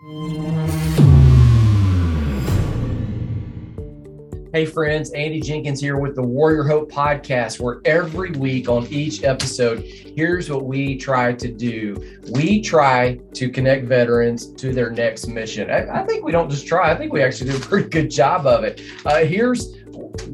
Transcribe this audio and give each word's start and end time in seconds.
Hey, 0.00 0.06
friends, 4.64 5.10
Andy 5.10 5.40
Jenkins 5.40 5.80
here 5.80 5.96
with 5.96 6.14
the 6.14 6.22
Warrior 6.22 6.62
Hope 6.62 6.88
podcast, 6.88 7.58
where 7.58 7.80
every 7.84 8.30
week 8.30 8.68
on 8.68 8.86
each 8.92 9.24
episode, 9.24 9.80
here's 9.80 10.48
what 10.48 10.66
we 10.66 10.96
try 10.96 11.32
to 11.32 11.48
do. 11.48 12.20
We 12.30 12.60
try 12.60 13.18
to 13.34 13.50
connect 13.50 13.86
veterans 13.86 14.52
to 14.52 14.72
their 14.72 14.90
next 14.90 15.26
mission. 15.26 15.68
I, 15.68 16.02
I 16.02 16.06
think 16.06 16.24
we 16.24 16.30
don't 16.30 16.48
just 16.48 16.68
try, 16.68 16.92
I 16.92 16.96
think 16.96 17.12
we 17.12 17.20
actually 17.20 17.50
do 17.50 17.56
a 17.56 17.60
pretty 17.60 17.88
good 17.88 18.08
job 18.08 18.46
of 18.46 18.62
it. 18.62 18.80
Uh, 19.04 19.24
here's 19.24 19.77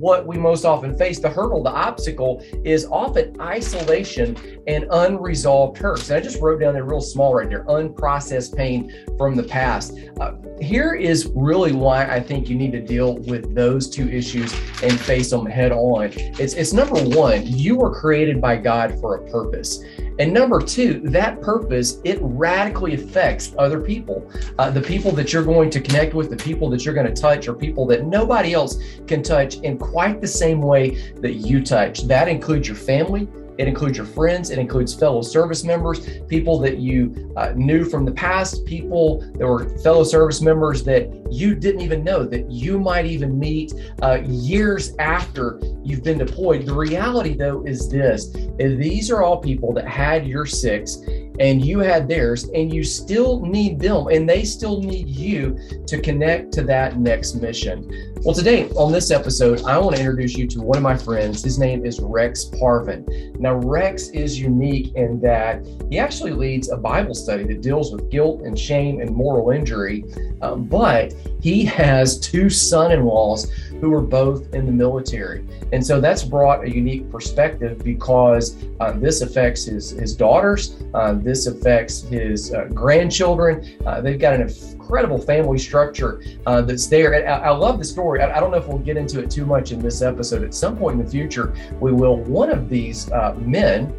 what 0.05 0.27
we 0.27 0.36
most 0.36 0.66
often 0.66 0.95
face 0.98 1.18
the 1.18 1.30
hurdle, 1.30 1.62
the 1.62 1.71
obstacle 1.71 2.45
is 2.62 2.84
often 2.91 3.34
isolation 3.41 4.36
and 4.66 4.84
unresolved 4.91 5.79
hurts. 5.79 6.11
And 6.11 6.18
I 6.18 6.21
just 6.21 6.43
wrote 6.43 6.61
down 6.61 6.75
there 6.75 6.84
real 6.84 7.00
small 7.00 7.34
right 7.34 7.48
there 7.48 7.64
unprocessed 7.64 8.54
pain 8.54 8.93
from 9.17 9.35
the 9.35 9.43
past. 9.43 9.96
Uh, 10.21 10.32
here 10.61 10.93
is 10.93 11.32
really 11.35 11.72
why 11.72 12.04
I 12.04 12.21
think 12.21 12.50
you 12.50 12.54
need 12.54 12.72
to 12.72 12.82
deal 12.82 13.17
with 13.21 13.54
those 13.54 13.89
two 13.89 14.11
issues 14.11 14.53
and 14.82 15.00
face 15.00 15.31
them 15.31 15.46
head 15.46 15.72
on. 15.72 16.11
It's, 16.14 16.53
it's 16.53 16.75
number 16.75 17.03
one, 17.03 17.46
you 17.46 17.79
were 17.79 17.98
created 17.98 18.43
by 18.43 18.59
God 18.59 19.00
for 19.00 19.14
a 19.14 19.31
purpose. 19.31 19.82
And 20.18 20.32
number 20.32 20.61
two, 20.61 21.00
that 21.04 21.41
purpose, 21.41 22.00
it 22.04 22.18
radically 22.21 22.95
affects 22.95 23.54
other 23.59 23.81
people. 23.81 24.31
Uh, 24.59 24.71
the 24.71 24.81
people 24.81 25.11
that 25.13 25.32
you're 25.32 25.45
going 25.45 25.71
to 25.71 25.81
connect 25.81 26.14
with, 26.14 26.31
the 26.31 26.37
people 26.37 26.71
that 26.71 26.85
you're 26.85 26.95
going 26.95 27.13
to 27.13 27.21
touch, 27.21 27.49
are 27.49 27.54
people 27.54 27.87
that 27.87 28.04
nobody 28.04 28.53
else 28.53 28.79
can 29.07 29.23
touch 29.23 29.57
in 29.57 29.77
quite 29.77 30.21
the 30.21 30.29
same 30.29 30.63
way 30.63 31.13
that 31.21 31.35
you 31.35 31.64
touch. 31.64 32.03
That 32.06 32.28
includes 32.28 32.69
your 32.69 32.77
family, 32.77 33.28
it 33.58 33.69
includes 33.69 33.97
your 33.97 34.06
friends, 34.06 34.50
it 34.50 34.58
includes 34.58 34.94
fellow 34.94 35.22
service 35.22 35.64
members, 35.64 36.08
people 36.28 36.58
that 36.61 36.78
you 36.78 37.33
uh, 37.36 37.53
knew 37.55 37.84
from 37.84 38.05
the 38.05 38.12
past, 38.12 38.64
people 38.64 39.20
that 39.39 39.47
were 39.47 39.69
fellow 39.78 40.05
service 40.05 40.41
members 40.41 40.84
that 40.84 41.11
you 41.31 41.55
didn't 41.55 41.81
even 41.81 42.03
know 42.03 42.25
that 42.25 42.50
you 42.50 42.78
might 42.78 43.06
even 43.06 43.39
meet 43.39 43.73
uh, 44.03 44.20
years 44.25 44.95
after 44.98 45.61
you've 45.83 46.03
been 46.03 46.19
deployed. 46.19 46.67
The 46.67 46.75
reality, 46.75 47.37
though, 47.37 47.64
is 47.64 47.89
this: 47.89 48.34
is 48.59 48.79
these 48.79 49.11
are 49.11 49.23
all 49.23 49.39
people 49.39 49.73
that 49.75 49.86
had 49.86 50.27
your 50.27 50.47
six 50.47 50.98
and 51.41 51.65
you 51.65 51.81
had 51.81 52.09
theirs, 52.09 52.45
and 52.55 52.73
you 52.73 52.85
still 52.85 53.41
need 53.41 53.79
them, 53.81 54.07
and 54.09 54.29
they 54.29 54.45
still 54.45 54.81
need 54.81 55.09
you 55.09 55.59
to 55.87 56.01
connect 56.01 56.53
to 56.53 56.63
that 56.63 56.99
next 56.99 57.35
mission. 57.35 58.13
Well, 58.23 58.35
today 58.35 58.69
on 58.71 58.93
this 58.93 59.11
episode, 59.11 59.63
I 59.65 59.77
want 59.79 59.97
to 59.97 60.03
introduce 60.03 60.35
you 60.37 60.47
to 60.49 60.63
one 60.63 60.77
of 60.77 60.83
my 60.83 60.97
friends. 60.97 61.43
His 61.43 61.59
name 61.59 61.85
is 61.85 62.01
Rex 62.01 62.45
Parvin. 62.45 63.35
Now, 63.39 63.55
Rex 63.55 64.09
is 64.11 64.39
unique 64.39 64.95
in 64.95 65.21
that 65.21 65.67
he 65.91 65.99
actually 65.99 66.33
leads 66.33 66.71
a 66.71 66.77
Bible 66.77 67.15
study 67.15 67.45
that 67.45 67.61
deals 67.61 67.93
with 67.93 68.11
guilt 68.11 68.43
and 68.43 68.59
shame 68.59 69.01
and 69.01 69.11
moral 69.11 69.51
injury, 69.51 70.05
um, 70.41 70.65
but 70.65 71.15
he 71.41 71.65
has 71.65 72.19
two 72.19 72.48
son 72.48 72.93
in 72.93 73.05
laws 73.05 73.53
who 73.85 73.93
are 73.93 74.01
both 74.01 74.55
in 74.55 74.65
the 74.65 74.73
military. 74.73 75.45
And 75.73 75.85
so 75.85 76.01
that's 76.01 76.25
brought 76.25 76.65
a 76.65 76.75
unique 76.75 77.11
perspective 77.11 77.85
because 77.85 78.57
uh, 78.81 78.93
this 78.93 79.21
affects 79.21 79.67
his, 79.67 79.91
his 79.91 80.17
daughters, 80.17 80.83
uh, 80.95 81.13
this 81.13 81.47
affects 81.47 82.01
his 82.01 82.55
uh, 82.55 82.65
grandchildren. 82.73 83.77
Uh, 83.85 84.01
they've 84.01 84.19
got 84.19 84.33
an 84.33 84.49
incredible 84.49 85.19
family 85.19 85.59
structure 85.59 86.23
uh, 86.47 86.63
that's 86.63 86.87
there. 86.87 87.13
And 87.13 87.29
I, 87.29 87.49
I 87.49 87.51
love 87.51 87.79
the 87.79 87.85
story. 87.85 88.23
I, 88.23 88.35
I, 88.35 88.41
don't 88.41 88.51
know 88.51 88.57
if 88.57 88.67
we'll 88.69 88.79
get 88.79 88.97
into 88.97 89.23
it 89.23 89.31
too 89.31 89.45
much 89.45 89.71
in 89.71 89.81
this 89.81 90.01
episode. 90.01 90.43
At 90.45 90.55
some 90.55 90.79
point 90.79 90.98
in 90.98 91.05
the 91.05 91.11
future, 91.11 91.55
we 91.79 91.93
will. 91.93 92.17
One 92.17 92.51
of 92.51 92.71
these 92.71 93.11
uh, 93.13 93.35
men 93.39 93.95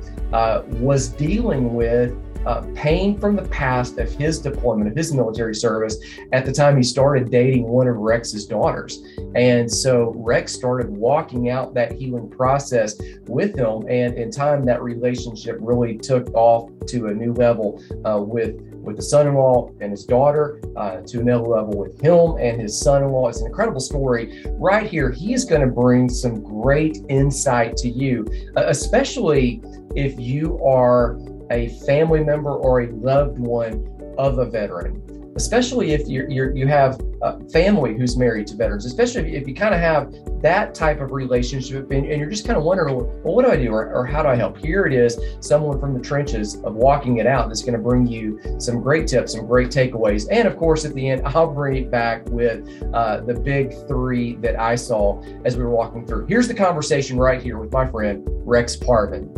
was 0.81 1.09
dealing 1.09 1.75
with 1.75 2.17
uh, 2.45 2.61
pain 2.75 3.17
from 3.19 3.35
the 3.35 3.47
past 3.49 3.97
of 3.97 4.11
his 4.11 4.39
deployment, 4.39 4.89
of 4.89 4.95
his 4.95 5.13
military 5.13 5.55
service 5.55 5.97
at 6.31 6.45
the 6.45 6.51
time 6.51 6.77
he 6.77 6.83
started 6.83 7.29
dating 7.29 7.67
one 7.67 7.87
of 7.87 7.95
Rex's 7.97 8.45
daughters. 8.45 9.03
And 9.35 9.71
so 9.71 10.13
Rex 10.15 10.53
started 10.53 10.89
walking 10.89 11.49
out 11.49 11.73
that 11.73 11.91
healing 11.93 12.29
process 12.29 13.01
with 13.27 13.57
him. 13.57 13.85
And 13.89 14.15
in 14.15 14.31
time, 14.31 14.65
that 14.65 14.81
relationship 14.81 15.57
really 15.59 15.97
took 15.97 16.33
off 16.33 16.69
to 16.87 17.07
a 17.07 17.13
new 17.13 17.33
level 17.33 17.81
uh, 18.05 18.21
with 18.21 18.61
with 18.85 18.95
the 18.95 19.01
son-in-law 19.01 19.71
and 19.81 19.89
his 19.89 20.05
daughter 20.05 20.61
uh, 20.77 21.01
to 21.01 21.19
another 21.19 21.43
level 21.43 21.75
with 21.75 21.99
him 21.99 22.37
and 22.39 22.61
his 22.61 22.79
son-in-law. 22.79 23.29
It's 23.29 23.41
an 23.41 23.47
incredible 23.47 23.79
story. 23.79 24.45
Right 24.59 24.87
here, 24.87 25.09
he 25.09 25.33
is 25.33 25.43
going 25.43 25.61
to 25.61 25.67
bring 25.67 26.07
some 26.07 26.43
great 26.43 26.99
insight 27.09 27.75
to 27.77 27.89
you, 27.89 28.27
uh, 28.55 28.65
especially 28.67 29.63
if 29.95 30.19
you 30.19 30.63
are 30.63 31.17
a 31.51 31.69
family 31.85 32.23
member 32.23 32.51
or 32.51 32.81
a 32.81 32.91
loved 32.91 33.39
one 33.39 33.87
of 34.17 34.39
a 34.39 34.45
veteran, 34.45 35.01
especially 35.35 35.91
if 35.91 36.07
you're 36.07 36.55
you 36.55 36.67
have 36.67 36.99
a 37.21 37.39
family 37.49 37.97
who's 37.97 38.17
married 38.17 38.47
to 38.47 38.55
veterans, 38.55 38.85
especially 38.85 39.21
if 39.21 39.27
you, 39.27 39.37
if 39.39 39.47
you 39.47 39.55
kind 39.55 39.73
of 39.73 39.79
have 39.79 40.13
that 40.41 40.75
type 40.75 41.01
of 41.01 41.11
relationship 41.11 41.89
and, 41.89 42.05
and 42.05 42.19
you're 42.19 42.29
just 42.29 42.45
kind 42.45 42.57
of 42.57 42.63
wondering, 42.63 42.95
well, 42.95 43.05
what 43.23 43.45
do 43.45 43.51
I 43.51 43.57
do 43.57 43.71
or, 43.71 43.91
or, 43.91 44.05
how 44.05 44.21
do 44.21 44.29
I 44.29 44.35
help? 44.35 44.57
Here 44.57 44.85
it 44.85 44.93
is, 44.93 45.19
someone 45.39 45.79
from 45.79 45.95
the 45.95 45.99
trenches 45.99 46.55
of 46.63 46.75
walking 46.75 47.17
it 47.17 47.25
out 47.25 47.47
that's 47.47 47.63
going 47.63 47.73
to 47.73 47.79
bring 47.79 48.05
you 48.05 48.39
some 48.59 48.79
great 48.79 49.07
tips, 49.07 49.33
some 49.33 49.47
great 49.47 49.69
takeaways. 49.69 50.27
And 50.29 50.47
of 50.47 50.55
course, 50.55 50.85
at 50.85 50.93
the 50.93 51.09
end, 51.09 51.23
I'll 51.25 51.51
bring 51.51 51.75
it 51.77 51.89
back 51.89 52.23
with 52.29 52.67
uh, 52.93 53.21
the 53.21 53.33
big 53.33 53.73
three 53.87 54.35
that 54.35 54.59
I 54.59 54.75
saw 54.75 55.21
as 55.45 55.57
we 55.57 55.63
were 55.63 55.71
walking 55.71 56.05
through. 56.05 56.27
Here's 56.27 56.47
the 56.47 56.53
conversation 56.53 57.17
right 57.17 57.41
here 57.41 57.57
with 57.57 57.71
my 57.71 57.87
friend, 57.87 58.23
Rex 58.45 58.75
Parvin. 58.75 59.33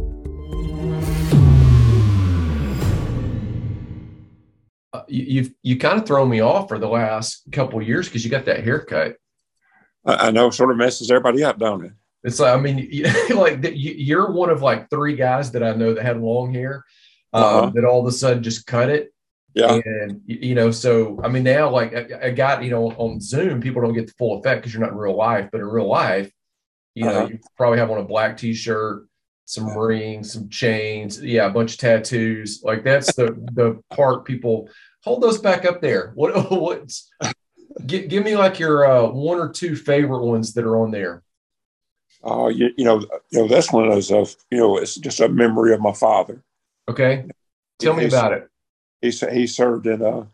You, 5.07 5.23
you've 5.23 5.51
you 5.63 5.77
kind 5.77 5.99
of 5.99 6.05
thrown 6.05 6.29
me 6.29 6.41
off 6.41 6.67
for 6.67 6.79
the 6.79 6.87
last 6.87 7.43
couple 7.51 7.79
of 7.79 7.87
years 7.87 8.07
because 8.07 8.23
you 8.23 8.31
got 8.31 8.45
that 8.45 8.63
haircut. 8.63 9.15
I, 10.05 10.27
I 10.27 10.31
know, 10.31 10.49
sort 10.49 10.71
of 10.71 10.77
messes 10.77 11.11
everybody 11.11 11.43
up, 11.43 11.59
don't 11.59 11.85
it? 11.85 11.91
It's 12.23 12.39
like 12.39 12.57
I 12.57 12.59
mean, 12.59 12.77
you, 12.91 13.05
like 13.35 13.59
you're 13.73 14.31
one 14.31 14.49
of 14.49 14.61
like 14.61 14.89
three 14.89 15.15
guys 15.15 15.51
that 15.51 15.63
I 15.63 15.73
know 15.73 15.93
that 15.93 16.03
had 16.03 16.19
long 16.19 16.53
hair 16.53 16.83
um, 17.33 17.43
uh-huh. 17.43 17.71
that 17.75 17.85
all 17.85 18.01
of 18.01 18.07
a 18.07 18.11
sudden 18.11 18.43
just 18.43 18.65
cut 18.65 18.89
it. 18.89 19.13
Yeah, 19.53 19.79
and 19.83 20.21
you 20.25 20.53
know, 20.53 20.69
so 20.69 21.19
I 21.23 21.29
mean, 21.29 21.43
now 21.43 21.69
like 21.69 21.95
I, 21.95 22.27
I 22.27 22.31
got 22.31 22.63
you 22.63 22.69
know 22.69 22.91
on 22.91 23.19
Zoom, 23.19 23.59
people 23.59 23.81
don't 23.81 23.93
get 23.93 24.07
the 24.07 24.13
full 24.13 24.39
effect 24.39 24.61
because 24.61 24.73
you're 24.73 24.83
not 24.83 24.91
in 24.91 24.97
real 24.97 25.15
life, 25.15 25.49
but 25.51 25.61
in 25.61 25.67
real 25.67 25.87
life, 25.87 26.31
you 26.93 27.05
know, 27.05 27.11
uh-huh. 27.11 27.27
you 27.27 27.39
probably 27.55 27.79
have 27.79 27.89
on 27.89 27.97
a 27.97 28.03
black 28.03 28.37
T-shirt, 28.37 29.07
some 29.45 29.75
rings, 29.75 30.33
some 30.33 30.49
chains, 30.49 31.23
yeah, 31.23 31.45
a 31.45 31.49
bunch 31.49 31.73
of 31.73 31.79
tattoos. 31.79 32.61
Like 32.63 32.83
that's 32.83 33.15
the 33.15 33.31
the 33.53 33.81
part 33.95 34.25
people 34.25 34.69
hold 35.03 35.21
those 35.21 35.39
back 35.39 35.65
up 35.65 35.81
there. 35.81 36.11
What 36.15 36.51
what's 36.51 37.09
give, 37.85 38.09
give 38.09 38.23
me 38.23 38.35
like 38.35 38.59
your 38.59 38.85
uh, 38.85 39.07
one 39.09 39.39
or 39.39 39.49
two 39.49 39.75
favorite 39.75 40.23
ones 40.23 40.53
that 40.53 40.65
are 40.65 40.77
on 40.77 40.91
there. 40.91 41.23
Uh, 42.25 42.47
you, 42.47 42.71
you 42.77 42.83
know, 42.83 42.99
you 43.29 43.39
know, 43.39 43.47
that's 43.47 43.71
one 43.71 43.85
of 43.85 43.93
those 43.93 44.11
of 44.11 44.35
you 44.51 44.57
know, 44.57 44.77
it's 44.77 44.95
just 44.95 45.19
a 45.19 45.29
memory 45.29 45.73
of 45.73 45.81
my 45.81 45.93
father. 45.93 46.43
Okay, 46.89 47.25
tell 47.79 47.93
he, 47.93 48.01
me 48.01 48.05
about 48.07 48.33
it. 48.33 48.49
He 49.01 49.11
he 49.11 49.47
served 49.47 49.85
in 49.87 50.01
a 50.01 50.27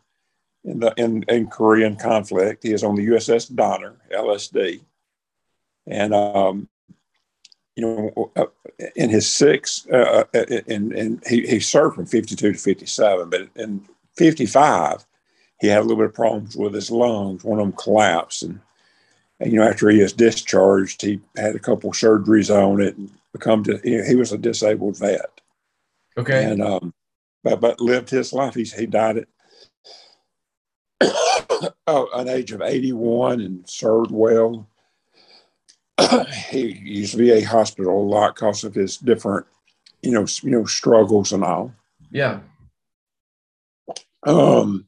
in 0.64 0.80
the 0.80 0.94
in, 0.98 1.24
in 1.28 1.48
Korean 1.48 1.96
conflict. 1.96 2.64
He 2.64 2.72
is 2.72 2.84
on 2.84 2.96
the 2.96 3.08
USS 3.08 3.54
Donner 3.54 3.96
LSD, 4.12 4.82
and 5.88 6.14
um, 6.14 6.70
you 7.76 7.86
know, 7.86 8.32
uh, 8.36 8.46
in 8.96 9.10
his 9.10 9.30
six, 9.32 9.88
uh, 9.88 10.24
and 10.34 10.94
uh, 10.94 10.98
and 10.98 11.24
he, 11.28 11.46
he 11.46 11.60
served 11.60 11.96
from 11.96 12.06
fifty 12.06 12.36
two 12.36 12.54
to 12.54 12.58
fifty 12.58 12.86
seven, 12.86 13.30
but 13.30 13.50
in 13.56 13.86
55, 14.16 15.06
he 15.60 15.68
had 15.68 15.80
a 15.80 15.82
little 15.82 15.98
bit 15.98 16.08
of 16.08 16.14
problems 16.14 16.56
with 16.56 16.74
his 16.74 16.92
lungs. 16.92 17.44
One 17.44 17.60
of 17.60 17.66
them 17.66 17.76
collapsed. 17.78 18.44
And, 18.44 18.60
and 19.40 19.52
you 19.52 19.60
know, 19.60 19.68
after 19.68 19.90
he 19.90 20.02
was 20.02 20.14
discharged, 20.14 21.02
he 21.02 21.20
had 21.38 21.56
a 21.56 21.60
couple 21.60 21.92
surgeries 21.92 22.54
on 22.54 22.82
it 22.82 22.98
and 22.98 23.10
become, 23.32 23.64
to, 23.64 23.80
you 23.84 23.98
know, 23.98 24.04
he 24.04 24.16
was 24.16 24.32
a 24.32 24.38
disabled 24.38 24.98
vet. 24.98 25.42
Okay. 26.18 26.44
And, 26.44 26.62
um, 26.62 26.94
but, 27.44 27.60
but 27.60 27.82
lived 27.82 28.10
his 28.10 28.34
life. 28.34 28.56
He's, 28.56 28.74
he 28.74 28.86
died 28.86 29.18
at 29.18 29.28
oh, 31.88 32.10
an 32.16 32.28
age 32.28 32.52
of 32.52 32.62
81 32.62 33.42
and 33.42 33.68
served 33.70 34.12
well. 34.12 34.68
he 36.50 36.74
used 36.84 37.18
VA 37.18 37.46
hospital 37.46 38.02
a 38.02 38.04
lot 38.04 38.36
because 38.36 38.64
of 38.64 38.74
his 38.74 38.98
different, 38.98 39.46
you 40.02 40.12
know, 40.12 40.26
you 40.42 40.52
know, 40.52 40.66
struggles 40.66 41.32
and 41.32 41.44
all. 41.44 41.74
Yeah. 42.12 42.40
Um, 44.26 44.88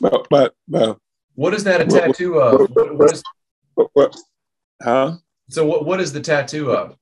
but 0.00 0.26
but, 0.30 0.54
but 0.66 0.98
what 1.34 1.54
is 1.54 1.64
that 1.64 1.80
a 1.80 1.86
tattoo 1.86 2.38
of? 2.40 2.68
What, 2.70 2.98
what 2.98 3.12
is, 3.12 3.22
what, 3.74 3.90
what, 3.92 4.16
huh? 4.82 5.16
So 5.50 5.64
what 5.64 5.86
what 5.86 6.00
is 6.00 6.12
the 6.12 6.20
tattoo 6.20 6.72
of? 6.72 6.96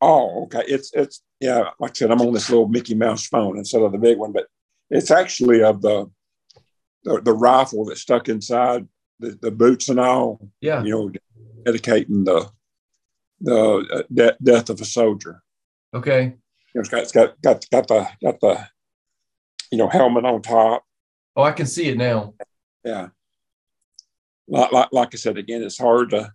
Oh, 0.00 0.44
okay. 0.44 0.62
It's 0.68 0.92
it's 0.92 1.22
yeah. 1.40 1.70
Like 1.80 1.92
I 1.92 1.94
said, 1.94 2.10
I'm 2.10 2.20
on 2.20 2.32
this 2.32 2.50
little 2.50 2.68
Mickey 2.68 2.94
Mouse 2.94 3.26
phone 3.26 3.58
instead 3.58 3.82
of 3.82 3.92
the 3.92 3.98
big 3.98 4.18
one, 4.18 4.32
but 4.32 4.46
it's 4.90 5.10
actually 5.10 5.62
of 5.62 5.82
the 5.82 6.10
the, 7.04 7.20
the 7.22 7.32
rifle 7.32 7.84
that's 7.84 8.02
stuck 8.02 8.28
inside 8.28 8.86
the, 9.18 9.38
the 9.40 9.50
boots 9.50 9.88
and 9.88 9.98
all. 9.98 10.50
Yeah. 10.60 10.82
You 10.82 10.90
know, 10.90 11.10
dedicating 11.64 12.24
the 12.24 12.50
the 13.40 13.86
uh, 13.92 14.02
de- 14.12 14.36
death 14.42 14.70
of 14.70 14.80
a 14.80 14.84
soldier. 14.84 15.42
Okay. 15.94 16.22
You 16.22 16.32
know, 16.74 16.80
it's 16.80 16.88
got, 16.88 17.02
it's 17.02 17.12
got 17.12 17.40
got 17.42 17.64
got 17.70 17.88
the 17.88 18.08
got 18.22 18.40
the 18.40 18.68
you 19.70 19.78
know, 19.78 19.88
helmet 19.88 20.24
on 20.24 20.42
top, 20.42 20.82
Oh, 21.36 21.42
I 21.42 21.52
can 21.52 21.66
see 21.66 21.88
it 21.88 21.98
now. 21.98 22.34
Yeah. 22.82 23.08
Like, 24.48 24.72
like, 24.72 24.88
like 24.90 25.08
I 25.12 25.16
said 25.18 25.36
again, 25.36 25.62
it's 25.62 25.78
hard 25.78 26.10
to 26.10 26.32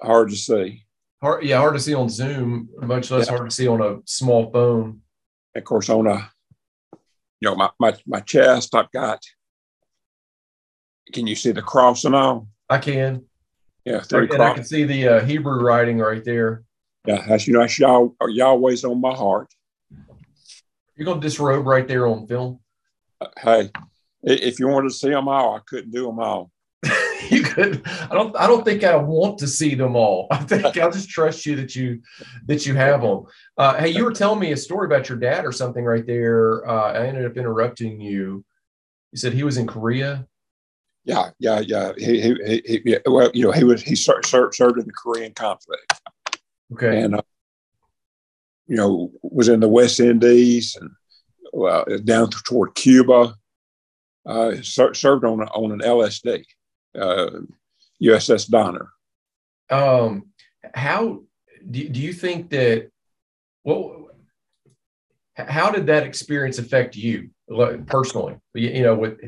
hard 0.00 0.28
to 0.28 0.36
see. 0.36 0.84
Hard, 1.22 1.44
yeah, 1.44 1.58
hard 1.58 1.74
to 1.74 1.80
see 1.80 1.94
on 1.94 2.10
Zoom, 2.10 2.68
much 2.82 3.10
less 3.10 3.26
yeah. 3.26 3.36
hard 3.36 3.48
to 3.48 3.54
see 3.54 3.66
on 3.66 3.80
a 3.80 4.00
small 4.04 4.50
phone. 4.52 5.00
Of 5.56 5.64
course, 5.64 5.88
on 5.88 6.06
a 6.06 6.30
you 7.40 7.48
know 7.48 7.54
my 7.54 7.70
my, 7.80 7.94
my 8.06 8.20
chest, 8.20 8.74
I've 8.74 8.90
got. 8.92 9.22
Can 11.12 11.26
you 11.26 11.36
see 11.36 11.52
the 11.52 11.62
cross 11.62 12.04
and 12.04 12.14
all? 12.14 12.48
I 12.68 12.78
can. 12.78 13.24
Yeah, 13.84 14.00
three 14.00 14.28
and 14.30 14.42
I 14.42 14.54
can 14.54 14.64
see 14.64 14.84
the 14.84 15.08
uh, 15.08 15.24
Hebrew 15.24 15.62
writing 15.62 15.98
right 15.98 16.24
there. 16.24 16.64
Yeah, 17.06 17.24
that's 17.26 17.46
you 17.46 17.54
know 17.54 17.60
that's 17.60 17.78
Yah, 17.78 18.08
Yahweh's 18.20 18.84
on 18.84 19.00
my 19.00 19.14
heart. 19.14 19.48
You're 20.96 21.06
gonna 21.06 21.20
disrobe 21.20 21.66
right 21.66 21.86
there 21.86 22.06
on 22.06 22.26
film. 22.26 22.60
Hey, 23.42 23.70
if 24.22 24.58
you 24.58 24.68
wanted 24.68 24.88
to 24.88 24.94
see 24.94 25.10
them 25.10 25.28
all, 25.28 25.56
I 25.56 25.60
couldn't 25.66 25.90
do 25.90 26.06
them 26.06 26.20
all. 26.20 26.50
you 27.30 27.42
could. 27.42 27.82
I 27.86 28.14
don't. 28.14 28.36
I 28.36 28.46
don't 28.46 28.64
think 28.64 28.84
I 28.84 28.96
want 28.96 29.38
to 29.38 29.48
see 29.48 29.74
them 29.74 29.96
all. 29.96 30.28
I 30.30 30.38
think 30.38 30.76
I'll 30.76 30.90
just 30.90 31.08
trust 31.08 31.46
you 31.46 31.56
that 31.56 31.74
you 31.74 32.00
that 32.46 32.66
you 32.66 32.74
have 32.74 33.02
them. 33.02 33.24
Uh, 33.56 33.74
hey, 33.76 33.88
you 33.88 34.04
were 34.04 34.12
telling 34.12 34.40
me 34.40 34.52
a 34.52 34.56
story 34.56 34.86
about 34.86 35.08
your 35.08 35.18
dad 35.18 35.44
or 35.44 35.52
something 35.52 35.84
right 35.84 36.06
there. 36.06 36.68
Uh, 36.68 36.92
I 36.92 37.06
ended 37.06 37.24
up 37.24 37.36
interrupting 37.36 38.00
you. 38.00 38.44
You 39.12 39.18
said 39.18 39.32
he 39.32 39.44
was 39.44 39.56
in 39.56 39.66
Korea. 39.66 40.26
Yeah, 41.04 41.30
yeah, 41.38 41.60
yeah. 41.60 41.92
He, 41.98 42.20
he, 42.20 42.62
he, 42.66 42.80
he 42.84 42.98
well, 43.06 43.30
you 43.34 43.44
know, 43.44 43.52
he 43.52 43.64
was 43.64 43.82
he 43.82 43.94
served, 43.94 44.26
served 44.26 44.78
in 44.78 44.86
the 44.86 44.92
Korean 44.92 45.34
conflict. 45.34 46.00
Okay, 46.72 47.02
and 47.02 47.16
uh, 47.16 47.22
you 48.66 48.76
know 48.76 49.10
was 49.22 49.48
in 49.48 49.60
the 49.60 49.68
West 49.68 50.00
Indies 50.00 50.76
and 50.80 50.90
well, 51.52 51.84
down 52.04 52.30
toward 52.30 52.74
Cuba. 52.74 53.34
Uh, 54.26 54.54
served 54.62 55.24
on 55.24 55.42
on 55.42 55.72
an 55.72 55.80
LSD 55.80 56.44
uh, 56.98 57.30
USS 58.02 58.48
Donner. 58.48 58.88
Um, 59.70 60.30
how 60.74 61.22
do, 61.70 61.88
do 61.88 62.00
you 62.00 62.12
think 62.12 62.50
that? 62.50 62.90
Well, 63.64 64.08
how 65.36 65.70
did 65.70 65.86
that 65.86 66.04
experience 66.04 66.58
affect 66.58 66.96
you 66.96 67.30
personally? 67.86 68.36
You, 68.54 68.68
you 68.70 68.82
know, 68.82 68.94
with 68.94 69.20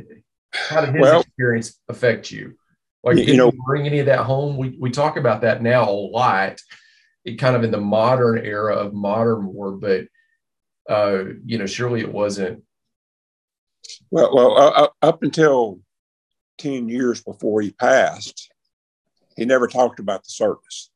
how 0.53 0.81
did 0.81 0.95
his 0.95 1.03
well, 1.03 1.21
experience 1.21 1.79
affect 1.89 2.31
you? 2.31 2.55
Like, 3.03 3.19
you 3.19 3.37
know, 3.37 3.53
bring 3.67 3.87
any 3.87 4.01
of 4.01 4.07
that 4.07 4.21
home? 4.21 4.57
We 4.57 4.77
we 4.81 4.91
talk 4.91 5.17
about 5.17 5.43
that 5.43 5.63
now 5.63 5.89
a 5.89 5.93
lot, 5.93 6.61
kind 7.35 7.57
of 7.57 7.65
in 7.65 7.71
the 7.71 7.81
modern 7.81 8.39
era 8.39 8.77
of 8.77 8.95
modern 8.95 9.47
war, 9.47 9.73
but 9.73 10.07
uh, 10.89 11.25
you 11.45 11.59
know, 11.59 11.67
surely 11.67 12.01
it 12.01 12.13
wasn't. 12.13 12.63
Well, 14.11 14.35
well, 14.35 14.57
uh, 14.57 14.89
up 15.03 15.23
until 15.23 15.81
10 16.59 16.89
years 16.89 17.23
before 17.23 17.61
he 17.61 17.73
passed, 17.73 18.51
he 19.37 19.45
never 19.45 19.67
talked 19.67 20.01
about 20.01 20.23
the 20.23 20.31
service 20.31 20.91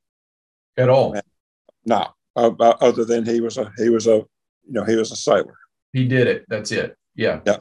at 0.77 0.89
all. 0.89 1.15
No, 1.85 2.09
uh, 2.37 2.51
uh, 2.59 2.77
other 2.81 3.05
than 3.05 3.25
he 3.25 3.41
was 3.41 3.59
a, 3.59 3.71
he 3.77 3.89
was 3.89 4.07
a, 4.07 4.17
you 4.17 4.29
know, 4.69 4.85
he 4.85 4.97
was 4.97 5.13
a 5.13 5.17
sailor. 5.17 5.57
He 5.93 6.07
did 6.07 6.27
it. 6.27 6.45
That's 6.49 6.73
it. 6.73 6.97
Yeah. 7.15 7.41
Yeah. 7.45 7.59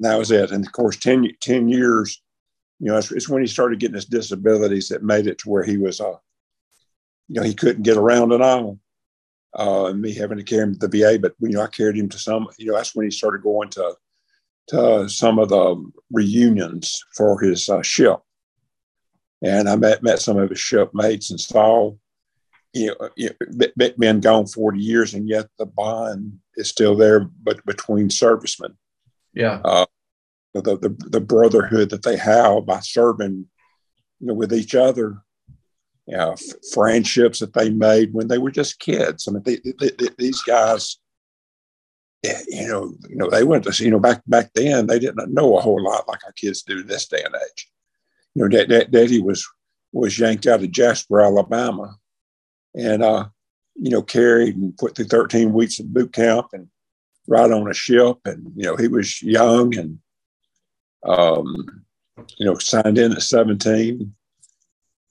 That 0.00 0.16
was 0.18 0.30
it. 0.30 0.50
And 0.50 0.64
of 0.64 0.72
course, 0.72 0.96
10, 0.96 1.28
10 1.40 1.68
years, 1.68 2.22
you 2.78 2.90
know, 2.90 2.98
it's, 2.98 3.10
it's, 3.12 3.28
when 3.28 3.42
he 3.42 3.48
started 3.48 3.80
getting 3.80 3.94
his 3.94 4.06
disabilities 4.06 4.88
that 4.88 5.02
made 5.02 5.26
it 5.26 5.38
to 5.38 5.50
where 5.50 5.64
he 5.64 5.76
was, 5.76 6.00
uh, 6.00 6.14
you 7.28 7.40
know, 7.40 7.42
he 7.42 7.54
couldn't 7.54 7.82
get 7.82 7.96
around 7.96 8.32
at 8.32 8.40
all. 8.40 8.78
Uh, 9.56 9.86
and 9.86 10.00
me 10.00 10.12
having 10.12 10.36
to 10.36 10.42
carry 10.42 10.64
him 10.64 10.76
to 10.76 10.88
the 10.88 10.98
VA, 10.98 11.18
but 11.20 11.34
you 11.38 11.50
know, 11.50 11.62
I 11.62 11.68
carried 11.68 11.96
him 11.96 12.08
to 12.08 12.18
some. 12.18 12.48
You 12.58 12.66
know, 12.66 12.76
that's 12.76 12.94
when 12.94 13.04
he 13.04 13.10
started 13.10 13.42
going 13.42 13.70
to 13.70 13.94
to 14.68 15.08
some 15.08 15.38
of 15.38 15.50
the 15.50 15.90
reunions 16.10 17.04
for 17.14 17.40
his 17.40 17.68
uh, 17.68 17.82
ship. 17.82 18.18
And 19.42 19.68
I 19.68 19.76
met, 19.76 20.02
met 20.02 20.20
some 20.20 20.38
of 20.38 20.48
his 20.48 20.58
shipmates 20.58 21.30
and 21.30 21.38
saw, 21.38 21.92
you 22.72 22.86
know, 22.86 23.10
you 23.14 23.30
know, 23.58 23.66
been 23.98 24.20
gone 24.20 24.46
40 24.46 24.80
years, 24.80 25.14
and 25.14 25.28
yet 25.28 25.46
the 25.58 25.66
bond 25.66 26.38
is 26.56 26.68
still 26.68 26.96
there 26.96 27.20
but 27.20 27.64
between 27.66 28.08
servicemen. 28.08 28.76
Yeah. 29.34 29.60
Uh, 29.64 29.86
the, 30.54 30.62
the, 30.62 30.96
the 31.10 31.20
brotherhood 31.20 31.90
that 31.90 32.04
they 32.04 32.16
have 32.16 32.64
by 32.64 32.80
serving 32.80 33.46
you 34.20 34.26
know, 34.26 34.34
with 34.34 34.52
each 34.52 34.74
other, 34.74 35.18
you 36.06 36.16
know, 36.16 36.34
friendships 36.72 37.38
that 37.40 37.54
they 37.54 37.70
made 37.70 38.12
when 38.12 38.28
they 38.28 38.38
were 38.38 38.50
just 38.50 38.78
kids. 38.78 39.26
I 39.26 39.32
mean, 39.32 39.42
they, 39.42 39.56
they, 39.56 39.90
they, 39.98 40.08
these 40.18 40.42
guys 40.42 40.98
you 42.48 42.68
know, 42.68 42.94
you 43.08 43.16
know, 43.16 43.28
they 43.28 43.44
went 43.44 43.64
to, 43.64 43.84
you 43.84 43.90
know, 43.90 43.98
back 43.98 44.22
back 44.26 44.50
then 44.54 44.86
they 44.86 44.98
didn't 44.98 45.32
know 45.32 45.56
a 45.56 45.60
whole 45.60 45.82
lot 45.82 46.08
like 46.08 46.24
our 46.24 46.32
kids 46.32 46.62
do 46.62 46.82
this 46.82 47.06
day 47.06 47.22
and 47.22 47.34
age. 47.34 47.70
You 48.34 48.42
know, 48.42 48.48
Dad, 48.48 48.90
Daddy 48.90 49.20
was 49.20 49.46
was 49.92 50.18
yanked 50.18 50.46
out 50.46 50.62
of 50.62 50.70
Jasper, 50.70 51.20
Alabama, 51.20 51.96
and 52.74 53.02
uh, 53.02 53.26
you 53.76 53.90
know, 53.90 54.02
carried 54.02 54.56
and 54.56 54.76
put 54.76 54.96
through 54.96 55.06
13 55.06 55.52
weeks 55.52 55.78
of 55.78 55.92
boot 55.92 56.12
camp 56.12 56.48
and 56.52 56.68
right 57.26 57.50
on 57.50 57.70
a 57.70 57.74
ship, 57.74 58.18
and 58.24 58.52
you 58.56 58.64
know, 58.64 58.76
he 58.76 58.88
was 58.88 59.22
young 59.22 59.76
and 59.76 59.98
um, 61.06 61.84
you 62.38 62.46
know, 62.46 62.54
signed 62.54 62.96
in 62.96 63.12
at 63.12 63.22
17, 63.22 64.14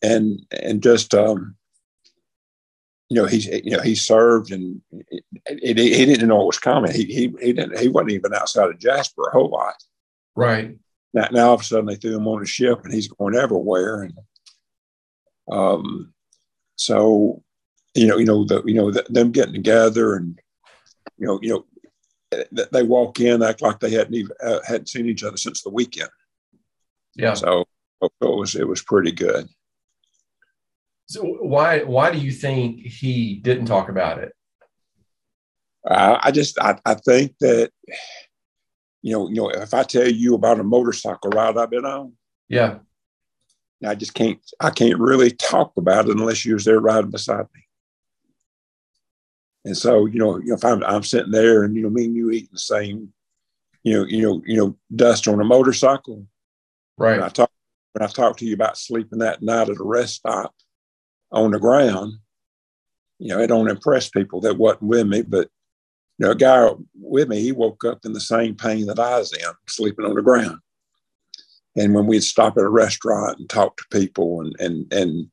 and 0.04 0.46
and 0.52 0.84
just 0.84 1.16
um, 1.16 1.56
you 3.10 3.22
know, 3.22 3.28
he's 3.28 3.46
you 3.46 3.72
know 3.72 3.82
he 3.82 3.96
served 3.96 4.52
and 4.52 4.82
he, 5.48 5.74
he 5.74 6.06
didn't 6.06 6.28
know 6.28 6.38
what 6.38 6.48
was 6.48 6.60
coming. 6.60 6.92
He, 6.92 7.06
he 7.06 7.34
he 7.42 7.54
didn't 7.54 7.80
he 7.80 7.88
wasn't 7.88 8.12
even 8.12 8.34
outside 8.34 8.70
of 8.70 8.80
Jasper 8.80 9.28
a 9.28 9.32
whole 9.32 9.50
lot. 9.50 9.76
Right. 10.36 10.76
Now, 11.14 11.28
now 11.32 11.48
all 11.50 11.54
of 11.54 11.62
a 11.62 11.64
sudden 11.64 11.86
they 11.86 11.96
threw 11.96 12.18
him 12.18 12.28
on 12.28 12.42
a 12.42 12.46
ship 12.46 12.84
and 12.84 12.94
he's 12.94 13.08
going 13.08 13.36
everywhere. 13.36 14.02
And 14.04 14.18
um, 15.52 16.14
so 16.76 17.44
you 17.94 18.08
know 18.08 18.18
you 18.18 18.26
know 18.26 18.44
the 18.46 18.64
you 18.66 18.74
know 18.74 18.92
the, 18.92 19.06
them 19.10 19.32
getting 19.32 19.54
together 19.54 20.16
and 20.16 20.40
you 21.18 21.28
know 21.28 21.40
you 21.42 21.50
know 21.50 21.66
they 22.72 22.82
walk 22.82 23.20
in 23.20 23.44
act 23.44 23.62
like 23.62 23.80
they 23.80 23.92
hadn't 23.92 24.16
even 24.16 24.36
uh, 24.44 24.60
hadn't 24.66 24.90
seen 24.90 25.06
each 25.06 25.24
other 25.24 25.38
since 25.38 25.62
the 25.62 25.70
weekend. 25.70 26.10
Yeah. 27.16 27.36
So 27.36 27.66
it 28.02 28.12
was 28.20 28.56
it 28.56 28.68
was 28.68 28.82
pretty 28.82 29.12
good. 29.12 29.48
So 31.08 31.24
why 31.24 31.84
why 31.84 32.12
do 32.12 32.20
you 32.20 32.32
think 32.32 32.80
he 32.80 33.36
didn't 33.36 33.66
talk 33.66 33.90
about 33.90 34.20
it? 34.20 34.34
Uh, 35.86 36.18
I 36.22 36.32
just 36.32 36.58
I, 36.60 36.80
I 36.86 36.94
think 36.96 37.36
that 37.40 37.72
you 39.02 39.12
know 39.12 39.28
you 39.28 39.36
know 39.36 39.50
if 39.50 39.74
I 39.74 39.84
tell 39.84 40.08
you 40.08 40.36
about 40.36 40.60
a 40.60 40.64
motorcycle 40.64 41.30
ride 41.32 41.58
I've 41.58 41.70
been 41.70 41.86
on, 41.86 42.14
yeah, 43.80 43.90
I 43.90 43.96
just 43.96 44.14
can't 44.14 44.40
I 44.60 44.70
can't 44.70 45.00
really 45.00 45.32
talk 45.32 45.74
about 45.78 46.08
it 46.08 46.18
unless 46.18 46.46
you 46.46 46.54
was 46.54 46.66
there 46.66 46.80
riding 46.80 47.12
beside 47.12 47.46
me. 47.54 47.68
And 49.66 49.78
so 49.78 50.06
you 50.06 50.20
know, 50.20 50.38
you 50.38 50.48
know 50.48 50.56
if 50.56 50.64
I'm 50.64 50.84
I'm 50.84 51.04
sitting 51.04 51.32
there 51.32 51.64
and 51.64 51.76
you 51.76 51.84
know 51.84 51.90
me 51.90 52.06
and 52.06 52.16
you 52.16 52.32
eating 52.32 52.50
the 52.54 52.60
same, 52.60 53.12
you 53.84 53.94
know 53.94 54.06
you 54.06 54.22
know 54.22 54.42
you 54.46 54.58
know 54.58 54.78
dust 54.96 55.28
on 55.28 55.42
a 55.42 55.44
motorcycle, 55.44 56.26
right? 56.98 57.18
When 57.18 57.24
I 57.24 57.30
talk 57.30 57.52
when 57.92 58.08
I 58.08 58.12
talk 58.12 58.38
to 58.38 58.46
you 58.46 58.54
about 58.54 58.78
sleeping 58.78 59.20
that 59.20 59.42
night 59.42 59.70
at 59.70 59.80
a 59.80 59.84
rest 59.84 60.16
stop, 60.16 60.56
on 61.34 61.52
the 61.52 61.60
ground. 61.60 62.14
You 63.20 63.30
know, 63.30 63.40
it 63.40 63.48
don't 63.48 63.70
impress 63.70 64.10
people 64.10 64.40
that 64.42 64.58
wasn't 64.58 64.84
with 64.84 65.08
me, 65.08 65.24
but 65.24 65.50
you 66.18 66.26
know, 66.26 66.32
a 66.32 66.36
guy 66.36 66.70
with 67.00 67.28
me, 67.28 67.42
he 67.42 67.52
woke 67.52 67.84
up 67.84 68.06
in 68.06 68.14
the 68.14 68.22
same 68.22 68.56
pain 68.56 68.86
that 68.86 69.00
I 69.00 69.18
was 69.18 69.34
in, 69.34 69.50
sleeping 69.68 70.06
on 70.06 70.16
the 70.16 70.22
ground. 70.22 70.60
And 71.76 71.94
when 71.96 72.06
we'd 72.06 72.24
stop 72.24 72.58
at 72.58 72.64
a 72.64 72.70
restaurant 72.70 73.40
and 73.40 73.50
talk 73.50 73.78
to 73.78 73.84
people 73.92 74.42
and 74.42 74.56
and 74.60 74.94
and 74.94 75.28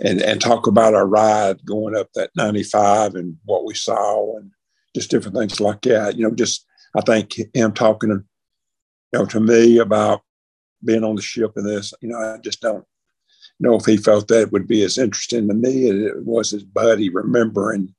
and 0.00 0.20
and 0.20 0.40
talk 0.40 0.66
about 0.66 0.94
our 0.94 1.06
ride 1.06 1.64
going 1.64 1.96
up 1.96 2.08
that 2.14 2.30
95 2.36 3.14
and 3.14 3.36
what 3.44 3.64
we 3.64 3.74
saw 3.74 4.36
and 4.36 4.50
just 4.94 5.10
different 5.10 5.36
things 5.36 5.60
like 5.60 5.82
that, 5.82 6.16
you 6.16 6.24
know, 6.24 6.34
just 6.34 6.66
I 6.96 7.02
think 7.02 7.34
him 7.54 7.72
talking 7.72 8.10
you 8.10 8.24
know 9.12 9.26
to 9.26 9.38
me 9.38 9.78
about 9.78 10.22
being 10.84 11.04
on 11.04 11.14
the 11.14 11.22
ship 11.22 11.52
and 11.54 11.66
this, 11.66 11.94
you 12.00 12.08
know, 12.08 12.18
I 12.18 12.38
just 12.38 12.60
don't 12.60 12.84
know 13.60 13.76
if 13.76 13.84
he 13.84 13.96
felt 13.96 14.28
that 14.28 14.52
would 14.52 14.66
be 14.66 14.82
as 14.82 14.98
interesting 14.98 15.48
to 15.48 15.54
me 15.54 15.88
as 15.88 15.96
it 15.96 16.24
was 16.24 16.50
his 16.50 16.64
buddy 16.64 17.08
remembering 17.08 17.94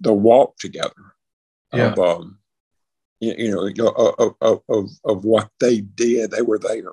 the 0.00 0.12
walk 0.12 0.56
together 0.58 0.92
yeah. 1.72 1.92
of, 1.92 1.98
um, 1.98 2.38
you, 3.20 3.34
you 3.38 3.50
know, 3.50 3.88
of, 3.88 4.34
of, 4.40 4.60
of, 4.68 4.90
of 5.04 5.24
what 5.24 5.48
they 5.58 5.80
did. 5.80 6.30
They 6.30 6.42
were 6.42 6.58
there, 6.58 6.92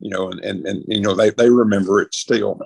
you 0.00 0.10
know, 0.10 0.30
and, 0.30 0.40
and, 0.40 0.66
and, 0.66 0.84
you 0.86 1.00
know, 1.00 1.14
they, 1.14 1.30
they 1.30 1.48
remember 1.48 2.02
it 2.02 2.14
still. 2.14 2.60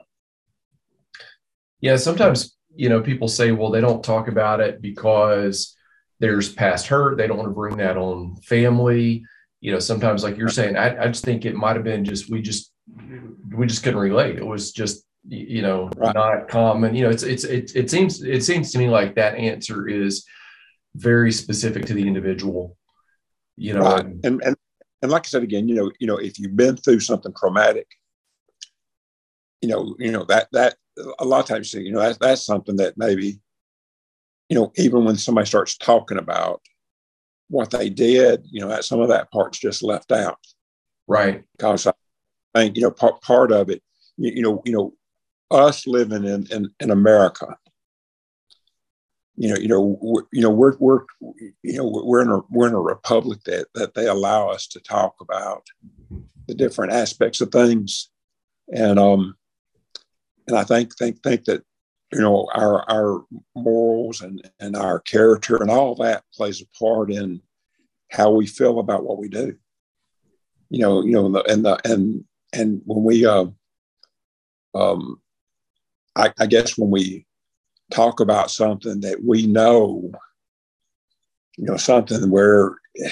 Yeah. 1.81 1.97
Sometimes, 1.97 2.57
you 2.75 2.89
know, 2.89 3.01
people 3.01 3.29
say, 3.29 3.53
well, 3.53 3.71
they 3.71 3.81
don't 3.81 4.03
talk 4.03 4.27
about 4.27 4.61
it 4.61 4.83
because 4.83 5.77
there's 6.19 6.53
past 6.53 6.89
hurt. 6.89 7.17
They 7.17 7.27
don't 7.27 7.37
want 7.37 7.49
to 7.49 7.55
bring 7.55 7.77
that 7.77 7.97
on 7.97 8.37
family. 8.43 9.25
You 9.61 9.73
know, 9.73 9.79
sometimes, 9.79 10.25
like 10.25 10.37
you're 10.37 10.49
saying, 10.49 10.77
I, 10.77 11.05
I 11.05 11.07
just 11.07 11.25
think 11.25 11.45
it 11.45 11.55
might 11.55 11.77
have 11.77 11.85
been 11.85 12.05
just, 12.05 12.29
we 12.29 12.43
just 12.43 12.73
we 13.55 13.67
just 13.67 13.83
couldn't 13.83 14.01
relate. 14.01 14.37
It 14.37 14.47
was 14.47 14.73
just 14.73 15.05
you 15.29 15.63
know 15.63 15.91
right. 15.97 16.15
not 16.15 16.49
common. 16.49 16.95
You 16.95 17.05
know, 17.05 17.11
it's 17.11 17.23
it's 17.23 17.45
it, 17.45 17.75
it 17.75 17.91
seems 17.91 18.23
it 18.23 18.45
seems 18.45 18.73
to 18.73 18.79
me 18.79 18.89
like 18.89 19.15
that 19.17 19.35
answer 19.35 19.89
is 19.89 20.25
very 20.95 21.33
specific 21.33 21.85
to 21.87 21.95
the 21.95 22.07
individual. 22.07 22.77
You 23.57 23.75
know, 23.75 23.81
right. 23.81 24.05
and 24.05 24.43
and 24.43 24.57
and 25.03 25.11
like 25.11 25.27
I 25.27 25.29
said 25.29 25.43
again, 25.43 25.69
you 25.69 25.75
know, 25.75 25.91
you 25.99 26.07
know, 26.07 26.17
if 26.17 26.39
you've 26.39 26.57
been 26.57 26.77
through 26.77 27.01
something 27.01 27.33
traumatic, 27.35 27.87
you 29.61 29.69
know, 29.69 29.95
you 29.99 30.13
know 30.13 30.25
that 30.25 30.49
that 30.53 30.77
a 31.19 31.25
lot 31.25 31.41
of 31.41 31.47
times, 31.47 31.73
you 31.75 31.93
know, 31.93 32.01
that's 32.01 32.19
that's 32.19 32.45
something 32.45 32.77
that 32.77 32.97
maybe, 32.97 33.39
you 34.49 34.59
know, 34.59 34.73
even 34.77 35.05
when 35.05 35.17
somebody 35.17 35.47
starts 35.47 35.77
talking 35.77 36.19
about 36.19 36.61
what 37.49 37.71
they 37.71 37.89
did, 37.89 38.47
you 38.51 38.61
know, 38.61 38.69
that 38.69 38.85
some 38.85 39.01
of 39.01 39.09
that 39.09 39.31
part's 39.31 39.59
just 39.59 39.83
left 39.83 40.13
out. 40.13 40.39
Right. 41.07 41.45
Because 41.57 41.87
I 42.57 42.61
think, 42.63 42.77
you 42.77 42.83
know, 42.83 42.91
part, 42.91 43.21
part 43.23 43.53
of 43.53 43.69
it, 43.69 43.83
you, 44.17 44.33
you 44.37 44.43
know, 44.43 44.63
you 44.65 44.73
know, 44.73 44.95
us 45.51 45.87
living 45.87 46.25
in, 46.25 46.47
in, 46.51 46.71
in 46.81 46.91
America, 46.91 47.57
you 49.37 49.51
know, 49.51 49.57
you 49.57 49.69
know, 49.69 49.99
we're, 50.01 50.23
you 50.33 50.41
know, 50.41 50.51
we're, 50.51 50.77
we're, 50.79 51.05
you 51.63 51.77
know, 51.77 52.03
we're 52.05 52.23
in 52.23 52.31
a, 52.31 52.41
we're 52.51 52.69
in 52.69 52.75
a 52.75 52.81
republic 52.81 53.41
that, 53.45 53.67
that 53.75 53.95
they 53.95 54.07
allow 54.07 54.49
us 54.49 54.67
to 54.69 54.81
talk 54.81 55.15
about 55.21 55.67
the 56.49 56.55
different 56.55 56.93
aspects 56.93 57.41
of 57.41 57.51
things. 57.51 58.09
And, 58.73 58.99
um, 58.99 59.37
and 60.49 60.57
I 60.57 60.65
think, 60.65 60.97
think, 60.97 61.23
think 61.23 61.45
that, 61.45 61.63
you 62.13 62.21
know, 62.21 62.49
our, 62.55 62.89
our 62.91 63.25
morals 63.55 64.23
and, 64.23 64.49
and 64.59 64.77
our 64.77 65.01
character 65.01 65.57
and 65.57 65.71
all 65.71 65.95
that 65.97 66.25
plays 66.33 66.63
a 66.63 66.67
part 66.79 67.13
in 67.13 67.43
how 68.11 68.31
we 68.31 68.47
feel 68.47 68.79
about 68.79 69.05
what 69.05 69.19
we 69.19 69.29
do. 69.29 69.57
You 70.71 70.81
know, 70.81 71.05
you 71.05 71.13
know, 71.13 71.27
and 71.27 71.35
the, 71.35 71.53
and, 71.53 71.67
and 71.85 72.25
when 72.55 73.05
we, 73.05 73.27
uh, 73.27 73.47
um, 74.75 75.21
I, 76.15 76.33
I 76.39 76.47
guess 76.47 76.79
when 76.79 76.91
we 76.91 77.27
talk 77.91 78.21
about 78.21 78.51
something 78.51 79.01
that 79.01 79.23
we 79.25 79.47
know, 79.47 80.11
you 81.57 81.65
know, 81.65 81.77
something 81.77 82.31
where 82.31 82.77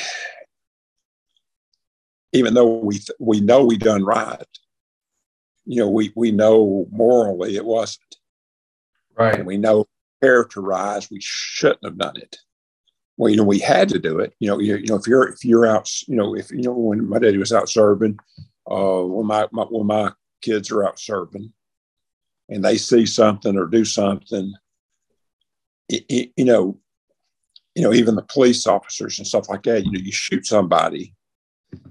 even 2.32 2.54
though 2.54 2.78
we 2.78 2.94
th- 2.94 3.16
we 3.20 3.40
know 3.40 3.64
we 3.64 3.76
done 3.76 4.04
right, 4.04 4.46
you 5.66 5.80
know, 5.80 5.88
we 5.88 6.12
we 6.16 6.32
know 6.32 6.86
morally 6.90 7.56
it 7.56 7.64
wasn't. 7.64 8.00
Right. 9.16 9.36
And 9.36 9.46
we 9.46 9.56
know 9.56 9.86
characterized 10.22 11.10
we 11.10 11.20
shouldn't 11.20 11.84
have 11.84 11.98
done 11.98 12.16
it. 12.16 12.36
Well, 13.16 13.30
you 13.30 13.36
know, 13.36 13.44
we 13.44 13.60
had 13.60 13.88
to 13.90 13.98
do 13.98 14.18
it. 14.18 14.34
You 14.40 14.48
know, 14.48 14.58
you, 14.58 14.76
you 14.76 14.86
know, 14.86 14.96
if 14.96 15.06
you're 15.06 15.28
if 15.28 15.44
you're 15.44 15.66
out, 15.66 15.88
you 16.08 16.16
know, 16.16 16.34
if 16.34 16.50
you 16.50 16.62
know 16.62 16.72
when 16.72 17.08
my 17.08 17.18
daddy 17.18 17.38
was 17.38 17.52
out 17.52 17.68
serving, 17.68 18.18
uh, 18.70 19.02
when 19.02 19.26
my, 19.26 19.46
my 19.52 19.64
when 19.64 19.86
my 19.86 20.12
kids 20.42 20.70
are 20.70 20.86
out 20.86 20.98
serving, 20.98 21.52
and 22.48 22.64
they 22.64 22.76
see 22.76 23.06
something 23.06 23.56
or 23.56 23.66
do 23.66 23.84
something, 23.84 24.52
it, 25.88 26.04
it, 26.08 26.32
you 26.36 26.44
know, 26.44 26.78
you 27.74 27.82
know, 27.82 27.92
even 27.92 28.14
the 28.14 28.22
police 28.22 28.66
officers 28.66 29.18
and 29.18 29.26
stuff 29.26 29.48
like 29.48 29.62
that, 29.62 29.84
you 29.84 29.90
know, 29.90 29.98
you 29.98 30.12
shoot 30.12 30.46
somebody 30.46 31.14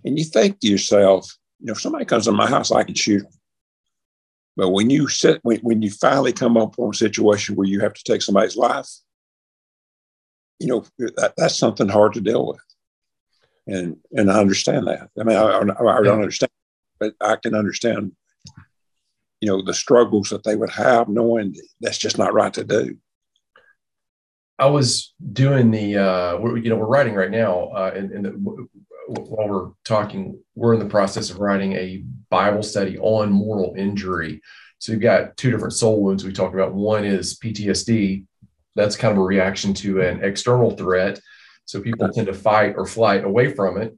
and 0.06 0.18
you 0.18 0.24
think 0.24 0.60
to 0.60 0.68
yourself, 0.68 1.36
you 1.60 1.65
know, 1.65 1.74
if 1.74 1.82
somebody 1.82 2.06
comes 2.06 2.25
to 2.25 2.32
my 2.32 2.48
house, 2.48 2.72
I 2.72 2.84
can 2.84 2.96
shoot 2.96 3.24
them. 3.24 3.32
But 4.56 4.70
when 4.70 4.89
you 4.89 5.08
sit, 5.08 5.39
when, 5.42 5.58
when 5.62 5.82
you 5.82 5.89
finally 5.89 6.32
come 6.32 6.56
up 6.56 6.77
on 6.77 6.92
a 6.92 6.94
situation 6.94 7.56
where 7.56 7.68
you 7.68 7.80
have 7.80 7.94
to 7.94 8.03
take 8.03 8.22
somebody's 8.22 8.56
life, 8.56 8.88
you 10.60 10.68
know, 10.68 10.86
that, 11.00 11.34
that's 11.36 11.58
something 11.58 11.89
hard 11.89 12.13
to 12.13 12.22
deal 12.22 12.48
with. 12.48 12.62
And, 13.65 13.98
and 14.12 14.32
I 14.32 14.39
understand 14.39 14.88
that. 14.88 15.10
I 15.20 15.24
mean, 15.24 15.36
I, 15.36 15.42
I, 15.42 15.98
I 15.98 16.03
don't 16.03 16.20
understand, 16.20 16.51
but 17.03 17.27
I 17.27 17.36
can 17.36 17.55
understand 17.55 18.13
you 19.41 19.50
know 19.50 19.62
the 19.62 19.74
struggles 19.74 20.29
that 20.29 20.43
they 20.43 20.55
would 20.55 20.69
have 20.69 21.10
knowing 21.10 21.55
that's 21.81 21.98
just 21.98 22.17
not 22.17 22.33
right 22.33 22.53
to 22.53 22.63
do. 22.63 22.98
I 24.57 24.67
was 24.67 25.13
doing 25.33 25.72
the 25.72 25.98
uh 25.98 26.38
we're, 26.38 26.57
you 26.57 26.69
know 26.69 26.77
we're 26.77 26.86
writing 26.86 27.13
right 27.13 27.31
now 27.31 27.65
uh 27.75 27.91
and, 27.95 28.12
and 28.12 28.25
the, 28.25 28.67
while 29.07 29.50
we're 29.50 29.72
talking 29.83 30.39
we're 30.55 30.74
in 30.74 30.79
the 30.79 30.86
process 30.86 31.29
of 31.29 31.39
writing 31.39 31.74
a 31.74 32.03
bible 32.29 32.63
study 32.63 32.98
on 33.00 33.31
moral 33.31 33.75
injury. 33.77 34.41
So 34.79 34.91
we've 34.91 35.01
got 35.01 35.38
two 35.38 35.51
different 35.51 35.74
soul 35.74 36.01
wounds 36.01 36.24
we 36.24 36.33
talked 36.33 36.55
about. 36.55 36.74
One 36.74 37.03
is 37.03 37.38
ptsd 37.38 38.25
that's 38.75 38.95
kind 38.95 39.12
of 39.12 39.17
a 39.17 39.24
reaction 39.24 39.74
to 39.75 40.01
an 40.01 40.24
external 40.24 40.72
threat. 40.72 41.19
So 41.65 41.79
people 41.79 42.10
tend 42.10 42.27
to 42.27 42.33
fight 42.33 42.74
or 42.75 42.88
flight 42.88 43.24
away 43.24 43.53
from 43.53 43.79
it 43.81 43.93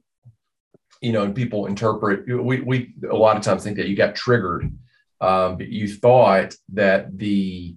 you 1.00 1.12
know 1.12 1.24
and 1.24 1.34
people 1.34 1.66
interpret 1.66 2.26
we, 2.26 2.60
we 2.60 2.94
a 3.10 3.16
lot 3.16 3.36
of 3.36 3.42
times 3.42 3.62
think 3.62 3.76
that 3.76 3.88
you 3.88 3.96
got 3.96 4.14
triggered 4.14 4.72
um, 5.20 5.56
but 5.56 5.68
you 5.68 5.88
thought 5.88 6.54
that 6.74 7.16
the 7.16 7.76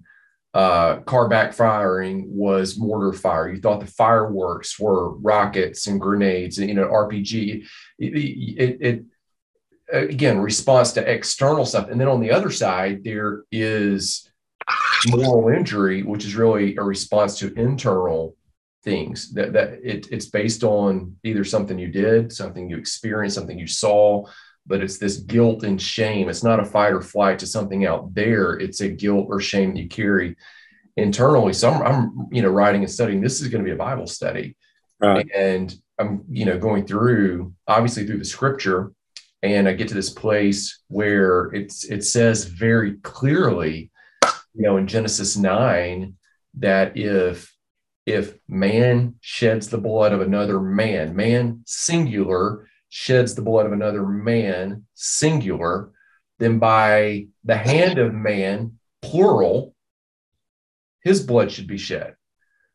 uh, 0.52 0.96
car 1.00 1.28
backfiring 1.28 2.26
was 2.26 2.78
mortar 2.78 3.12
fire. 3.12 3.48
You 3.48 3.60
thought 3.60 3.80
the 3.80 3.86
fireworks 3.86 4.78
were 4.78 5.10
rockets 5.16 5.86
and 5.86 6.00
grenades, 6.00 6.58
and 6.58 6.68
you 6.68 6.74
know 6.74 6.88
RPG. 6.88 7.66
It, 7.98 8.16
it, 8.16 8.78
it 8.80 9.04
again 9.92 10.38
response 10.38 10.92
to 10.92 11.10
external 11.10 11.64
stuff, 11.64 11.88
and 11.88 12.00
then 12.00 12.08
on 12.08 12.20
the 12.20 12.32
other 12.32 12.50
side 12.50 13.04
there 13.04 13.44
is 13.52 14.28
moral 15.08 15.48
injury, 15.48 16.02
which 16.02 16.24
is 16.24 16.34
really 16.34 16.76
a 16.76 16.82
response 16.82 17.38
to 17.38 17.54
internal 17.54 18.36
things 18.82 19.32
that 19.32 19.52
that 19.52 19.78
it, 19.82 20.08
it's 20.10 20.26
based 20.26 20.64
on 20.64 21.16
either 21.24 21.44
something 21.44 21.78
you 21.78 21.88
did, 21.88 22.32
something 22.32 22.68
you 22.68 22.76
experienced, 22.76 23.36
something 23.36 23.58
you 23.58 23.66
saw, 23.66 24.24
but 24.66 24.82
it's 24.82 24.98
this 24.98 25.18
guilt 25.18 25.64
and 25.64 25.80
shame. 25.80 26.28
It's 26.28 26.44
not 26.44 26.60
a 26.60 26.64
fight 26.64 26.92
or 26.92 27.02
flight 27.02 27.38
to 27.40 27.46
something 27.46 27.86
out 27.86 28.14
there. 28.14 28.52
It's 28.54 28.80
a 28.80 28.88
guilt 28.88 29.26
or 29.28 29.40
shame 29.40 29.74
that 29.74 29.80
you 29.80 29.88
carry 29.88 30.36
internally. 30.96 31.52
So 31.52 31.70
I'm, 31.70 31.82
I'm 31.82 32.28
you 32.30 32.42
know, 32.42 32.50
writing 32.50 32.82
and 32.82 32.90
studying. 32.90 33.20
This 33.20 33.40
is 33.40 33.48
going 33.48 33.64
to 33.64 33.68
be 33.68 33.74
a 33.74 33.78
Bible 33.78 34.06
study, 34.06 34.56
right. 35.00 35.28
and 35.34 35.74
I'm, 35.98 36.24
you 36.28 36.46
know, 36.46 36.58
going 36.58 36.86
through 36.86 37.52
obviously 37.66 38.06
through 38.06 38.18
the 38.18 38.24
Scripture, 38.24 38.92
and 39.42 39.68
I 39.68 39.74
get 39.74 39.88
to 39.88 39.94
this 39.94 40.10
place 40.10 40.80
where 40.88 41.46
it's 41.46 41.84
it 41.84 42.04
says 42.04 42.44
very 42.44 42.94
clearly, 42.98 43.90
you 44.54 44.62
know, 44.62 44.76
in 44.76 44.86
Genesis 44.86 45.36
nine 45.36 46.16
that 46.54 46.96
if 46.96 47.52
if 48.06 48.34
man 48.48 49.16
sheds 49.20 49.68
the 49.68 49.78
blood 49.78 50.12
of 50.12 50.20
another 50.20 50.60
man, 50.60 51.14
man 51.14 51.62
singular 51.66 52.66
sheds 52.88 53.34
the 53.34 53.42
blood 53.42 53.66
of 53.66 53.72
another 53.72 54.04
man, 54.04 54.84
singular, 54.94 55.92
then 56.38 56.58
by 56.58 57.26
the 57.44 57.56
hand 57.56 57.98
of 57.98 58.12
man, 58.12 58.78
plural, 59.00 59.74
his 61.02 61.22
blood 61.22 61.50
should 61.50 61.66
be 61.66 61.78
shed. 61.78 62.14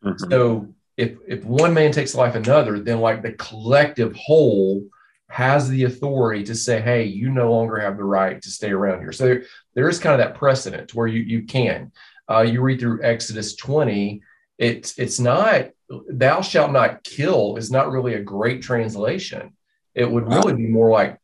Mm-hmm. 0.03 0.31
So 0.31 0.73
if 0.97 1.17
if 1.27 1.43
one 1.43 1.73
man 1.73 1.91
takes 1.91 2.13
the 2.13 2.19
life 2.19 2.35
of 2.35 2.43
another, 2.43 2.79
then 2.79 3.01
like 3.01 3.21
the 3.21 3.33
collective 3.33 4.15
whole 4.15 4.83
has 5.27 5.67
the 5.67 5.83
authority 5.83 6.43
to 6.43 6.55
say, 6.55 6.79
hey, 6.79 7.03
you 7.03 7.29
no 7.29 7.51
longer 7.51 7.77
have 7.77 7.97
the 7.97 8.03
right 8.03 8.41
to 8.41 8.49
stay 8.49 8.71
around 8.71 8.99
here. 8.99 9.11
So 9.11 9.25
there, 9.25 9.43
there 9.73 9.89
is 9.89 9.99
kind 9.99 10.19
of 10.19 10.25
that 10.25 10.37
precedent 10.37 10.93
where 10.93 11.07
you 11.07 11.21
you 11.21 11.43
can. 11.43 11.91
Uh, 12.29 12.41
you 12.41 12.61
read 12.61 12.79
through 12.79 13.03
Exodus 13.03 13.55
20, 13.55 14.21
it's 14.57 14.97
it's 14.97 15.19
not 15.19 15.69
thou 16.09 16.41
shalt 16.41 16.71
not 16.71 17.03
kill 17.03 17.57
is 17.57 17.69
not 17.69 17.91
really 17.91 18.15
a 18.15 18.21
great 18.21 18.61
translation 18.61 19.53
it 19.95 20.11
would 20.11 20.27
really 20.27 20.53
be 20.53 20.67
more 20.67 20.91
like 20.91 21.17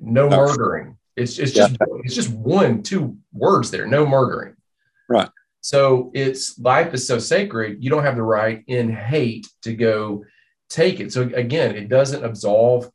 no 0.00 0.28
murdering. 0.28 0.96
It's 1.16 1.38
it's 1.38 1.52
just 1.52 1.76
yeah. 1.80 1.86
it's 2.04 2.14
just 2.14 2.30
one 2.30 2.82
two 2.82 3.16
words 3.32 3.70
there. 3.70 3.86
No 3.86 4.06
murdering. 4.06 4.54
Right. 5.08 5.30
So 5.60 6.10
it's 6.14 6.58
life 6.58 6.94
is 6.94 7.06
so 7.06 7.18
sacred. 7.18 7.82
You 7.82 7.90
don't 7.90 8.04
have 8.04 8.16
the 8.16 8.22
right 8.22 8.62
in 8.66 8.90
hate 8.90 9.46
to 9.62 9.74
go 9.74 10.24
take 10.68 11.00
it. 11.00 11.12
So 11.12 11.22
again, 11.22 11.76
it 11.76 11.88
doesn't 11.88 12.24
absolve 12.24 12.90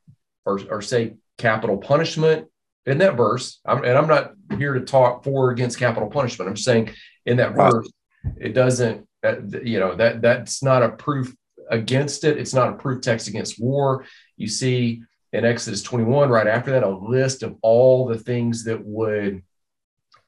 or, 0.46 0.60
or 0.70 0.82
say 0.82 1.16
capital 1.38 1.78
punishment 1.78 2.48
in 2.86 3.00
that 3.00 3.16
verse. 3.16 3.60
I'm, 3.66 3.84
and 3.84 3.98
I'm 3.98 4.08
not 4.08 4.34
here 4.58 4.74
to 4.74 4.82
talk 4.82 5.24
for 5.24 5.48
or 5.48 5.52
against 5.52 5.80
capital 5.80 6.10
punishment. 6.10 6.50
I'm 6.50 6.58
saying 6.58 6.92
in 7.26 7.38
that 7.38 7.56
right. 7.56 7.72
verse, 7.72 7.92
it 8.38 8.54
doesn't. 8.54 9.08
Uh, 9.24 9.36
you 9.64 9.80
know 9.80 9.96
that 9.96 10.22
that's 10.22 10.62
not 10.62 10.84
a 10.84 10.90
proof 10.90 11.34
against 11.70 12.24
it. 12.24 12.38
It's 12.38 12.54
not 12.54 12.70
a 12.70 12.78
proof 12.78 13.02
text 13.02 13.28
against 13.28 13.60
war. 13.60 14.06
You 14.38 14.48
see 14.48 15.04
in 15.32 15.46
Exodus 15.46 15.82
21, 15.82 16.30
right 16.30 16.48
after 16.48 16.72
that, 16.72 16.84
a 16.84 16.90
list 16.90 17.42
of 17.42 17.56
all 17.62 18.06
the 18.06 18.18
things 18.18 18.66
that 18.66 18.84
would 18.86 19.42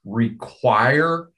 require, 0.04 1.30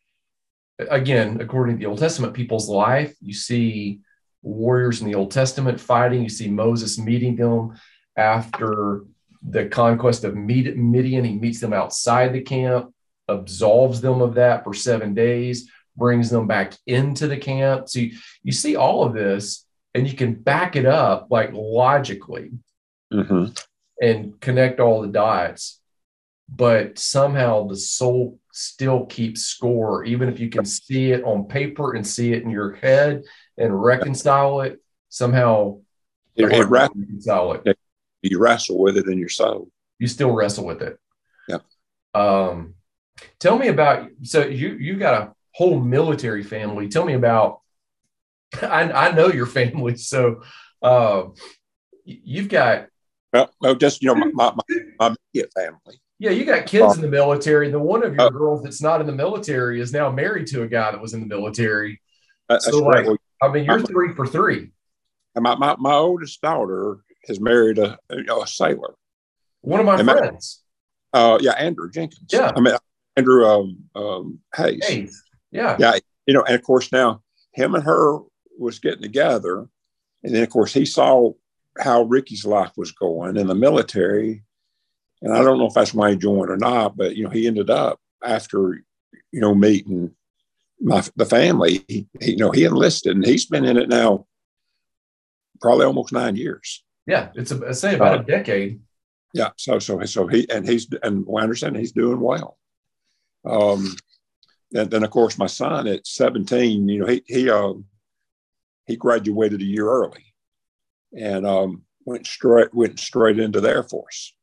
again, 0.80 1.42
according 1.42 1.76
to 1.76 1.80
the 1.80 1.90
Old 1.90 2.00
Testament, 2.00 2.34
people's 2.34 2.70
life. 2.70 3.16
You 3.22 3.34
see 3.34 4.02
warriors 4.42 5.02
in 5.02 5.08
the 5.08 5.16
Old 5.16 5.32
Testament 5.32 5.80
fighting. 5.80 6.24
You 6.24 6.30
see 6.30 6.50
Moses 6.50 6.98
meeting 6.98 7.36
them 7.36 7.78
after 8.16 9.04
the 9.48 9.68
conquest 9.68 10.24
of 10.24 10.36
Midian. 10.36 11.26
He 11.26 11.38
meets 11.38 11.60
them 11.60 11.74
outside 11.74 12.34
the 12.34 12.42
camp, 12.42 12.94
absolves 13.28 14.02
them 14.02 14.22
of 14.22 14.36
that 14.36 14.64
for 14.64 14.74
seven 14.74 15.14
days, 15.14 15.70
brings 15.98 16.30
them 16.30 16.48
back 16.48 16.74
into 16.86 17.28
the 17.28 17.38
camp. 17.38 17.90
So 17.90 18.00
you, 18.00 18.18
you 18.44 18.52
see 18.52 18.76
all 18.76 19.04
of 19.04 19.14
this, 19.14 19.66
and 19.94 20.08
you 20.08 20.16
can 20.16 20.36
back 20.36 20.76
it 20.76 20.86
up 20.86 21.28
like 21.30 21.52
logically 21.54 22.52
mm-hmm. 23.12 23.46
and 24.02 24.40
connect 24.40 24.80
all 24.80 25.02
the 25.02 25.08
dots. 25.08 25.82
But 26.50 26.98
somehow 26.98 27.68
the 27.68 27.76
soul 27.76 28.40
still 28.54 29.06
keeps 29.06 29.42
score, 29.42 30.06
even 30.06 30.30
if 30.30 30.40
you 30.40 30.50
can 30.50 30.64
see 30.64 31.12
it 31.12 31.24
on 31.24 31.48
paper 31.48 31.96
and 31.96 32.08
see 32.08 32.32
it 32.32 32.44
in 32.44 32.50
your 32.50 32.76
head 32.76 33.24
and 33.58 33.84
reconcile 33.84 34.62
it. 34.62 34.82
Somehow, 35.10 35.80
it, 36.36 36.52
it 36.52 36.66
reconcile 36.68 37.54
it. 37.54 37.78
you 38.22 38.40
wrestle 38.40 38.80
with 38.80 38.98
it 38.98 39.08
in 39.08 39.18
your 39.18 39.30
soul. 39.30 39.70
You 40.00 40.08
still 40.08 40.32
wrestle 40.32 40.66
with 40.66 40.82
it. 40.82 40.98
Yeah. 41.50 41.60
Um, 42.14 42.76
tell 43.40 43.58
me 43.58 43.68
about 43.68 44.10
so 44.24 44.46
you 44.46 44.76
you 44.76 44.96
got 44.98 45.22
a 45.22 45.34
whole 45.58 45.80
military 45.80 46.44
family. 46.44 46.88
Tell 46.88 47.04
me 47.04 47.14
about. 47.14 47.62
I, 48.62 48.92
I 48.92 49.12
know 49.12 49.28
your 49.28 49.48
family, 49.48 49.98
so 49.98 50.44
uh, 50.82 51.24
you've 52.06 52.50
got. 52.50 52.88
Well, 53.34 53.50
well, 53.60 53.76
just 53.76 54.02
you 54.02 54.08
know, 54.08 54.16
my 54.16 54.32
my, 54.34 54.54
my 55.00 55.08
immediate 55.08 55.52
family. 55.54 56.00
Yeah, 56.20 56.32
you 56.32 56.46
got 56.46 56.66
kids 56.66 56.96
in 56.96 57.02
the 57.02 57.10
military. 57.10 57.70
The 57.70 57.80
one 57.80 58.04
of 58.04 58.14
your 58.14 58.22
uh, 58.24 58.30
girls 58.30 58.64
that's 58.64 58.82
not 58.82 59.02
in 59.02 59.08
the 59.08 59.14
military 59.14 59.82
is 59.82 59.92
now 59.92 60.10
married 60.10 60.48
to 60.48 60.64
a 60.64 60.68
guy 60.68 60.92
that 60.92 61.02
was 61.02 61.14
in 61.14 61.20
the 61.20 61.28
military. 61.28 62.02
so, 62.60 62.80
like, 62.80 63.06
I 63.42 63.50
mean, 63.50 63.66
you're 63.66 63.82
three 63.82 64.14
for 64.14 64.26
three. 64.26 64.72
And 65.36 65.44
my, 65.44 65.56
my, 65.56 65.76
my 65.78 65.94
oldest 65.94 66.42
daughter 66.42 66.98
has 67.28 67.40
married 67.40 67.78
a, 67.78 68.00
a 68.10 68.48
sailor. 68.48 68.96
One 69.62 69.80
of 69.80 69.86
my 69.86 70.00
and 70.00 70.10
friends. 70.10 70.64
My, 71.14 71.20
uh, 71.20 71.38
yeah, 71.40 71.52
Andrew 71.52 71.92
Jenkins. 71.92 72.30
Yeah. 72.32 72.52
I 72.56 72.60
mean, 72.60 72.74
Andrew 73.16 73.46
um, 73.46 73.78
um, 73.94 74.40
Hayes. 74.56 74.88
Hayes. 74.88 75.24
Yeah. 75.52 75.78
Yeah. 75.80 75.98
You 76.26 76.34
know, 76.34 76.44
and 76.44 76.56
of 76.56 76.64
course, 76.64 76.92
now 76.92 77.22
him 77.54 77.76
and 77.76 77.84
her 77.84 78.20
was 78.58 78.80
getting 78.80 79.02
together. 79.02 79.68
And 80.24 80.36
then, 80.36 80.44
of 80.44 80.50
course, 80.50 80.74
he 80.74 80.86
saw 80.86 81.34
how 81.80 82.04
Ricky's 82.04 82.46
life 82.46 82.72
was 82.76 82.92
going 82.92 83.38
in 83.38 83.48
the 83.48 83.56
military 83.56 84.44
and 85.22 85.34
I 85.34 85.44
don't 85.44 85.58
know 85.58 85.68
if 85.68 85.74
that's 85.74 85.94
why 85.94 86.12
he 86.12 86.18
joined 86.18 86.50
or 86.50 86.58
not, 86.58 86.96
but 86.96 87.16
you 87.16 87.24
know, 87.24 87.30
he 87.30 87.48
ended 87.48 87.70
up 87.70 88.00
after 88.24 88.84
you 89.32 89.42
know 89.42 89.56
meeting 89.56 90.12
my 90.80 91.04
the 91.16 91.26
family. 91.26 91.84
He, 91.88 92.08
he 92.20 92.32
you 92.32 92.38
know 92.38 92.52
he 92.52 92.66
enlisted, 92.66 93.16
and 93.16 93.26
he's 93.26 93.46
been 93.46 93.66
in 93.66 93.78
it 93.78 93.90
now 93.90 94.28
probably 95.62 95.86
almost 95.86 96.14
nine 96.14 96.36
years. 96.36 96.84
Yeah, 97.08 97.30
it's 97.36 97.52
a, 97.52 97.74
say 97.74 97.96
about 97.96 98.18
uh, 98.18 98.22
a 98.22 98.24
decade. 98.24 98.82
Yeah, 99.34 99.50
so 99.58 99.80
so 99.80 100.04
so 100.06 100.28
he 100.28 100.50
and 100.50 100.68
he's 100.68 100.88
and 101.02 101.26
I 101.36 101.42
understand 101.42 101.76
he's 101.78 101.92
doing 101.92 102.20
well. 102.20 102.58
Um, 103.46 103.96
and 104.74 104.90
then 104.92 105.04
of 105.04 105.12
course 105.12 105.38
my 105.38 105.48
son 105.48 105.88
at 105.88 106.06
seventeen, 106.08 106.88
you 106.88 107.00
know, 107.00 107.08
he 107.08 107.24
he 107.26 107.50
uh, 107.50 107.74
he 108.86 108.96
graduated 108.96 109.62
a 109.62 109.66
year 109.66 109.88
early, 109.88 110.34
and 111.18 111.46
um, 111.46 111.84
went 112.06 112.28
straight 112.28 112.74
went 112.74 113.00
straight 113.00 113.40
into 113.40 113.62
the 113.62 113.70
Air 113.70 113.84
Force 113.84 114.34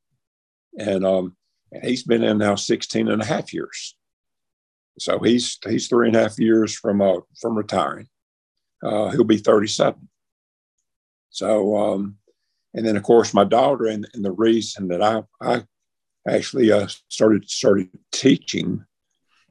and 0.78 1.04
um, 1.04 1.36
and 1.72 1.84
he's 1.84 2.02
been 2.02 2.22
in 2.22 2.38
now 2.38 2.54
16 2.54 3.08
and 3.08 3.22
a 3.22 3.24
half 3.24 3.52
years. 3.52 3.96
So 4.98 5.18
he's 5.18 5.58
he's 5.66 5.88
three 5.88 6.08
and 6.08 6.16
a 6.16 6.22
half 6.22 6.38
years 6.38 6.76
from 6.76 7.00
uh, 7.00 7.20
from 7.40 7.56
retiring. 7.56 8.08
Uh, 8.82 9.10
he'll 9.10 9.24
be 9.24 9.38
37. 9.38 10.08
So 11.30 11.76
um, 11.76 12.16
and 12.74 12.86
then 12.86 12.96
of 12.96 13.02
course 13.02 13.34
my 13.34 13.44
daughter 13.44 13.86
and, 13.86 14.06
and 14.14 14.24
the 14.24 14.32
reason 14.32 14.88
that 14.88 15.02
I 15.02 15.22
I 15.40 15.64
actually 16.28 16.70
uh, 16.70 16.86
started 17.08 17.48
started 17.50 17.88
teaching 18.12 18.84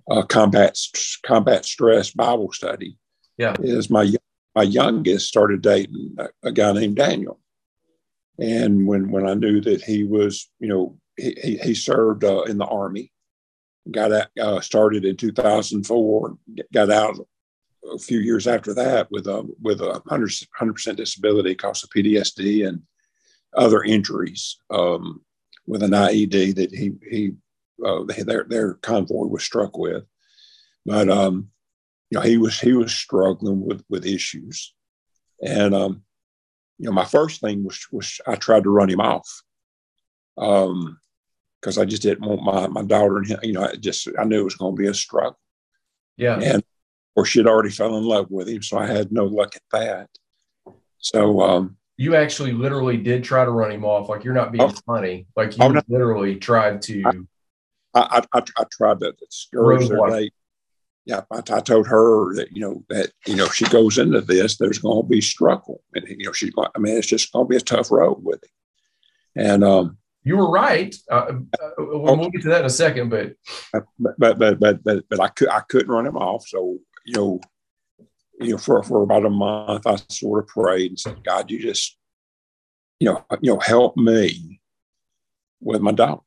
uh, 0.10 0.24
combat 0.24 0.77
combat 1.25 1.65
stress 1.65 2.12
Bible 2.12 2.51
study. 2.51 2.98
Yeah, 3.38 3.55
is 3.60 3.89
my 3.89 4.12
my 4.55 4.63
youngest 4.63 5.27
started 5.27 5.62
dating 5.62 6.15
a, 6.17 6.29
a 6.43 6.51
guy 6.51 6.72
named 6.74 6.98
Daniel, 6.98 7.39
and 8.39 8.86
when 8.88 9.12
when 9.12 9.27
I 9.27 9.33
knew 9.33 9.62
that 9.62 9.81
he 9.83 10.03
was 10.03 10.50
you 10.60 10.67
know 10.67 10.98
he, 11.17 11.60
he 11.62 11.74
served 11.74 12.24
uh, 12.24 12.41
in 12.43 12.57
the 12.57 12.65
army, 12.65 13.12
got 13.91 14.12
out, 14.12 14.27
uh, 14.39 14.60
started 14.62 15.05
in 15.05 15.17
2004, 15.17 16.38
got 16.74 16.91
out 16.91 17.17
a 17.91 17.98
few 17.98 18.19
years 18.19 18.48
after 18.48 18.74
that 18.74 19.10
with 19.12 19.27
a 19.27 19.48
with 19.62 19.81
a 19.81 20.01
100 20.05 20.74
percent 20.74 20.98
disability 20.98 21.51
because 21.51 21.83
of 21.83 21.89
PTSD 21.89 22.67
and 22.67 22.81
other 23.55 23.83
injuries 23.83 24.57
um, 24.69 25.22
with 25.67 25.83
an 25.83 25.91
IED 25.91 26.55
that 26.55 26.72
he 26.72 26.91
he 27.10 27.31
uh, 27.86 28.03
their 28.25 28.46
their 28.48 28.74
convoy 28.75 29.25
was 29.25 29.44
struck 29.44 29.77
with, 29.77 30.03
but 30.86 31.09
um, 31.09 31.50
you 32.09 32.18
know 32.18 32.24
he 32.24 32.38
was 32.38 32.59
he 32.59 32.74
was 32.74 32.94
struggling 32.94 33.66
with 33.66 33.83
with 33.90 34.05
issues, 34.05 34.74
and 35.46 35.74
um, 35.74 36.03
you 36.77 36.86
know 36.86 36.94
my 36.94 37.05
first 37.05 37.42
thing 37.42 37.64
was 37.64 37.86
was 37.92 38.20
I 38.27 38.36
tried 38.36 38.64
to 38.64 38.70
run 38.70 38.90
him 38.90 39.01
off. 39.01 39.29
Um, 40.38 41.00
because 41.64 41.77
I 41.77 41.86
just 41.86 42.01
didn't 42.01 42.27
want 42.27 42.44
my 42.44 42.68
my 42.68 42.83
daughter 42.83 43.18
and 43.18 43.27
him, 43.27 43.40
you 43.42 43.53
know, 43.53 43.64
I 43.64 43.75
just 43.75 44.09
I 44.20 44.25
knew 44.25 44.42
it 44.42 44.44
was 44.44 44.55
going 44.55 44.75
to 44.75 44.81
be 44.81 44.90
a 44.90 44.94
struggle. 44.94 45.40
Yeah. 46.18 46.36
And 46.36 46.57
of 46.57 46.64
course, 47.16 47.29
she'd 47.29 47.48
already 47.48 47.70
fell 47.70 47.96
in 47.96 48.03
love 48.03 48.29
with 48.29 48.50
him, 48.50 48.62
so 48.62 48.77
I 48.77 48.88
had 48.88 49.12
no 49.12 49.25
luck 49.25 49.55
at 49.55 49.62
that. 49.72 50.09
So 50.98 51.42
um, 51.42 51.77
you 51.98 52.16
actually 52.16 52.51
literally 52.51 52.98
did 52.98 53.24
try 53.24 53.46
to 53.46 53.51
run 53.51 53.72
him 53.72 53.86
off. 53.86 54.09
Like 54.09 54.24
you're 54.24 54.33
not 54.33 54.51
being 54.51 54.64
oh, 54.64 54.74
funny. 54.86 55.27
Like 55.36 55.57
you 55.57 55.64
oh, 55.64 55.70
no. 55.70 55.81
literally 55.88 56.36
tried 56.36 56.81
to. 56.83 57.27
I, 57.94 58.24
I, 58.34 58.44
I, 58.58 58.66
tried 58.72 59.00
to 59.01 59.14
discourage 59.20 59.88
their 59.88 60.08
date. 60.08 60.34
Yeah, 61.06 61.22
I, 61.32 61.38
I, 61.38 61.60
told 61.60 61.88
her 61.88 62.34
that 62.36 62.51
you 62.51 62.62
know 62.62 62.84
that 62.90 63.12
you 63.27 63.36
know 63.36 63.46
if 63.46 63.53
she 63.53 63.66
goes 63.66 63.98
into 63.98 64.22
this, 64.22 64.58
there's 64.58 64.79
going 64.79 65.03
to 65.03 65.08
be 65.08 65.22
struggle, 65.22 65.82
and 65.94 66.08
you 66.08 66.25
know 66.25 66.32
she's. 66.32 66.51
I 66.58 66.79
mean, 66.79 66.98
it's 66.98 67.08
just 67.08 67.32
going 67.32 67.46
to 67.46 67.50
be 67.50 67.58
a 67.58 67.62
tough 67.62 67.92
road 67.92 68.24
with 68.24 68.42
it. 68.44 68.50
And 69.36 69.64
um, 69.64 69.98
you 70.24 70.38
were 70.38 70.50
right. 70.50 70.96
Uh, 71.12 71.34
uh, 71.62 71.70
we'll 71.77 72.29
get 72.29 72.42
to 72.44 72.50
that 72.50 72.62
in 72.62 72.66
a 72.66 72.70
second, 72.70 73.10
but 73.10 73.36
but 74.00 74.40
but 74.40 74.60
but 74.60 74.84
but, 74.84 75.03
but 75.10 75.20
I 75.20 75.27
could 75.27 75.50
I 75.50 75.60
couldn't 75.62 75.92
run 75.92 76.08
him 76.08 76.18
off. 76.18 76.48
So 76.48 76.79
you 77.06 77.14
know, 77.14 77.42
you 78.40 78.51
know, 78.51 78.58
for 78.58 78.82
for 78.84 79.03
about 79.03 79.25
a 79.25 79.29
month, 79.29 79.86
I 79.86 79.98
sort 80.10 80.44
of 80.44 80.48
prayed 80.48 80.92
and 80.92 81.00
said, 81.00 81.24
God, 81.24 81.51
you 81.51 81.60
just 81.60 81.98
you 83.00 83.10
know 83.10 83.25
you 83.42 83.53
know 83.53 83.60
help 83.60 83.98
me 83.98 84.62
with 85.60 85.82
my 85.82 85.92
daughter. 85.92 86.22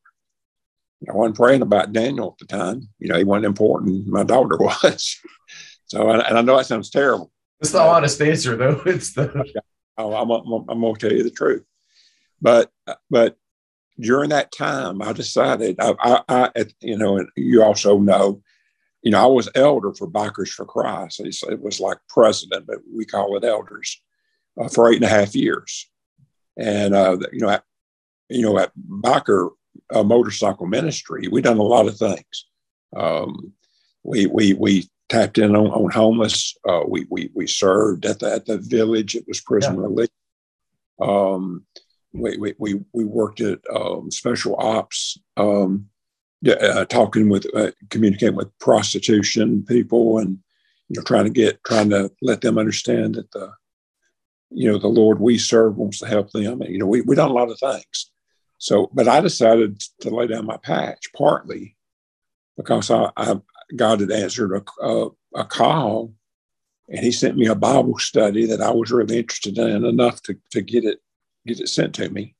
I 1.08 1.12
wasn't 1.12 1.36
praying 1.36 1.62
about 1.62 1.92
Daniel 1.92 2.36
at 2.40 2.46
the 2.46 2.56
time. 2.56 2.88
You 2.98 3.08
know, 3.08 3.18
he 3.18 3.24
wasn't 3.24 3.46
important. 3.46 4.06
My 4.06 4.24
daughter 4.24 4.56
was. 4.60 5.18
so, 5.86 6.10
and 6.10 6.22
I 6.22 6.40
know 6.40 6.56
that 6.56 6.66
sounds 6.66 6.90
terrible. 6.90 7.30
It's 7.60 7.72
the 7.72 7.80
honest 7.80 8.20
answer, 8.20 8.56
though. 8.56 8.82
It's 8.86 9.12
the. 9.12 9.44
I'm, 9.98 10.30
I'm, 10.30 10.30
I'm 10.68 10.80
going 10.80 10.94
to 10.94 11.00
tell 11.00 11.16
you 11.16 11.22
the 11.22 11.30
truth, 11.30 11.64
but 12.40 12.70
but 13.10 13.36
during 13.98 14.30
that 14.30 14.52
time, 14.52 15.00
I 15.02 15.12
decided, 15.12 15.76
I, 15.80 15.94
I, 16.00 16.50
I, 16.54 16.66
you 16.80 16.98
know, 16.98 17.16
and 17.18 17.28
you 17.36 17.62
also 17.62 17.98
know, 17.98 18.42
you 19.02 19.10
know, 19.10 19.22
I 19.22 19.26
was 19.26 19.48
elder 19.54 19.92
for 19.94 20.10
Bikers 20.10 20.48
for 20.48 20.64
Christ. 20.66 21.20
It 21.20 21.62
was 21.62 21.80
like 21.80 21.98
president, 22.08 22.66
but 22.66 22.78
we 22.92 23.04
call 23.04 23.36
it 23.36 23.44
elders 23.44 24.00
uh, 24.60 24.68
for 24.68 24.90
eight 24.90 24.96
and 24.96 25.04
a 25.04 25.08
half 25.08 25.34
years. 25.34 25.88
And, 26.58 26.94
uh, 26.94 27.18
you 27.32 27.40
know, 27.40 27.50
at, 27.50 27.64
you 28.28 28.42
know, 28.42 28.58
at 28.58 28.72
Biker 28.76 29.50
uh, 29.94 30.02
Motorcycle 30.02 30.66
Ministry, 30.66 31.28
we 31.30 31.40
done 31.40 31.58
a 31.58 31.62
lot 31.62 31.86
of 31.86 31.96
things. 31.98 32.46
Um, 32.96 33.52
we, 34.02 34.26
we, 34.26 34.54
we 34.54 34.88
tapped 35.08 35.38
in 35.38 35.54
on, 35.54 35.66
on 35.68 35.90
homeless. 35.90 36.56
Uh, 36.68 36.82
we, 36.86 37.06
we, 37.10 37.30
we 37.34 37.46
served 37.46 38.06
at 38.06 38.18
the, 38.20 38.32
at 38.32 38.46
the 38.46 38.58
village. 38.58 39.14
It 39.14 39.24
was 39.28 39.40
prison 39.40 39.74
yeah. 39.74 39.82
relief. 39.82 40.08
Um, 41.00 41.64
we, 42.12 42.54
we, 42.58 42.80
we 42.92 43.04
worked 43.04 43.40
at 43.40 43.60
um, 43.74 44.10
special 44.10 44.56
ops, 44.58 45.18
um, 45.36 45.88
uh, 46.48 46.84
talking 46.86 47.28
with, 47.28 47.46
uh, 47.54 47.72
communicating 47.90 48.36
with 48.36 48.56
prostitution 48.58 49.64
people 49.64 50.18
and, 50.18 50.38
you 50.88 50.96
know, 50.96 51.02
trying 51.02 51.24
to 51.24 51.30
get, 51.30 51.62
trying 51.64 51.90
to 51.90 52.10
let 52.22 52.40
them 52.40 52.58
understand 52.58 53.16
that 53.16 53.30
the, 53.32 53.52
you 54.50 54.70
know, 54.70 54.78
the 54.78 54.86
Lord 54.86 55.18
we 55.18 55.38
serve 55.38 55.76
wants 55.76 55.98
to 55.98 56.06
help 56.06 56.30
them. 56.30 56.62
And, 56.62 56.72
you 56.72 56.78
know, 56.78 56.86
we, 56.86 57.00
we 57.00 57.16
done 57.16 57.30
a 57.30 57.34
lot 57.34 57.50
of 57.50 57.58
things. 57.58 58.10
So, 58.58 58.90
but 58.92 59.08
I 59.08 59.20
decided 59.20 59.80
to 60.00 60.10
lay 60.10 60.26
down 60.26 60.46
my 60.46 60.56
patch 60.56 61.12
partly 61.14 61.76
because 62.56 62.90
I, 62.90 63.10
I 63.16 63.40
God 63.74 64.00
had 64.00 64.10
answered 64.10 64.52
a, 64.52 64.84
a, 64.84 65.08
a 65.34 65.44
call 65.44 66.12
and 66.88 67.04
he 67.04 67.10
sent 67.10 67.36
me 67.36 67.46
a 67.46 67.54
Bible 67.54 67.98
study 67.98 68.46
that 68.46 68.60
I 68.60 68.70
was 68.70 68.92
really 68.92 69.18
interested 69.18 69.58
in 69.58 69.84
enough 69.84 70.22
to, 70.22 70.36
to 70.52 70.62
get 70.62 70.84
it 70.84 71.00
get 71.46 71.60
it 71.60 71.68
sent 71.68 71.94
to 71.96 72.08
me. 72.08 72.34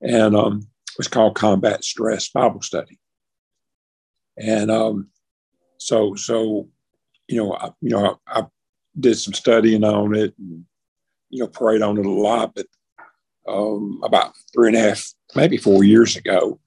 And 0.00 0.36
um, 0.36 0.68
it 0.90 0.98
was 0.98 1.08
called 1.08 1.36
Combat 1.36 1.84
Stress 1.84 2.28
Bible 2.28 2.62
Study. 2.62 2.98
And 4.36 4.70
um, 4.70 5.08
so, 5.78 6.14
so, 6.14 6.68
you 7.28 7.42
know, 7.42 7.54
I, 7.54 7.70
you 7.80 7.90
know, 7.90 8.20
I, 8.26 8.40
I 8.40 8.46
did 8.98 9.16
some 9.16 9.34
studying 9.34 9.84
on 9.84 10.14
it 10.14 10.34
and, 10.38 10.64
you 11.30 11.40
know, 11.40 11.48
prayed 11.48 11.82
on 11.82 11.98
it 11.98 12.06
a 12.06 12.10
lot. 12.10 12.54
But 12.54 12.66
um, 13.48 14.00
about 14.02 14.34
three 14.52 14.68
and 14.68 14.76
a 14.76 14.80
half, 14.80 15.12
maybe 15.34 15.56
four 15.56 15.84
years 15.84 16.16
ago, 16.16 16.60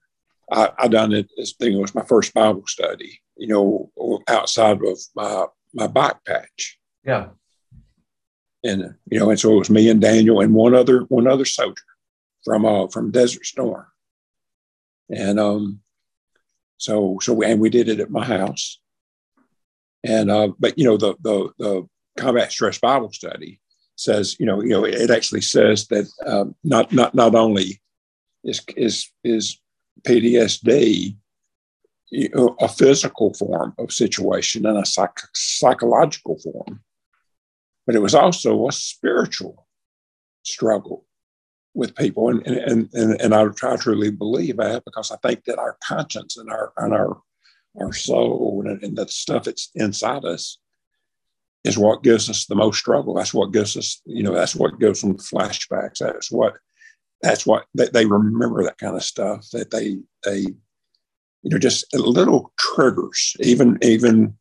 I, 0.50 0.70
I 0.78 0.88
done 0.88 1.12
it 1.12 1.30
as 1.40 1.52
thing 1.52 1.74
it 1.74 1.80
was 1.80 1.94
my 1.94 2.04
first 2.04 2.34
Bible 2.34 2.66
study, 2.66 3.20
you 3.36 3.46
know, 3.46 4.22
outside 4.28 4.78
of 4.84 4.98
my 5.14 5.46
my 5.72 5.86
bike 5.86 6.16
patch. 6.26 6.78
Yeah. 7.04 7.28
And 8.64 8.94
you 9.10 9.18
know, 9.18 9.30
and 9.30 9.38
so 9.38 9.54
it 9.54 9.58
was 9.58 9.70
me 9.70 9.88
and 9.88 10.00
Daniel 10.00 10.40
and 10.40 10.54
one 10.54 10.74
other 10.74 11.00
one 11.02 11.26
other 11.26 11.44
soldier 11.44 11.82
from 12.44 12.66
uh 12.66 12.88
from 12.88 13.10
Desert 13.10 13.46
Storm, 13.46 13.86
and 15.08 15.40
um, 15.40 15.80
so 16.76 17.18
so 17.22 17.32
we, 17.32 17.46
and 17.46 17.58
we 17.58 17.70
did 17.70 17.88
it 17.88 18.00
at 18.00 18.10
my 18.10 18.22
house, 18.22 18.78
and 20.04 20.30
uh, 20.30 20.48
but 20.58 20.78
you 20.78 20.84
know 20.84 20.98
the 20.98 21.14
the 21.22 21.50
the 21.58 21.88
combat 22.18 22.52
stress 22.52 22.78
Bible 22.78 23.10
study 23.12 23.59
says 24.00 24.36
you 24.40 24.46
know 24.46 24.62
you 24.62 24.70
know 24.70 24.84
it 24.84 25.10
actually 25.10 25.40
says 25.40 25.86
that 25.88 26.08
um, 26.26 26.54
not 26.64 26.92
not 26.92 27.14
not 27.14 27.34
only 27.34 27.80
is 28.44 28.62
is 28.76 29.10
is 29.22 29.60
PTSD 30.02 31.16
a 32.12 32.68
physical 32.68 33.32
form 33.34 33.74
of 33.78 33.92
situation 33.92 34.66
and 34.66 34.78
a 34.78 34.84
psych- 34.84 35.28
psychological 35.32 36.38
form, 36.38 36.82
but 37.86 37.94
it 37.94 38.02
was 38.02 38.14
also 38.14 38.66
a 38.66 38.72
spiritual 38.72 39.66
struggle 40.42 41.06
with 41.74 41.94
people. 41.94 42.28
And, 42.28 42.44
and, 42.46 42.88
and, 42.92 43.20
and 43.20 43.34
I, 43.34 43.44
I 43.62 43.76
truly 43.76 44.10
believe 44.10 44.56
that 44.56 44.84
because 44.84 45.10
I 45.12 45.16
think 45.18 45.44
that 45.44 45.58
our 45.58 45.76
conscience 45.84 46.36
and 46.36 46.50
our, 46.50 46.72
and 46.78 46.92
our, 46.92 47.20
our 47.80 47.92
soul 47.92 48.64
and, 48.66 48.82
and 48.82 48.96
the 48.96 49.06
stuff 49.06 49.44
that's 49.44 49.70
inside 49.76 50.24
us 50.24 50.58
is 51.64 51.76
what 51.76 52.02
gives 52.02 52.30
us 52.30 52.46
the 52.46 52.54
most 52.54 52.78
struggle. 52.78 53.14
That's 53.14 53.34
what 53.34 53.52
gives 53.52 53.76
us, 53.76 54.00
you 54.06 54.22
know, 54.22 54.34
that's 54.34 54.56
what 54.56 54.80
gives 54.80 55.02
them 55.02 55.18
flashbacks. 55.18 55.98
That's 55.98 56.30
what, 56.30 56.54
that's 57.22 57.46
what 57.46 57.66
they, 57.74 57.88
they 57.88 58.06
remember 58.06 58.64
that 58.64 58.78
kind 58.78 58.96
of 58.96 59.04
stuff 59.04 59.46
that 59.52 59.70
they, 59.70 59.98
they, 60.24 60.46
you 61.42 61.50
know, 61.50 61.58
just 61.58 61.92
little 61.94 62.52
triggers, 62.58 63.36
even, 63.40 63.78
even 63.82 64.36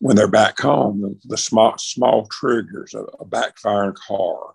when 0.00 0.16
they're 0.16 0.28
back 0.28 0.58
home, 0.60 1.00
the, 1.00 1.18
the 1.24 1.38
small, 1.38 1.76
small 1.78 2.26
triggers, 2.26 2.94
a, 2.94 3.00
a 3.00 3.24
backfiring 3.24 3.94
car, 3.94 4.54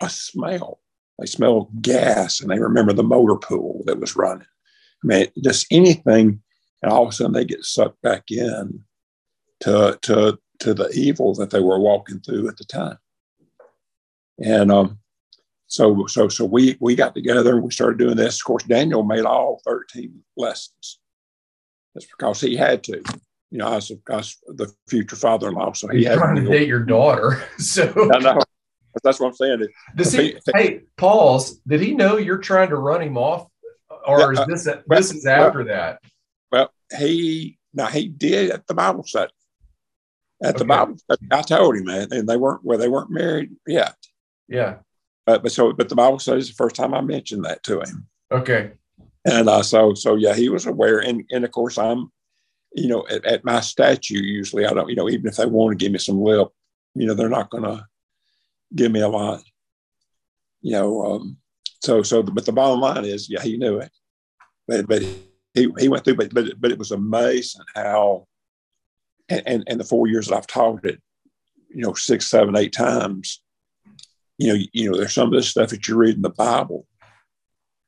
a 0.00 0.08
smell, 0.08 0.80
they 1.18 1.26
smell 1.26 1.70
gas 1.80 2.40
and 2.40 2.50
they 2.50 2.58
remember 2.58 2.92
the 2.92 3.02
motor 3.02 3.36
pool 3.36 3.82
that 3.86 4.00
was 4.00 4.16
running. 4.16 4.46
I 5.04 5.06
mean, 5.06 5.26
just 5.42 5.66
anything, 5.70 6.40
and 6.82 6.90
all 6.92 7.04
of 7.04 7.10
a 7.10 7.12
sudden 7.12 7.32
they 7.32 7.44
get 7.44 7.64
sucked 7.64 8.00
back 8.02 8.24
in 8.30 8.82
to, 9.60 9.98
to, 10.02 10.38
to 10.60 10.74
the 10.74 10.88
evil 10.90 11.34
that 11.34 11.50
they 11.50 11.60
were 11.60 11.78
walking 11.78 12.20
through 12.20 12.48
at 12.48 12.56
the 12.56 12.64
time. 12.64 12.98
And 14.42 14.70
um, 14.72 14.98
so, 15.66 16.06
so, 16.06 16.28
so 16.28 16.44
we 16.44 16.76
we 16.80 16.94
got 16.94 17.14
together 17.14 17.54
and 17.54 17.62
we 17.62 17.70
started 17.70 17.98
doing 17.98 18.16
this. 18.16 18.40
Of 18.40 18.44
course, 18.44 18.64
Daniel 18.64 19.02
made 19.02 19.24
all 19.24 19.60
13 19.64 20.22
lessons. 20.36 20.98
That's 21.94 22.06
because 22.06 22.40
he 22.40 22.56
had 22.56 22.82
to. 22.84 23.02
You 23.50 23.58
know, 23.58 23.68
I 23.68 23.74
was, 23.76 23.92
I 24.10 24.16
was 24.16 24.36
the 24.48 24.72
future 24.88 25.14
father-in-law, 25.14 25.74
so 25.74 25.88
he 25.88 25.98
He's 25.98 26.08
had 26.08 26.18
trying 26.18 26.44
to 26.44 26.50
date 26.50 26.66
your 26.66 26.80
daughter. 26.80 27.44
So 27.58 27.84
I 28.12 28.18
know. 28.18 28.40
That's 29.02 29.20
what 29.20 29.28
I'm 29.28 29.34
saying. 29.34 29.66
Does 29.96 30.12
he, 30.12 30.36
hey, 30.54 30.82
pause. 30.96 31.58
Did 31.66 31.80
he 31.80 31.94
know 31.94 32.16
you're 32.16 32.38
trying 32.38 32.68
to 32.68 32.76
run 32.76 33.00
him 33.02 33.16
off, 33.16 33.48
or 34.06 34.32
is 34.32 34.38
Yeah, 34.38 34.42
uh, 34.42 34.46
this 34.46 34.64
this 34.64 34.76
well, 34.86 34.98
is 34.98 35.26
after 35.26 35.64
that? 35.64 36.00
Well, 36.52 36.72
he 36.96 37.58
now 37.72 37.86
he 37.86 38.08
did 38.08 38.50
at 38.50 38.66
the 38.66 38.74
Bible 38.74 39.02
study. 39.02 39.32
At 40.44 40.56
the 40.56 40.64
Okay. 40.64 40.68
Bible 40.68 40.98
study, 40.98 41.26
I 41.30 41.42
told 41.42 41.76
him, 41.76 41.84
man, 41.84 42.08
and 42.12 42.28
they 42.28 42.36
weren't 42.36 42.64
well, 42.64 42.78
they 42.78 42.88
weren't 42.88 43.10
married 43.10 43.50
yet. 43.66 43.96
Yeah. 44.48 44.76
But 45.26 45.42
but 45.42 45.52
so 45.52 45.72
but 45.72 45.88
the 45.88 45.94
Bible 45.96 46.18
study 46.18 46.40
is 46.40 46.48
the 46.48 46.54
first 46.54 46.76
time 46.76 46.92
I 46.94 47.00
mentioned 47.00 47.44
that 47.46 47.62
to 47.64 47.80
him, 47.80 48.06
Okay. 48.30 48.72
and 49.24 49.48
uh, 49.48 49.62
so 49.62 49.94
so 49.94 50.16
yeah, 50.16 50.34
he 50.34 50.48
was 50.50 50.66
aware, 50.66 50.98
and 50.98 51.24
and 51.30 51.44
of 51.44 51.50
course 51.50 51.78
I'm, 51.78 52.12
you 52.74 52.88
know, 52.88 53.06
at, 53.08 53.24
at 53.24 53.44
my 53.44 53.60
statue 53.60 54.20
usually 54.20 54.66
I 54.66 54.74
don't, 54.74 54.90
you 54.90 54.96
know, 54.96 55.08
even 55.08 55.26
if 55.26 55.36
they 55.36 55.46
want 55.46 55.72
to 55.78 55.82
give 55.82 55.92
me 55.92 55.98
some 55.98 56.20
lip, 56.20 56.48
you 56.94 57.06
know, 57.06 57.14
they're 57.14 57.28
not 57.30 57.48
going 57.50 57.64
to 57.64 57.86
give 58.74 58.92
me 58.92 59.00
a 59.00 59.08
lot, 59.08 59.42
you 60.60 60.72
know. 60.72 61.04
Um, 61.06 61.38
so 61.82 62.02
so 62.02 62.22
but 62.22 62.44
the 62.44 62.52
bottom 62.52 62.80
line 62.80 63.04
is, 63.06 63.30
yeah, 63.30 63.40
he 63.42 63.56
knew 63.56 63.78
it, 63.78 63.92
but 64.68 64.86
but 64.86 65.00
he 65.54 65.72
he 65.78 65.88
went 65.88 66.04
through, 66.04 66.16
but 66.16 66.34
but 66.34 66.60
but 66.60 66.70
it 66.70 66.78
was 66.78 66.90
amazing 66.90 67.62
how, 67.74 68.26
and 69.28 69.42
and, 69.46 69.64
and 69.66 69.80
the 69.80 69.84
four 69.84 70.06
years 70.06 70.28
that 70.28 70.36
I've 70.36 70.46
taught 70.46 70.84
it, 70.84 71.00
you 71.68 71.82
know, 71.82 71.94
six, 71.94 72.26
seven, 72.26 72.56
eight 72.56 72.72
times, 72.72 73.42
you 74.38 74.52
know, 74.52 74.64
you 74.72 74.90
know, 74.90 74.96
there's 74.96 75.14
some 75.14 75.28
of 75.28 75.34
this 75.34 75.48
stuff 75.48 75.70
that 75.70 75.86
you 75.88 75.96
read 75.96 76.16
in 76.16 76.22
the 76.22 76.30
Bible 76.30 76.86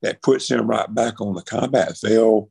that 0.03 0.23
puts 0.23 0.51
him 0.51 0.67
right 0.67 0.93
back 0.95 1.21
on 1.21 1.35
the 1.35 1.43
combat 1.43 1.97
field. 1.97 2.51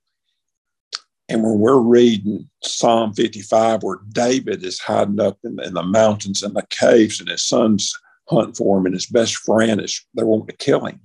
And 1.27 1.41
when 1.43 1.59
we're 1.59 1.79
reading 1.79 2.49
Psalm 2.63 3.13
55, 3.13 3.81
where 3.81 3.99
David 4.11 4.63
is 4.63 4.79
hiding 4.79 5.19
up 5.19 5.39
in, 5.43 5.59
in 5.63 5.73
the 5.73 5.83
mountains 5.83 6.43
and 6.43 6.55
the 6.55 6.65
caves, 6.69 7.19
and 7.19 7.29
his 7.29 7.43
sons 7.43 7.93
hunt 8.29 8.57
for 8.57 8.77
him, 8.77 8.85
and 8.85 8.93
his 8.93 9.07
best 9.07 9.37
friend 9.37 9.81
is 9.81 10.05
they 10.13 10.23
want 10.23 10.47
to 10.47 10.55
kill 10.55 10.85
him, 10.85 10.99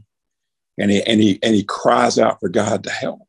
and 0.78 0.90
he 0.90 1.02
and 1.04 1.20
he 1.20 1.38
and 1.42 1.54
he 1.54 1.64
cries 1.64 2.18
out 2.18 2.38
for 2.40 2.48
God 2.48 2.84
to 2.84 2.90
help. 2.90 3.20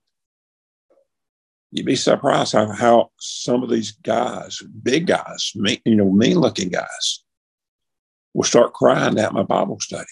You'd 1.71 1.85
be 1.85 1.95
surprised 1.95 2.53
how, 2.53 2.71
how 2.71 3.11
some 3.17 3.63
of 3.63 3.69
these 3.69 3.91
guys, 3.91 4.61
big 4.83 5.07
guys, 5.07 5.53
mean, 5.55 5.79
you 5.85 5.95
know, 5.95 6.11
mean 6.11 6.37
looking 6.37 6.69
guys, 6.69 7.23
will 8.33 8.43
start 8.43 8.73
crying 8.73 9.17
at 9.17 9.33
my 9.33 9.43
Bible 9.43 9.79
study 9.79 10.05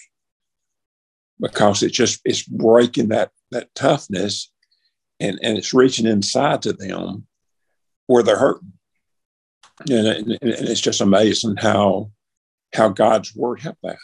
because 1.38 1.82
it's 1.82 1.96
just 1.96 2.20
it's 2.24 2.42
breaking 2.42 3.08
that 3.08 3.30
that 3.50 3.74
toughness 3.74 4.52
and, 5.18 5.38
and 5.42 5.58
it's 5.58 5.74
reaching 5.74 6.06
inside 6.06 6.62
to 6.62 6.72
them 6.72 7.26
where 8.06 8.22
they're 8.22 8.38
hurting. 8.38 8.72
And, 9.88 10.06
and, 10.06 10.30
and 10.30 10.38
it's 10.42 10.80
just 10.80 11.00
amazing 11.00 11.56
how 11.56 12.10
how 12.74 12.88
God's 12.88 13.34
word 13.34 13.60
helped 13.60 13.82
that. 13.82 13.96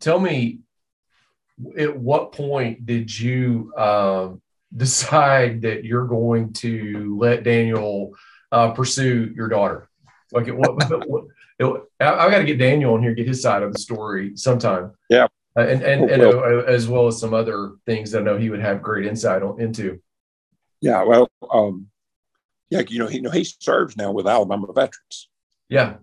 Tell 0.00 0.18
me, 0.18 0.60
at 1.76 1.96
what 1.96 2.32
point 2.32 2.86
did 2.86 3.16
you 3.18 3.72
um, 3.76 4.40
decide 4.76 5.62
that 5.62 5.84
you're 5.84 6.06
going 6.06 6.52
to 6.54 7.16
let 7.18 7.44
Daniel 7.44 8.14
uh, 8.50 8.70
pursue 8.70 9.32
your 9.34 9.48
daughter? 9.48 9.88
Like, 10.32 10.48
at 10.48 10.56
what? 10.56 10.76
what 11.08 11.24
it, 11.58 11.82
I, 12.00 12.26
I 12.26 12.30
got 12.30 12.38
to 12.38 12.44
get 12.44 12.58
Daniel 12.58 12.94
on 12.94 13.02
here, 13.02 13.14
get 13.14 13.28
his 13.28 13.42
side 13.42 13.62
of 13.62 13.72
the 13.72 13.78
story 13.78 14.36
sometime. 14.36 14.92
Yeah. 15.08 15.26
Uh, 15.56 15.66
and 15.66 15.82
and, 15.82 16.10
and 16.10 16.22
uh, 16.22 16.62
as 16.66 16.88
well 16.88 17.06
as 17.06 17.20
some 17.20 17.34
other 17.34 17.72
things 17.84 18.10
that 18.10 18.20
I 18.20 18.24
know 18.24 18.38
he 18.38 18.48
would 18.48 18.60
have 18.60 18.82
great 18.82 19.04
insight 19.04 19.42
on, 19.42 19.60
into. 19.60 20.00
Yeah, 20.80 21.04
well, 21.04 21.30
um, 21.50 21.88
yeah, 22.70 22.82
you 22.88 22.98
know, 22.98 23.06
he, 23.06 23.16
you 23.16 23.22
know, 23.22 23.30
he 23.30 23.44
serves 23.44 23.96
now 23.96 24.12
with 24.12 24.26
Alabama 24.26 24.66
veterans. 24.72 25.28
Yeah. 25.68 25.96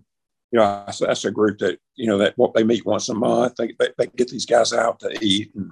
You 0.52 0.58
know, 0.58 0.84
that's, 0.86 1.24
a 1.24 1.30
group 1.30 1.58
that 1.58 1.78
you 1.94 2.06
know 2.06 2.18
that 2.18 2.36
what 2.36 2.54
they 2.54 2.64
meet 2.64 2.84
once 2.84 3.08
a 3.08 3.14
month. 3.14 3.54
They, 3.56 3.74
they, 3.78 3.88
they 3.96 4.06
get 4.08 4.28
these 4.28 4.46
guys 4.46 4.72
out 4.72 4.98
to 5.00 5.16
eat 5.20 5.54
and 5.54 5.70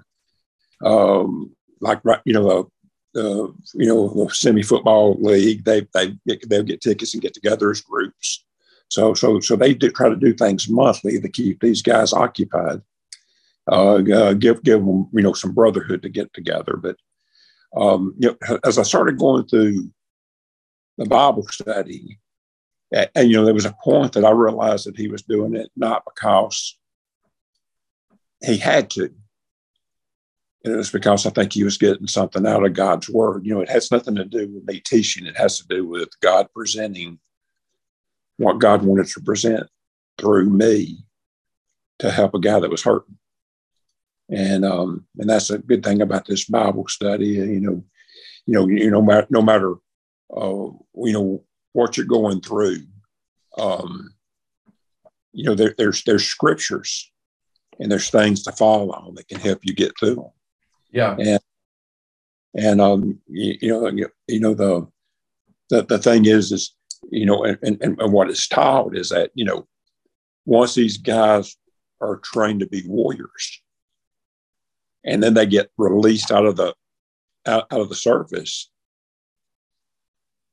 um, 0.85 1.55
like 1.81 2.01
right, 2.05 2.21
you 2.25 2.33
know 2.33 2.71
the, 3.15 3.21
the 3.21 3.55
you 3.75 3.87
know 3.87 4.09
the 4.09 4.35
semi 4.35 4.63
football 4.63 5.17
league. 5.21 5.65
They 5.65 5.87
they 5.95 6.17
get, 6.27 6.49
they'll 6.49 6.63
get 6.63 6.81
tickets 6.81 7.15
and 7.15 7.23
get 7.23 7.35
together 7.35 7.71
as 7.71 7.81
groups. 7.81 8.45
So 8.89 9.15
so 9.15 9.41
so 9.41 9.57
they 9.57 9.75
do 9.75 9.91
try 9.91 10.09
to 10.09 10.17
do 10.17 10.35
things 10.35 10.69
monthly 10.69 11.21
to 11.21 11.29
keep 11.29 11.61
these 11.61 11.83
guys 11.83 12.13
occupied. 12.13 12.83
Uh, 13.71 14.03
uh, 14.13 14.33
give 14.33 14.63
give 14.63 14.85
them 14.85 15.09
you 15.13 15.23
know 15.23 15.33
some 15.33 15.53
brotherhood 15.53 16.03
to 16.03 16.09
get 16.09 16.33
together. 16.33 16.77
But 16.77 16.97
um, 17.77 18.15
you 18.19 18.37
know, 18.41 18.59
as 18.65 18.79
I 18.79 18.83
started 18.83 19.19
going 19.19 19.47
through 19.47 19.91
the 20.97 21.05
Bible 21.05 21.47
study, 21.49 22.19
and, 22.93 23.11
and, 23.15 23.31
you 23.31 23.37
know 23.37 23.45
there 23.45 23.55
was 23.55 23.67
a 23.67 23.77
point 23.83 24.13
that 24.15 24.25
I 24.25 24.31
realized 24.31 24.87
that 24.87 24.97
he 24.97 25.09
was 25.09 25.23
doing 25.23 25.55
it 25.55 25.71
not 25.77 26.05
because 26.05 26.79
he 28.45 28.57
had 28.57 28.91
to. 28.91 29.11
It 30.65 30.71
was 30.71 30.91
because 30.91 31.25
I 31.25 31.31
think 31.31 31.53
he 31.53 31.65
was 31.65 31.79
getting 31.79 32.09
something 32.09 32.47
out 32.47 32.65
of 32.65 32.75
God's 32.75 33.09
word. 33.09 33.47
You 33.47 33.55
know, 33.55 33.61
it 33.61 33.71
has 33.71 33.91
nothing 33.91 34.17
to 34.17 34.25
do 34.25 34.49
with 34.49 34.65
me 34.65 34.81
teaching. 34.81 35.27
It 35.27 35.37
has 35.37 35.59
to 35.59 35.67
do 35.69 35.87
with 35.87 36.09
God 36.21 36.49
presenting 36.55 37.19
what 38.39 38.59
God 38.59 38.83
wanted 38.83 39.07
to 39.09 39.21
present 39.21 39.69
through 40.19 40.51
me 40.51 40.99
to 42.01 42.11
help 42.11 42.35
a 42.35 42.41
guy 42.41 42.59
that 42.61 42.71
was 42.71 42.83
hurting. 42.83 43.19
And 44.31 44.65
um, 44.65 45.07
and 45.19 45.31
that's 45.31 45.51
a 45.51 45.59
good 45.59 45.83
thing 45.83 46.03
about 46.03 46.27
this 46.27 46.45
Bible 46.45 46.87
study. 46.89 47.29
You 47.29 47.61
know, 47.61 47.85
you 48.47 48.55
know, 48.55 48.69
you 48.69 48.91
know, 48.91 49.01
no 49.01 49.07
matter, 49.07 49.27
no 49.31 49.43
matter 49.43 49.75
uh, 50.37 50.71
you 51.05 51.13
know 51.13 51.45
what 51.73 51.97
you're 51.97 52.07
going 52.07 52.41
through, 52.41 52.79
um, 53.57 54.15
you 55.33 55.45
know, 55.45 55.55
there, 55.55 55.75
there's 55.77 56.03
there's 56.05 56.25
scriptures 56.25 57.11
and 57.79 57.91
there's 57.91 58.11
things 58.11 58.43
to 58.43 58.53
follow 58.53 58.91
on 58.91 59.15
that 59.15 59.29
can 59.29 59.41
help 59.41 59.61
you 59.63 59.75
get 59.75 59.93
through 59.99 60.17
them. 60.17 60.31
Yeah. 60.91 61.17
And 61.19 61.41
and 62.55 62.81
um, 62.81 63.21
you, 63.27 63.57
you 63.61 63.69
know, 63.69 63.89
you, 63.89 64.09
you 64.27 64.41
know 64.41 64.55
the, 64.55 64.87
the 65.71 65.85
the 65.85 65.99
thing 65.99 66.25
is, 66.25 66.51
is 66.53 66.75
you 67.11 67.27
know, 67.27 67.45
and, 67.45 67.59
and, 67.63 68.01
and 68.01 68.13
what 68.13 68.31
is 68.31 68.49
taught 68.49 68.97
is 68.97 69.11
that 69.11 69.31
you 69.35 69.45
know, 69.45 69.67
once 70.45 70.75
these 70.75 70.97
guys 70.97 71.57
are 72.01 72.17
trained 72.17 72.61
to 72.61 72.67
be 72.67 72.83
warriors, 72.87 73.63
and 75.05 75.23
then 75.23 75.35
they 75.35 75.47
get 75.47 75.71
released 75.77 76.33
out 76.33 76.47
of 76.47 76.57
the 76.57 76.75
out, 77.47 77.67
out 77.71 77.81
of 77.81 77.89
the 77.89 77.95
service, 77.95 78.71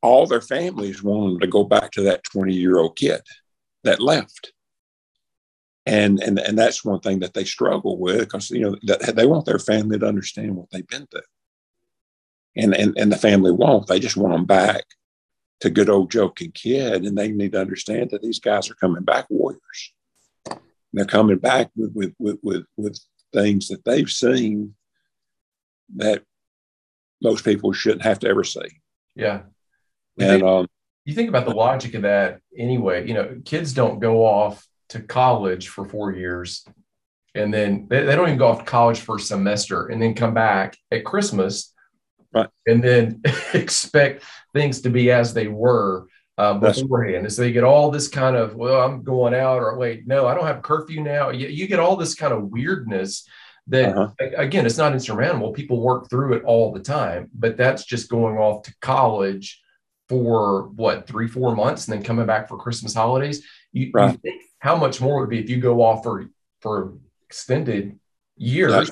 all 0.06 0.28
their 0.28 0.42
families 0.42 1.04
want 1.04 1.34
them 1.34 1.40
to 1.40 1.48
go 1.48 1.64
back 1.64 1.92
to 1.92 2.02
that 2.04 2.24
20 2.24 2.54
year 2.54 2.78
old 2.78 2.96
kid 2.96 3.22
that 3.84 4.02
left. 4.02 4.54
And, 5.86 6.20
and, 6.22 6.40
and 6.40 6.58
that's 6.58 6.84
one 6.84 7.00
thing 7.00 7.20
that 7.20 7.34
they 7.34 7.44
struggle 7.44 7.98
with 7.98 8.22
because, 8.22 8.50
you 8.50 8.62
know, 8.62 8.98
they 9.14 9.26
want 9.26 9.46
their 9.46 9.60
family 9.60 10.00
to 10.00 10.08
understand 10.08 10.56
what 10.56 10.70
they've 10.72 10.88
been 10.88 11.08
through. 11.08 11.22
And, 12.56 12.74
and, 12.74 12.98
and 12.98 13.12
the 13.12 13.18
family 13.18 13.52
won't. 13.52 13.88
They 13.88 14.00
just 14.00 14.18
want 14.18 14.34
them 14.34 14.46
back 14.46 14.84
to 15.60 15.70
good 15.70 15.90
old 15.90 16.10
joking 16.10 16.52
kid. 16.52 17.06
And 17.06 17.18
they 17.18 17.32
need 17.32 17.52
to 17.52 17.62
understand 17.62 18.10
that 18.12 18.22
these 18.22 18.40
guys 18.40 18.70
are 18.70 18.76
coming 18.76 19.04
back 19.04 19.26
warriors. 19.30 19.94
they're 20.94 21.06
coming 21.06 21.38
back 21.38 21.70
with, 21.76 21.94
with, 22.18 22.40
with, 22.42 22.66
with 22.78 23.00
things 23.34 23.68
that 23.68 23.84
they've 23.86 24.10
seen 24.10 24.74
that 25.98 26.24
most 27.22 27.46
people 27.46 27.74
shouldn't 27.74 28.04
have 28.04 28.20
to 28.20 28.28
ever 28.28 28.44
see. 28.44 28.82
Yeah. 29.16 29.42
You 30.18 30.26
and 30.26 30.32
think, 30.32 30.44
um, 30.44 30.68
you 31.06 31.14
think 31.14 31.30
about 31.30 31.46
the 31.46 31.54
logic 31.54 31.94
of 31.94 32.04
that 32.04 32.40
anyway. 32.58 33.08
You 33.08 33.14
know, 33.14 33.42
kids 33.46 33.74
don't 33.74 34.00
go 34.00 34.26
off 34.26 34.66
to 34.90 35.02
college 35.02 35.68
for 35.68 35.86
four 35.86 36.12
years 36.12 36.66
and 37.36 37.54
then 37.54 37.86
they, 37.90 38.04
they 38.04 38.16
don't 38.16 38.28
even 38.28 38.40
go 38.40 38.48
off 38.48 38.60
to 38.60 38.66
college 38.66 39.02
for 39.02 39.18
a 39.18 39.20
semester 39.20 39.88
and 39.88 40.02
then 40.02 40.16
come 40.16 40.34
back 40.34 40.78
at 40.90 41.04
Christmas 41.04 41.74
right. 42.34 42.48
and 42.66 42.84
then 42.84 43.22
expect 43.54 44.24
things 44.54 44.82
to 44.82 44.90
be 44.90 45.12
as 45.12 45.34
they 45.34 45.48
were 45.48 46.08
uh, 46.38 46.54
beforehand. 46.54 47.26
And 47.26 47.34
so 47.34 47.42
they 47.42 47.52
get 47.52 47.64
all 47.64 47.92
this 47.92 48.08
kind 48.08 48.36
of, 48.36 48.56
well, 48.56 48.82
I'm 48.82 49.04
going 49.04 49.34
out, 49.34 49.60
or 49.60 49.78
wait, 49.78 50.08
no, 50.08 50.28
I 50.28 50.34
don't 50.34 50.48
have 50.48 50.62
curfew 50.62 51.02
now. 51.02 51.30
You, 51.30 51.48
you 51.48 51.68
get 51.68 51.80
all 51.80 51.98
this 51.98 52.16
kind 52.16 52.34
of 52.34 52.50
weirdness 52.50 53.28
that, 53.68 53.96
uh-huh. 53.96 54.26
again, 54.38 54.66
it's 54.66 54.78
not 54.78 54.94
insurmountable. 54.94 55.52
People 55.52 55.82
work 55.82 56.10
through 56.10 56.34
it 56.34 56.44
all 56.44 56.72
the 56.72 56.82
time, 56.82 57.30
but 57.34 57.58
that's 57.58 57.86
just 57.86 58.10
going 58.10 58.38
off 58.38 58.64
to 58.64 58.76
college 58.82 59.62
for 60.08 60.70
what, 60.70 61.08
three, 61.08 61.28
four 61.28 61.56
months 61.56 61.88
and 61.88 61.98
then 61.98 62.04
coming 62.04 62.26
back 62.26 62.48
for 62.48 62.58
Christmas 62.58 62.94
holidays. 62.94 63.46
You, 63.72 63.92
right. 63.94 64.12
you 64.12 64.18
think 64.18 64.44
how 64.60 64.76
much 64.76 65.02
more 65.02 65.20
would 65.20 65.30
be 65.30 65.40
if 65.40 65.50
you 65.50 65.58
go 65.58 65.82
off 65.82 66.04
for, 66.04 66.28
for 66.62 66.94
extended 67.24 68.00
years? 68.38 68.92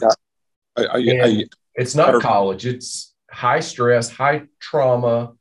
I, 0.76 0.84
I, 0.84 0.88
I, 0.96 1.46
it's 1.76 1.96
not 1.96 2.22
college, 2.22 2.66
it's 2.66 3.14
high 3.30 3.60
stress, 3.60 4.10
high 4.10 4.44
trauma 4.60 5.34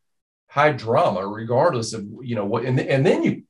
high 0.52 0.72
drama, 0.72 1.26
regardless 1.26 1.94
of 1.94 2.06
you 2.20 2.36
know 2.36 2.44
what. 2.44 2.64
And, 2.64 2.78
and 2.78 3.06
then 3.06 3.22
you, 3.24 3.42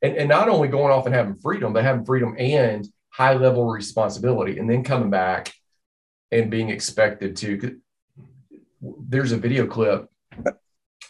and, 0.00 0.16
and 0.16 0.28
not 0.28 0.48
only 0.48 0.68
going 0.68 0.92
off 0.92 1.04
and 1.04 1.14
having 1.14 1.34
freedom, 1.34 1.72
but 1.72 1.82
having 1.82 2.04
freedom 2.04 2.36
and 2.38 2.86
high 3.10 3.34
level 3.34 3.66
responsibility, 3.66 4.58
and 4.58 4.70
then 4.70 4.84
coming 4.84 5.10
back 5.10 5.52
and 6.30 6.48
being 6.50 6.70
expected 6.70 7.36
to. 7.36 7.80
There's 8.80 9.32
a 9.32 9.36
video 9.36 9.66
clip. 9.66 10.08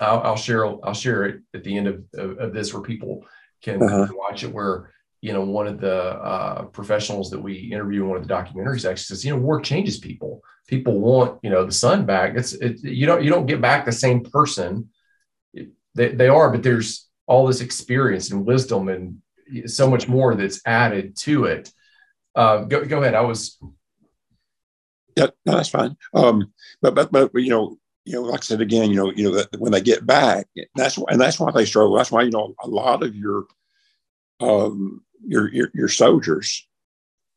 I'll, 0.02 0.20
I'll 0.22 0.36
share. 0.36 0.66
I'll 0.84 0.94
share 0.94 1.24
it 1.24 1.40
at 1.54 1.64
the 1.64 1.76
end 1.76 1.88
of, 1.88 2.04
of, 2.14 2.38
of 2.38 2.54
this 2.54 2.72
where 2.72 2.82
people 2.82 3.24
can 3.62 3.82
uh-huh. 3.82 4.08
watch 4.14 4.44
it. 4.44 4.52
Where 4.52 4.92
you 5.20 5.32
know 5.32 5.42
one 5.42 5.66
of 5.66 5.80
the 5.80 5.94
uh, 5.94 6.62
professionals 6.64 7.30
that 7.30 7.40
we 7.40 7.54
interview 7.54 8.02
in 8.02 8.08
one 8.08 8.18
of 8.18 8.26
the 8.26 8.34
documentaries 8.34 8.88
actually 8.88 9.04
says, 9.04 9.24
you 9.24 9.32
know, 9.32 9.40
work 9.40 9.62
changes 9.62 9.98
people. 9.98 10.42
People 10.68 11.00
want 11.00 11.38
you 11.42 11.50
know 11.50 11.64
the 11.64 11.72
son 11.72 12.06
back. 12.06 12.34
It's 12.36 12.52
it, 12.54 12.82
you 12.82 13.06
don't 13.06 13.22
you 13.22 13.30
don't 13.30 13.46
get 13.46 13.60
back 13.60 13.84
the 13.84 13.92
same 13.92 14.22
person 14.24 14.88
they, 15.94 16.08
they 16.14 16.28
are, 16.28 16.50
but 16.50 16.62
there's 16.62 17.08
all 17.26 17.46
this 17.46 17.60
experience 17.60 18.30
and 18.30 18.46
wisdom 18.46 18.88
and 18.88 19.18
so 19.66 19.88
much 19.88 20.08
more 20.08 20.34
that's 20.34 20.60
added 20.66 21.16
to 21.16 21.44
it. 21.44 21.70
Uh, 22.34 22.58
go, 22.64 22.84
go 22.84 23.02
ahead. 23.02 23.14
I 23.14 23.20
was. 23.22 23.58
Yeah, 25.16 25.28
no, 25.44 25.56
that's 25.56 25.68
fine. 25.68 25.96
Um, 26.14 26.52
but, 26.80 26.94
but, 26.94 27.12
but, 27.12 27.30
you 27.34 27.50
know, 27.50 27.76
you 28.04 28.14
know, 28.14 28.22
like 28.22 28.40
I 28.40 28.42
said 28.42 28.60
again, 28.60 28.90
you 28.90 28.96
know, 28.96 29.12
you 29.12 29.24
know 29.24 29.36
that 29.36 29.60
when 29.60 29.72
they 29.72 29.80
get 29.80 30.06
back, 30.06 30.46
that's 30.74 30.98
and 30.98 31.20
that's 31.20 31.38
why 31.38 31.50
they 31.52 31.64
struggle. 31.64 31.96
That's 31.96 32.10
why 32.10 32.22
you 32.22 32.30
know 32.30 32.54
a 32.62 32.68
lot 32.68 33.02
of 33.02 33.14
your, 33.14 33.46
um, 34.40 35.02
your 35.24 35.52
your, 35.52 35.70
your 35.74 35.88
soldiers, 35.88 36.66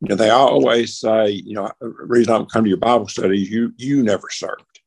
you 0.02 0.10
know, 0.10 0.16
they 0.16 0.30
always 0.30 0.98
say, 0.98 1.30
you 1.30 1.54
know, 1.54 1.72
the 1.80 1.90
reason 1.90 2.34
I 2.34 2.38
don't 2.38 2.52
come 2.52 2.64
to 2.64 2.70
your 2.70 2.78
Bible 2.78 3.08
studies, 3.08 3.50
you 3.50 3.74
you 3.78 4.04
never 4.04 4.28
served. 4.30 4.80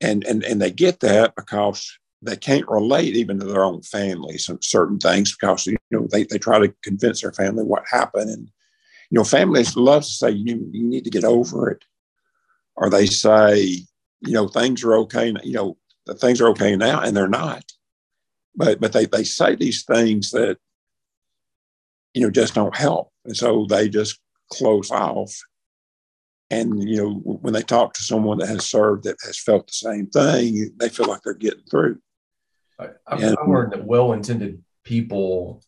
And 0.00 0.24
and 0.24 0.44
and 0.44 0.60
they 0.60 0.70
get 0.70 1.00
that 1.00 1.34
because 1.36 1.98
they 2.20 2.36
can't 2.36 2.68
relate 2.68 3.16
even 3.16 3.38
to 3.38 3.46
their 3.46 3.64
own 3.64 3.82
families 3.82 4.48
and 4.48 4.62
certain 4.62 4.98
things 4.98 5.36
because 5.36 5.66
you 5.66 5.76
know 5.90 6.06
they, 6.10 6.24
they 6.24 6.38
try 6.38 6.58
to 6.58 6.74
convince 6.82 7.22
their 7.22 7.32
family 7.32 7.64
what 7.64 7.84
happened. 7.90 8.30
And 8.30 8.50
you 9.10 9.18
know 9.18 9.24
families 9.24 9.76
love 9.76 10.02
to 10.02 10.08
say 10.08 10.30
you, 10.30 10.68
you 10.72 10.84
need 10.84 11.04
to 11.04 11.10
get 11.10 11.24
over 11.24 11.70
it. 11.70 11.84
Or 12.76 12.90
they 12.90 13.06
say 13.06 13.87
you 14.20 14.32
know 14.32 14.48
things 14.48 14.82
are 14.84 14.96
okay 14.96 15.32
you 15.44 15.52
know 15.52 15.76
the 16.08 16.14
things 16.14 16.40
are 16.40 16.48
okay 16.48 16.74
now 16.74 17.00
and 17.00 17.16
they're 17.16 17.28
not. 17.28 17.64
But 18.56 18.80
but 18.80 18.92
they, 18.92 19.04
they 19.06 19.22
say 19.24 19.54
these 19.54 19.84
things 19.84 20.32
that 20.32 20.58
you 22.14 22.22
know 22.22 22.30
just 22.30 22.54
don't 22.54 22.74
help. 22.74 23.12
And 23.24 23.36
so 23.36 23.66
they 23.68 23.88
just 23.88 24.18
close 24.50 24.90
off. 24.90 25.32
And 26.50 26.82
you 26.88 26.96
know, 26.96 27.14
when 27.14 27.52
they 27.52 27.62
talk 27.62 27.92
to 27.94 28.02
someone 28.02 28.38
that 28.38 28.48
has 28.48 28.68
served 28.68 29.04
that 29.04 29.16
has 29.24 29.38
felt 29.38 29.68
the 29.68 29.74
same 29.74 30.06
thing, 30.08 30.72
they 30.78 30.88
feel 30.88 31.06
like 31.06 31.20
they're 31.22 31.34
getting 31.34 31.64
through. 31.70 32.00
I, 32.80 32.88
I've, 33.06 33.22
and, 33.22 33.36
learned 33.46 33.72
that 33.72 33.84
well-intended 33.84 34.62
people 34.84 35.62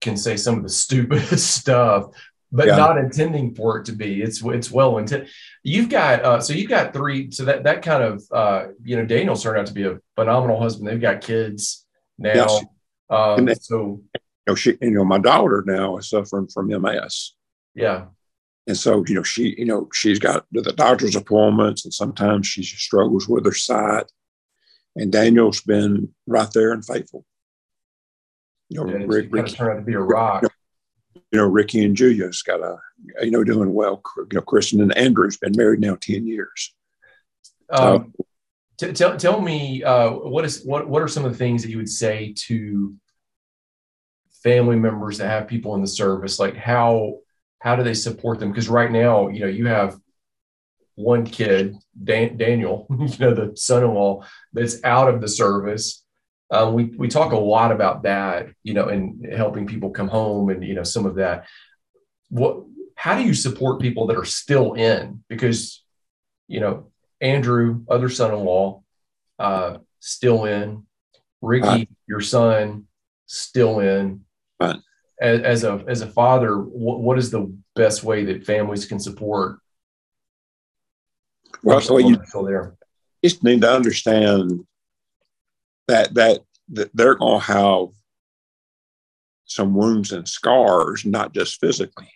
can 0.00 0.16
say 0.16 0.36
some 0.36 0.58
of 0.58 0.62
the 0.62 0.68
stupidest 0.84 1.50
stuff, 1.56 2.10
but 2.52 2.66
yeah. 2.66 2.76
not 2.76 2.98
intending 2.98 3.54
for 3.54 3.78
it 3.78 3.86
to 3.86 3.92
be. 3.92 4.22
It's 4.22 4.42
it's 4.44 4.70
well 4.70 4.98
intended. 4.98 5.30
You've 5.62 5.88
got 5.88 6.22
uh, 6.24 6.40
so 6.40 6.52
you've 6.52 6.68
got 6.68 6.92
three. 6.92 7.30
So 7.30 7.46
that 7.46 7.64
that 7.64 7.82
kind 7.82 8.02
of 8.02 8.22
uh, 8.30 8.66
you 8.84 8.96
know 8.96 9.06
Daniel's 9.06 9.42
turned 9.42 9.58
out 9.58 9.66
to 9.66 9.74
be 9.74 9.84
a 9.84 9.98
phenomenal 10.14 10.60
husband. 10.60 10.88
They've 10.88 11.00
got 11.00 11.22
kids 11.22 11.86
now. 12.18 12.34
Yes. 12.34 12.64
Um, 13.10 13.44
they, 13.46 13.54
so 13.54 14.02
you 14.14 14.20
know 14.46 14.54
she 14.54 14.76
you 14.80 14.90
know 14.90 15.04
my 15.04 15.18
daughter 15.18 15.64
now 15.66 15.96
is 15.96 16.10
suffering 16.10 16.48
from 16.48 16.68
MS. 16.68 17.34
Yeah. 17.74 18.06
And 18.66 18.76
so, 18.76 19.04
you 19.08 19.14
know, 19.16 19.24
she, 19.24 19.56
you 19.58 19.64
know, 19.64 19.88
she's 19.92 20.20
got 20.20 20.46
the 20.52 20.62
doctor's 20.62 21.16
appointments 21.16 21.84
and 21.84 21.92
sometimes 21.92 22.46
she 22.46 22.62
struggles 22.62 23.28
with 23.28 23.44
her 23.44 23.52
sight. 23.52 24.04
And 24.94 25.10
Daniel's 25.10 25.62
been 25.62 26.10
right 26.26 26.50
there 26.52 26.72
and 26.72 26.84
faithful. 26.84 27.24
You 28.68 28.84
know, 28.84 28.90
yeah, 28.90 29.04
Rick, 29.06 29.28
Ricky, 29.30 29.52
turned 29.52 29.72
out 29.72 29.80
to 29.80 29.82
be 29.82 29.94
a 29.94 30.00
rock. 30.00 30.42
You 30.42 30.48
know, 30.48 30.54
Ricky 31.32 31.84
and 31.84 31.96
Julia's 31.96 32.42
got 32.42 32.60
a, 32.60 32.76
you 33.22 33.30
know, 33.30 33.44
doing 33.44 33.72
well. 33.72 34.02
You 34.16 34.26
know, 34.32 34.40
Kristen 34.42 34.80
and 34.80 34.96
Andrew's 34.96 35.36
been 35.36 35.56
married 35.56 35.80
now 35.80 35.96
10 36.00 36.26
years. 36.26 36.74
Um, 37.70 38.12
uh, 38.18 38.22
t- 38.78 38.92
tell, 38.92 39.16
tell 39.16 39.40
me, 39.40 39.82
uh, 39.82 40.10
what 40.10 40.44
is, 40.44 40.62
what, 40.64 40.88
what 40.88 41.02
are 41.02 41.08
some 41.08 41.24
of 41.24 41.32
the 41.32 41.38
things 41.38 41.62
that 41.62 41.70
you 41.70 41.78
would 41.78 41.88
say 41.88 42.34
to 42.48 42.94
family 44.42 44.76
members 44.76 45.18
that 45.18 45.28
have 45.28 45.48
people 45.48 45.74
in 45.74 45.80
the 45.80 45.86
service? 45.86 46.38
Like 46.38 46.56
how, 46.56 47.18
how 47.60 47.76
do 47.76 47.82
they 47.82 47.94
support 47.94 48.38
them? 48.38 48.50
Because 48.50 48.68
right 48.68 48.90
now, 48.90 49.28
you 49.28 49.40
know, 49.40 49.46
you 49.46 49.66
have 49.68 49.96
one 50.96 51.24
kid, 51.24 51.76
Dan- 52.02 52.36
Daniel, 52.36 52.86
you 52.90 53.18
know, 53.18 53.34
the 53.34 53.52
son-in-law 53.56 54.24
that's 54.52 54.82
out 54.84 55.08
of 55.08 55.20
the 55.20 55.28
service. 55.28 56.01
Um, 56.52 56.74
we 56.74 56.84
we 56.84 57.08
talk 57.08 57.32
a 57.32 57.36
lot 57.36 57.72
about 57.72 58.04
that, 58.04 58.50
you 58.62 58.74
know, 58.74 58.88
and 58.88 59.26
helping 59.34 59.66
people 59.66 59.90
come 59.90 60.08
home, 60.08 60.50
and 60.50 60.62
you 60.62 60.74
know, 60.74 60.84
some 60.84 61.06
of 61.06 61.16
that. 61.16 61.46
What? 62.28 62.64
How 62.94 63.16
do 63.16 63.24
you 63.24 63.34
support 63.34 63.80
people 63.80 64.06
that 64.06 64.16
are 64.16 64.24
still 64.24 64.74
in? 64.74 65.24
Because, 65.28 65.82
you 66.46 66.60
know, 66.60 66.92
Andrew, 67.20 67.84
other 67.88 68.08
son-in-law, 68.08 68.82
uh, 69.38 69.78
still 69.98 70.44
in. 70.44 70.86
Ricky, 71.40 71.66
right. 71.66 71.88
your 72.06 72.20
son, 72.20 72.86
still 73.26 73.80
in. 73.80 74.24
Right 74.60 74.76
as, 75.22 75.40
as 75.40 75.64
a 75.64 75.84
as 75.86 76.00
a 76.02 76.06
father, 76.06 76.58
what, 76.58 77.00
what 77.00 77.18
is 77.18 77.30
the 77.30 77.54
best 77.76 78.02
way 78.02 78.24
that 78.24 78.44
families 78.44 78.84
can 78.84 78.98
support? 78.98 79.58
Well, 81.62 81.80
so 81.80 81.98
you 81.98 82.20
there. 82.44 82.74
just 83.24 83.44
need 83.44 83.60
to 83.62 83.70
understand 83.70 84.66
that 85.88 86.14
that 86.14 86.40
that 86.72 86.90
they're 86.94 87.14
going 87.14 87.40
to 87.40 87.46
have 87.46 87.88
some 89.44 89.74
wounds 89.74 90.12
and 90.12 90.28
scars, 90.28 91.04
not 91.04 91.34
just 91.34 91.60
physically. 91.60 92.10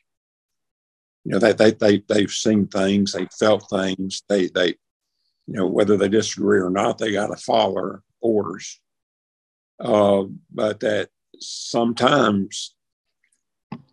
You 1.25 1.33
know, 1.33 1.39
they 1.39 1.53
they 1.53 1.73
they 1.73 2.03
they've 2.09 2.31
seen 2.31 2.67
things, 2.67 3.13
they 3.13 3.27
felt 3.39 3.69
things, 3.69 4.23
they 4.29 4.49
they, 4.49 4.69
you 5.47 5.55
know, 5.55 5.67
whether 5.67 5.97
they 5.97 6.09
disagree 6.09 6.61
or 6.61 6.71
not, 6.71 6.99
they 6.99 7.13
got 7.13 7.29
to 7.29 7.37
follow 7.37 8.01
orders. 8.21 8.81
Uh, 9.79 10.25
but 10.53 10.81
that 10.81 11.11
sometimes 11.39 12.77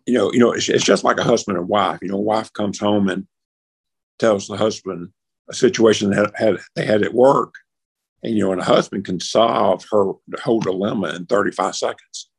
you 0.06 0.14
know, 0.14 0.32
you 0.32 0.38
know, 0.38 0.52
it's, 0.52 0.68
it's 0.68 0.84
just 0.84 1.04
like 1.04 1.18
a 1.18 1.24
husband 1.24 1.58
and 1.58 1.68
wife. 1.68 1.98
You 2.02 2.08
know, 2.08 2.18
wife 2.18 2.52
comes 2.52 2.78
home 2.78 3.08
and 3.08 3.26
tells 4.18 4.46
the 4.46 4.56
husband 4.56 5.10
a 5.48 5.54
situation 5.54 6.10
that 6.10 6.32
had, 6.36 6.58
they 6.74 6.84
had 6.84 7.02
at 7.02 7.14
work, 7.14 7.54
and 8.24 8.34
you 8.34 8.42
know, 8.42 8.52
and 8.52 8.60
a 8.60 8.64
husband 8.64 9.04
can 9.04 9.20
solve 9.20 9.84
her 9.92 10.12
whole 10.42 10.60
dilemma 10.60 11.14
in 11.14 11.26
35 11.26 11.76
seconds. 11.76 12.30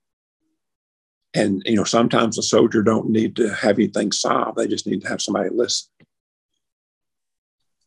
And 1.36 1.62
you 1.66 1.76
know, 1.76 1.84
sometimes 1.84 2.38
a 2.38 2.44
soldier 2.44 2.82
don't 2.82 3.10
need 3.10 3.36
to 3.36 3.54
have 3.54 3.78
anything 3.78 4.12
solved; 4.12 4.58
they 4.58 4.68
just 4.68 4.88
need 4.88 5.02
to 5.02 5.08
have 5.08 5.22
somebody 5.22 5.50
listen. 5.52 5.90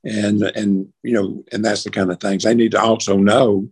And 0.04 0.42
and 0.42 0.92
you 1.02 1.12
know, 1.12 1.44
and 1.50 1.64
that's 1.64 1.82
the 1.82 1.90
kind 1.90 2.10
of 2.12 2.20
things 2.20 2.44
they 2.44 2.54
need 2.54 2.70
to 2.72 2.80
also 2.80 3.16
know 3.16 3.68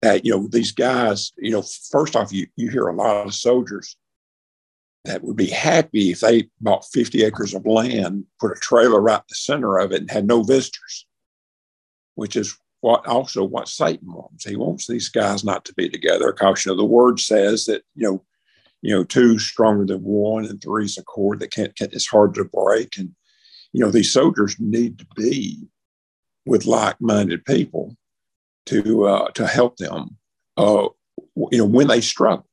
that 0.00 0.24
you 0.24 0.32
know 0.32 0.48
these 0.48 0.72
guys. 0.72 1.32
You 1.36 1.52
know, 1.52 1.64
first 1.90 2.16
off, 2.16 2.32
you 2.32 2.46
you 2.56 2.70
hear 2.70 2.86
a 2.86 2.94
lot 2.94 3.26
of 3.26 3.34
soldiers 3.34 3.96
that 5.04 5.22
would 5.22 5.36
be 5.36 5.46
happy 5.46 6.12
if 6.12 6.20
they 6.20 6.48
bought 6.60 6.84
50 6.92 7.24
acres 7.24 7.54
of 7.54 7.66
land, 7.66 8.24
put 8.40 8.56
a 8.56 8.60
trailer 8.60 9.00
right 9.00 9.18
in 9.18 9.24
the 9.28 9.34
center 9.34 9.78
of 9.78 9.92
it, 9.92 10.00
and 10.00 10.10
had 10.10 10.26
no 10.26 10.42
visitors, 10.42 11.06
which 12.14 12.36
is 12.36 12.56
what 12.80 13.06
also 13.06 13.44
what 13.44 13.68
Satan 13.68 14.12
wants. 14.12 14.44
He 14.44 14.56
wants 14.56 14.86
these 14.86 15.08
guys 15.08 15.44
not 15.44 15.64
to 15.64 15.74
be 15.74 15.88
together 15.88 16.34
you 16.40 16.54
know 16.66 16.76
the 16.76 16.84
word 16.84 17.18
says 17.20 17.66
that 17.66 17.82
you 17.94 18.08
know 18.08 18.24
you 18.86 18.94
know, 18.94 19.02
two 19.02 19.36
stronger 19.38 19.84
than 19.84 20.02
one, 20.02 20.44
and 20.44 20.62
three 20.62 20.84
is 20.84 20.96
a 20.96 21.02
cord 21.02 21.40
that 21.40 21.50
can't, 21.50 21.74
can't 21.76 21.92
it's 21.92 22.06
hard 22.06 22.34
to 22.34 22.44
break. 22.44 22.96
And, 22.98 23.16
you 23.72 23.80
know, 23.80 23.90
these 23.90 24.12
soldiers 24.12 24.54
need 24.60 24.98
to 25.00 25.06
be 25.16 25.66
with 26.44 26.66
like-minded 26.66 27.44
people 27.44 27.96
to 28.66 29.06
uh, 29.06 29.30
to 29.32 29.46
help 29.46 29.76
them, 29.78 30.16
uh, 30.56 30.86
you 31.50 31.58
know, 31.58 31.64
when 31.64 31.88
they 31.88 32.00
struggle. 32.00 32.46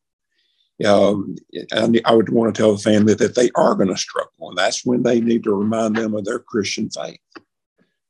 Um, 0.83 1.35
and 1.71 2.01
I 2.03 2.15
would 2.15 2.29
want 2.29 2.53
to 2.53 2.59
tell 2.59 2.73
the 2.73 2.81
family 2.81 3.13
that 3.13 3.35
they 3.35 3.51
are 3.55 3.75
going 3.75 3.89
to 3.89 3.97
struggle, 3.97 4.49
and 4.49 4.57
that's 4.57 4.83
when 4.83 5.03
they 5.03 5.21
need 5.21 5.43
to 5.43 5.53
remind 5.53 5.95
them 5.95 6.15
of 6.15 6.25
their 6.25 6.39
Christian 6.39 6.89
faith. 6.89 7.19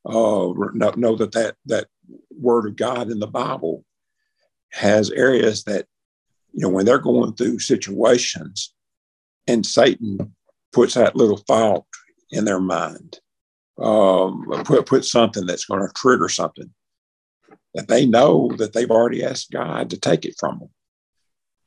Uh, 0.06 0.48
know, 0.74 0.92
know 0.96 1.16
that 1.16 1.32
that 1.32 1.56
that 1.66 1.88
Word 2.38 2.66
of 2.66 2.76
God 2.76 3.10
in 3.10 3.18
the 3.18 3.26
Bible 3.26 3.84
has 4.70 5.10
areas 5.10 5.64
that 5.64 5.86
you 6.54 6.62
know, 6.62 6.68
when 6.68 6.86
they're 6.86 6.98
going 6.98 7.34
through 7.34 7.58
situations 7.58 8.72
and 9.46 9.66
Satan 9.66 10.34
puts 10.72 10.94
that 10.94 11.16
little 11.16 11.36
thought 11.36 11.84
in 12.30 12.44
their 12.44 12.60
mind, 12.60 13.18
um, 13.78 14.46
put, 14.64 14.86
put 14.86 15.04
something 15.04 15.46
that's 15.46 15.64
going 15.64 15.80
to 15.80 15.92
trigger 15.94 16.28
something 16.28 16.72
that 17.74 17.88
they 17.88 18.06
know 18.06 18.50
that 18.58 18.72
they've 18.72 18.90
already 18.90 19.24
asked 19.24 19.50
God 19.50 19.90
to 19.90 19.98
take 19.98 20.24
it 20.24 20.36
from 20.38 20.60
them. 20.60 20.68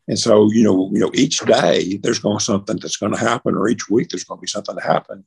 And 0.07 0.17
so, 0.17 0.49
you 0.53 0.63
know, 0.63 0.89
you 0.93 0.99
know, 0.99 1.11
each 1.13 1.39
day 1.39 1.97
there's 1.97 2.19
going 2.19 2.37
to 2.37 2.43
something 2.43 2.77
that's 2.77 2.95
going 2.95 3.11
to 3.11 3.19
happen, 3.19 3.55
or 3.55 3.67
each 3.67 3.89
week 3.89 4.07
there's 4.07 4.23
going 4.23 4.37
to 4.37 4.41
be 4.41 4.47
something 4.47 4.75
to 4.75 4.81
happen 4.81 5.25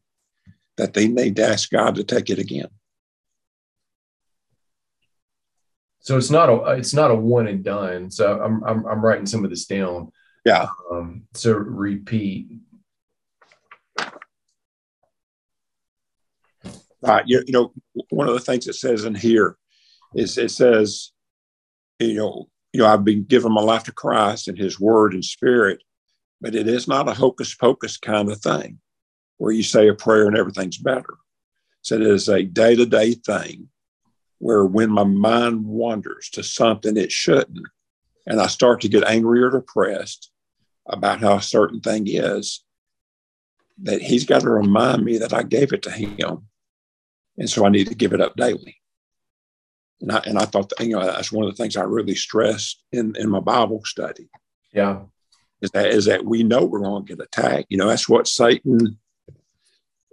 that 0.79 0.95
they 0.95 1.07
need 1.07 1.37
to 1.37 1.47
ask 1.47 1.71
God 1.71 1.97
to 1.97 2.05
take 2.05 2.31
it 2.31 2.39
again. 2.39 2.69
So 6.11 6.17
it's 6.17 6.29
not 6.29 6.49
a 6.49 6.73
it's 6.73 6.93
not 6.93 7.13
a 7.13 7.15
one 7.15 7.47
and 7.47 7.63
done. 7.63 8.11
So 8.11 8.43
I'm 8.43 8.65
I'm, 8.65 8.85
I'm 8.85 9.01
writing 9.01 9.27
some 9.27 9.45
of 9.45 9.51
this 9.51 9.67
down. 9.67 10.11
Yeah. 10.45 10.67
Um, 10.91 11.23
so 11.35 11.53
repeat. 11.53 12.49
Right. 17.01 17.23
You, 17.29 17.45
you 17.47 17.53
know, 17.53 17.73
one 18.09 18.27
of 18.27 18.35
the 18.35 18.41
things 18.41 18.67
it 18.67 18.75
says 18.75 19.05
in 19.05 19.15
here 19.15 19.57
is 20.17 20.37
it 20.37 20.51
says, 20.51 21.13
you 22.01 22.15
know, 22.15 22.49
you 22.73 22.81
know, 22.81 22.89
I've 22.89 23.05
been 23.05 23.23
given 23.23 23.53
my 23.53 23.63
life 23.63 23.85
to 23.85 23.93
Christ 23.93 24.49
and 24.49 24.59
His 24.59 24.81
Word 24.81 25.15
and 25.15 25.25
Spirit, 25.25 25.81
but 26.41 26.57
it 26.57 26.67
is 26.67 26.89
not 26.89 27.09
a 27.09 27.15
hocus 27.15 27.55
pocus 27.55 27.99
kind 27.99 28.33
of 28.33 28.41
thing 28.41 28.81
where 29.39 29.53
you 29.53 29.63
say 29.63 29.87
a 29.87 29.95
prayer 29.95 30.27
and 30.27 30.37
everything's 30.37 30.79
better. 30.79 31.15
So 31.83 31.95
it 31.95 32.03
is 32.03 32.29
a 32.29 32.43
day 32.43 32.75
to 32.75 32.85
day 32.85 33.13
thing 33.13 33.69
where 34.41 34.65
when 34.65 34.91
my 34.91 35.05
mind 35.05 35.65
wanders 35.67 36.31
to 36.31 36.43
something 36.43 36.97
it 36.97 37.13
shouldn't, 37.13 37.67
and 38.27 38.41
I 38.41 38.47
start 38.47 38.81
to 38.81 38.89
get 38.89 39.05
angry 39.05 39.43
or 39.43 39.51
depressed 39.51 40.33
about 40.87 41.21
how 41.21 41.37
a 41.37 41.43
certain 41.43 41.81
thing 41.81 42.05
is, 42.07 42.65
that 43.83 44.01
he's 44.03 44.25
got 44.25 44.41
to 44.41 44.51
remind 44.51 45.05
me 45.05 45.19
that 45.19 45.35
I 45.35 45.43
gave 45.43 45.73
it 45.73 45.83
to 45.83 45.91
him. 45.91 46.47
And 47.37 47.49
so 47.49 47.65
I 47.65 47.69
need 47.69 47.89
to 47.89 47.95
give 47.95 48.13
it 48.13 48.21
up 48.21 48.35
daily. 48.37 48.77
And 50.01 50.11
I, 50.11 50.23
and 50.25 50.39
I 50.39 50.47
thought 50.47 50.71
that, 50.71 50.87
you 50.87 50.97
know, 50.97 51.05
that's 51.05 51.31
one 51.31 51.47
of 51.47 51.55
the 51.55 51.63
things 51.63 51.77
I 51.77 51.83
really 51.83 52.15
stressed 52.15 52.83
in, 52.93 53.15
in 53.17 53.29
my 53.29 53.41
Bible 53.41 53.83
study. 53.85 54.31
Yeah. 54.73 55.01
Is 55.61 55.71
that, 55.73 55.87
is 55.89 56.07
that 56.07 56.25
we 56.25 56.43
know 56.43 56.65
we're 56.65 56.81
going 56.81 57.05
to 57.05 57.17
get 57.17 57.25
attacked. 57.25 57.67
You 57.69 57.77
know, 57.77 57.89
that's 57.89 58.09
what 58.09 58.27
Satan, 58.27 58.99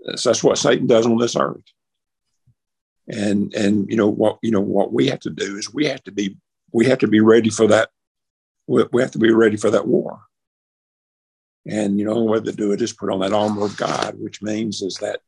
that's 0.06 0.44
what 0.44 0.58
Satan 0.58 0.88
does 0.88 1.06
on 1.06 1.18
this 1.18 1.38
earth 1.38 1.64
and 3.08 3.54
and 3.54 3.90
you 3.90 3.96
know 3.96 4.08
what 4.08 4.38
you 4.42 4.52
know 4.52 4.62
what 4.62 4.92
we 4.92 5.08
have 5.08 5.20
to 5.20 5.30
do 5.30 5.56
is 5.58 5.74
we 5.74 5.86
have 5.86 6.04
to 6.04 6.12
be 6.12 6.38
we 6.74 6.86
have 6.86 7.00
to 7.00 7.08
be 7.08 7.20
ready 7.20 7.50
for 7.50 7.68
that 7.68 7.90
we 8.68 9.02
have 9.02 9.12
to 9.12 9.20
be 9.20 9.32
ready 9.32 9.56
for 9.56 9.70
that 9.72 9.88
war. 9.88 10.20
And 11.66 12.00
you 12.00 12.06
know 12.06 12.14
the 12.14 12.22
way 12.22 12.40
to 12.40 12.52
do 12.52 12.72
it 12.72 12.82
is 12.82 12.94
put 12.94 13.12
on 13.12 13.20
that 13.20 13.34
armor 13.34 13.66
of 13.66 13.76
god 13.76 14.16
which 14.18 14.42
means 14.42 14.82
is 14.82 14.96
that 15.02 15.20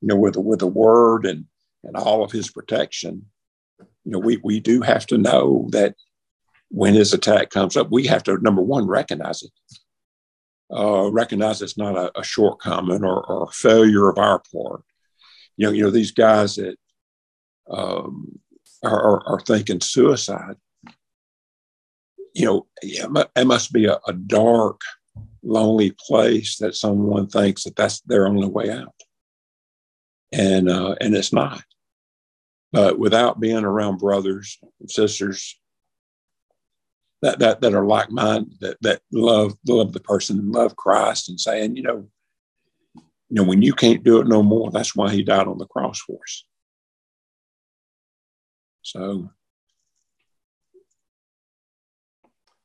you 0.00 0.08
know 0.08 0.16
with 0.16 0.34
the, 0.34 0.40
with 0.40 0.58
the 0.58 0.66
word 0.66 1.24
and 1.24 1.44
and 1.84 1.96
all 1.96 2.24
of 2.24 2.32
his 2.32 2.50
protection 2.50 3.26
you 3.78 4.10
know 4.10 4.18
we 4.18 4.38
we 4.42 4.58
do 4.58 4.80
have 4.80 5.06
to 5.06 5.18
know 5.18 5.68
that 5.70 5.94
when 6.68 6.94
his 6.94 7.12
attack 7.12 7.50
comes 7.50 7.76
up 7.76 7.92
we 7.92 8.06
have 8.06 8.24
to 8.24 8.38
number 8.38 8.62
one 8.62 8.88
recognize 8.88 9.42
it. 9.42 9.50
Uh, 10.74 11.08
recognize 11.12 11.62
it's 11.62 11.78
not 11.78 11.96
a, 11.96 12.18
a 12.18 12.24
shortcoming 12.24 13.04
or, 13.04 13.24
or 13.26 13.48
failure 13.52 14.08
of 14.08 14.18
our 14.18 14.42
part. 14.52 14.82
You 15.56 15.66
know 15.66 15.72
you 15.72 15.84
know 15.84 15.90
these 15.90 16.10
guys 16.10 16.56
that 16.56 16.76
um, 17.70 18.38
are, 18.82 19.02
are, 19.02 19.26
are, 19.26 19.40
thinking 19.40 19.80
suicide, 19.80 20.56
you 22.34 22.44
know, 22.44 22.66
it 22.82 23.46
must 23.46 23.72
be 23.72 23.86
a, 23.86 23.98
a, 24.06 24.12
dark, 24.12 24.80
lonely 25.42 25.94
place 26.06 26.58
that 26.58 26.74
someone 26.74 27.26
thinks 27.26 27.64
that 27.64 27.76
that's 27.76 28.00
their 28.02 28.26
only 28.26 28.48
way 28.48 28.70
out, 28.70 28.94
and 30.32 30.68
uh, 30.68 30.96
and 31.00 31.14
it's 31.14 31.32
not. 31.32 31.62
But 32.72 32.98
without 32.98 33.40
being 33.40 33.64
around 33.64 33.98
brothers 33.98 34.58
and 34.80 34.90
sisters 34.90 35.56
that 37.24 37.38
that 37.38 37.62
that 37.62 37.74
are 37.74 37.86
like 37.86 38.10
minded, 38.10 38.52
that 38.60 38.76
that 38.82 39.00
love 39.10 39.54
love 39.66 39.92
the 39.92 40.00
person 40.00 40.38
and 40.38 40.52
love 40.52 40.76
Christ, 40.76 41.30
and 41.30 41.40
saying, 41.40 41.74
you 41.74 41.82
know, 41.82 42.08
you 42.94 43.02
know, 43.30 43.44
when 43.44 43.62
you 43.62 43.72
can't 43.72 44.04
do 44.04 44.20
it 44.20 44.26
no 44.26 44.42
more, 44.42 44.70
that's 44.70 44.94
why 44.94 45.10
He 45.10 45.22
died 45.22 45.46
on 45.46 45.56
the 45.56 45.66
cross 45.66 46.00
for 46.00 46.18
us. 46.22 46.44
So, 48.84 49.30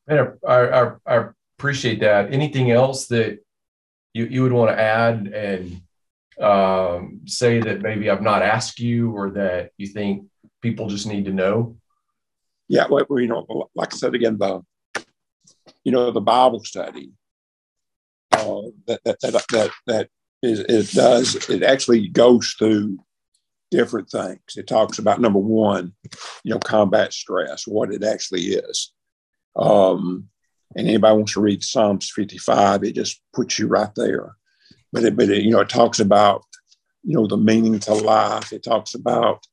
and 0.06 0.32
I, 0.46 0.54
I, 0.54 0.92
I 1.06 1.28
appreciate 1.58 2.00
that. 2.00 2.32
Anything 2.32 2.70
else 2.70 3.06
that 3.08 3.38
you, 4.12 4.26
you 4.26 4.42
would 4.42 4.52
want 4.52 4.70
to 4.70 4.80
add 4.80 5.26
and 5.28 5.82
um, 6.40 7.20
say 7.26 7.60
that 7.60 7.82
maybe 7.82 8.08
I've 8.08 8.22
not 8.22 8.42
asked 8.42 8.80
you 8.80 9.12
or 9.12 9.30
that 9.32 9.72
you 9.76 9.86
think 9.86 10.26
people 10.62 10.88
just 10.88 11.06
need 11.06 11.24
to 11.26 11.32
know? 11.32 11.76
Yeah, 12.68 12.86
well, 12.88 13.04
you 13.10 13.26
know, 13.26 13.68
like 13.74 13.92
I 13.92 13.96
said 13.96 14.14
again, 14.14 14.38
the 14.38 14.62
you 15.84 15.92
know 15.92 16.10
the 16.10 16.20
Bible 16.20 16.62
study 16.64 17.12
uh, 18.32 18.62
that, 18.86 19.00
that 19.04 19.20
that 19.20 19.44
that 19.50 19.70
that 19.86 20.08
is 20.42 20.60
it 20.60 20.92
does 20.92 21.48
it 21.50 21.62
actually 21.62 22.08
goes 22.08 22.54
through 22.58 22.98
different 23.70 24.10
things. 24.10 24.56
It 24.56 24.66
talks 24.66 24.98
about 24.98 25.20
number 25.20 25.38
one, 25.38 25.92
you 26.44 26.52
know, 26.52 26.58
combat 26.58 27.12
stress, 27.12 27.66
what 27.66 27.92
it 27.92 28.02
actually 28.02 28.42
is. 28.42 28.92
Um, 29.56 30.28
and 30.76 30.86
anybody 30.88 31.16
wants 31.16 31.32
to 31.34 31.40
read 31.40 31.62
Psalms 31.62 32.10
55, 32.10 32.84
it 32.84 32.94
just 32.94 33.20
puts 33.34 33.58
you 33.58 33.66
right 33.66 33.90
there. 33.96 34.36
But 34.92 35.04
it, 35.04 35.16
but 35.16 35.28
it, 35.28 35.42
you 35.42 35.50
know, 35.50 35.60
it 35.60 35.68
talks 35.68 36.00
about, 36.00 36.44
you 37.02 37.14
know, 37.14 37.26
the 37.26 37.36
meaning 37.36 37.78
to 37.80 37.94
life. 37.94 38.52
It 38.52 38.62
talks 38.62 38.94
about, 38.94 39.46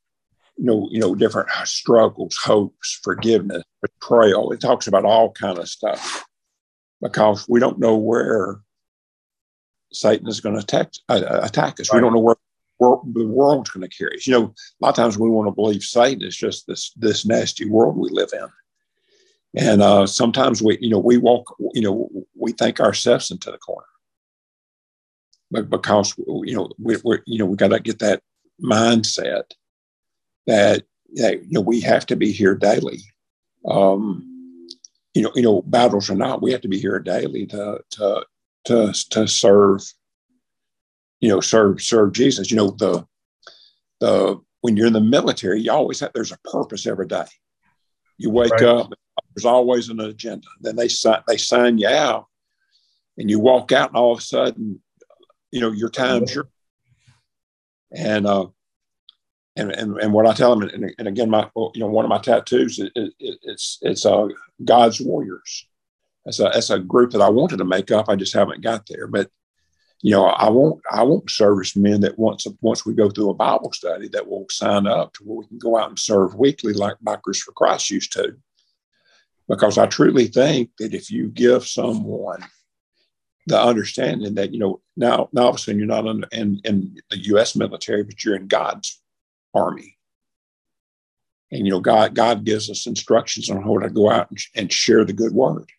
you 0.57 0.65
know, 0.65 0.87
you 0.91 0.99
know, 0.99 1.15
different 1.15 1.49
struggles, 1.65 2.37
hopes, 2.43 2.99
forgiveness, 3.03 3.63
betrayal. 3.81 4.51
It 4.51 4.61
talks 4.61 4.87
about 4.87 5.05
all 5.05 5.31
kind 5.31 5.57
of 5.57 5.69
stuff 5.69 6.25
because 7.01 7.47
we 7.47 7.59
don't 7.59 7.79
know 7.79 7.95
where 7.95 8.59
Satan 9.93 10.27
is 10.27 10.41
going 10.41 10.55
to 10.55 10.61
attack, 10.61 10.91
uh, 11.09 11.39
attack 11.43 11.79
us. 11.79 11.91
Right. 11.91 11.97
We 11.97 12.01
don't 12.01 12.13
know 12.13 12.19
where 12.19 12.35
the 12.79 13.27
world's 13.27 13.69
going 13.69 13.87
to 13.87 13.97
carry 13.97 14.15
us. 14.15 14.27
You 14.27 14.33
know, 14.33 14.43
a 14.45 14.79
lot 14.79 14.89
of 14.89 14.95
times 14.95 15.17
we 15.17 15.29
want 15.29 15.47
to 15.47 15.55
believe 15.55 15.83
Satan 15.83 16.23
is 16.23 16.35
just 16.35 16.67
this 16.67 16.91
this 16.95 17.25
nasty 17.25 17.67
world 17.67 17.97
we 17.97 18.09
live 18.09 18.29
in, 18.33 18.47
and 19.55 19.81
uh, 19.81 20.05
sometimes 20.05 20.61
we, 20.61 20.77
you 20.81 20.89
know, 20.89 20.99
we 20.99 21.17
walk, 21.17 21.55
you 21.73 21.81
know, 21.81 22.09
we 22.35 22.51
think 22.51 22.79
ourselves 22.79 23.31
into 23.31 23.51
the 23.51 23.57
corner, 23.57 23.87
but 25.51 25.69
because 25.69 26.13
you 26.17 26.55
know 26.55 26.69
we, 26.79 26.97
we're, 27.03 27.21
you 27.25 27.39
know, 27.39 27.45
we 27.45 27.55
got 27.55 27.69
to 27.69 27.79
get 27.79 27.99
that 27.99 28.21
mindset 28.63 29.43
that 30.45 30.83
you 31.09 31.41
know 31.49 31.61
we 31.61 31.81
have 31.81 32.05
to 32.07 32.15
be 32.15 32.31
here 32.31 32.55
daily. 32.55 32.99
Um, 33.67 34.23
you 35.13 35.23
know, 35.23 35.31
you 35.35 35.41
know, 35.41 35.63
battles 35.63 36.09
or 36.09 36.15
not, 36.15 36.41
we 36.41 36.51
have 36.51 36.61
to 36.61 36.67
be 36.67 36.79
here 36.79 36.99
daily 36.99 37.47
to 37.47 37.79
to 37.91 38.25
to 38.65 38.93
to 39.09 39.27
serve 39.27 39.81
you 41.19 41.29
know, 41.29 41.39
serve 41.39 41.81
serve 41.81 42.13
Jesus. 42.13 42.51
You 42.51 42.57
know, 42.57 42.71
the 42.71 43.05
the 43.99 44.39
when 44.61 44.77
you're 44.77 44.87
in 44.87 44.93
the 44.93 45.01
military, 45.01 45.61
you 45.61 45.71
always 45.71 45.99
have 45.99 46.11
there's 46.13 46.31
a 46.31 46.39
purpose 46.49 46.87
every 46.87 47.07
day. 47.07 47.25
You 48.17 48.29
wake 48.29 48.51
right. 48.51 48.63
up, 48.63 48.91
there's 49.35 49.45
always 49.45 49.89
an 49.89 49.99
agenda. 49.99 50.47
Then 50.61 50.75
they 50.75 50.87
sign 50.87 51.21
they 51.27 51.37
sign 51.37 51.77
you 51.77 51.87
out, 51.87 52.25
and 53.17 53.29
you 53.29 53.39
walk 53.39 53.71
out, 53.71 53.89
and 53.89 53.97
all 53.97 54.13
of 54.13 54.19
a 54.19 54.21
sudden, 54.21 54.81
you 55.51 55.61
know, 55.61 55.71
your 55.71 55.89
time's 55.89 56.33
your 56.33 56.49
and 57.91 58.27
uh, 58.27 58.47
and, 59.55 59.71
and 59.71 59.97
and 59.97 60.13
what 60.13 60.27
I 60.27 60.33
tell 60.33 60.55
them, 60.55 60.69
and, 60.69 60.93
and 60.97 61.07
again, 61.07 61.29
my 61.29 61.49
you 61.55 61.79
know 61.79 61.87
one 61.87 62.05
of 62.05 62.09
my 62.09 62.19
tattoos, 62.19 62.79
it, 62.79 62.91
it, 62.95 63.13
it's 63.19 63.79
it's 63.81 64.05
uh, 64.05 64.27
God's 64.63 65.01
warriors. 65.01 65.67
That's 66.25 66.39
a 66.39 66.49
that's 66.53 66.69
a 66.69 66.79
group 66.79 67.11
that 67.11 67.21
I 67.21 67.29
wanted 67.29 67.57
to 67.57 67.65
make 67.65 67.91
up. 67.91 68.09
I 68.09 68.15
just 68.15 68.33
haven't 68.33 68.61
got 68.61 68.85
there, 68.87 69.07
but 69.07 69.29
you 70.01 70.11
know, 70.11 70.25
I 70.25 70.49
want 70.49 70.81
I 70.91 71.03
want 71.03 71.29
servicemen 71.29 72.01
that 72.01 72.19
once 72.19 72.45
once 72.61 72.85
we 72.85 72.93
go 72.93 73.09
through 73.09 73.31
a 73.31 73.35
Bible 73.35 73.71
study 73.73 74.07
that 74.09 74.27
will 74.27 74.45
sign 74.49 74.85
up 74.85 75.13
to 75.13 75.23
where 75.23 75.39
we 75.39 75.47
can 75.47 75.57
go 75.57 75.77
out 75.77 75.89
and 75.89 75.97
serve 75.97 76.35
weekly 76.35 76.73
like 76.73 76.97
Bikers 77.03 77.39
for 77.39 77.51
Christ 77.53 77.89
used 77.89 78.13
to. 78.13 78.35
Because 79.47 79.77
I 79.77 79.87
truly 79.87 80.27
think 80.27 80.71
that 80.77 80.93
if 80.93 81.09
you 81.09 81.29
give 81.29 81.65
someone 81.65 82.45
the 83.47 83.59
understanding 83.59 84.35
that 84.35 84.53
you 84.53 84.59
know 84.59 84.81
now 84.95 85.29
now 85.33 85.43
all 85.43 85.49
of 85.49 85.55
a 85.55 85.57
sudden 85.57 85.79
you're 85.79 85.87
not 85.87 86.05
in, 86.05 86.25
in, 86.31 86.61
in 86.63 86.97
the 87.09 87.17
U.S. 87.29 87.55
military, 87.55 88.03
but 88.03 88.23
you're 88.23 88.35
in 88.35 88.47
God's 88.47 89.01
army, 89.55 89.97
and 91.51 91.65
you 91.65 91.71
know 91.71 91.79
God 91.79 92.13
God 92.13 92.45
gives 92.45 92.69
us 92.69 92.85
instructions 92.85 93.49
on 93.49 93.63
how 93.63 93.79
to 93.79 93.89
go 93.89 94.11
out 94.11 94.29
and, 94.29 94.39
and 94.53 94.71
share 94.71 95.05
the 95.05 95.13
good 95.13 95.33
word. 95.33 95.71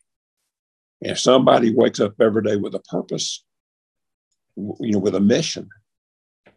And 1.03 1.13
if 1.13 1.21
somebody 1.21 1.73
wakes 1.73 2.01
up 2.01 2.21
every 2.21 2.43
day 2.43 2.57
with 2.57 2.75
a 2.75 2.81
purpose, 2.81 3.45
you 4.81 4.93
know, 4.93 4.99
with 4.99 5.15
a 5.15 5.21
mission, 5.21 5.69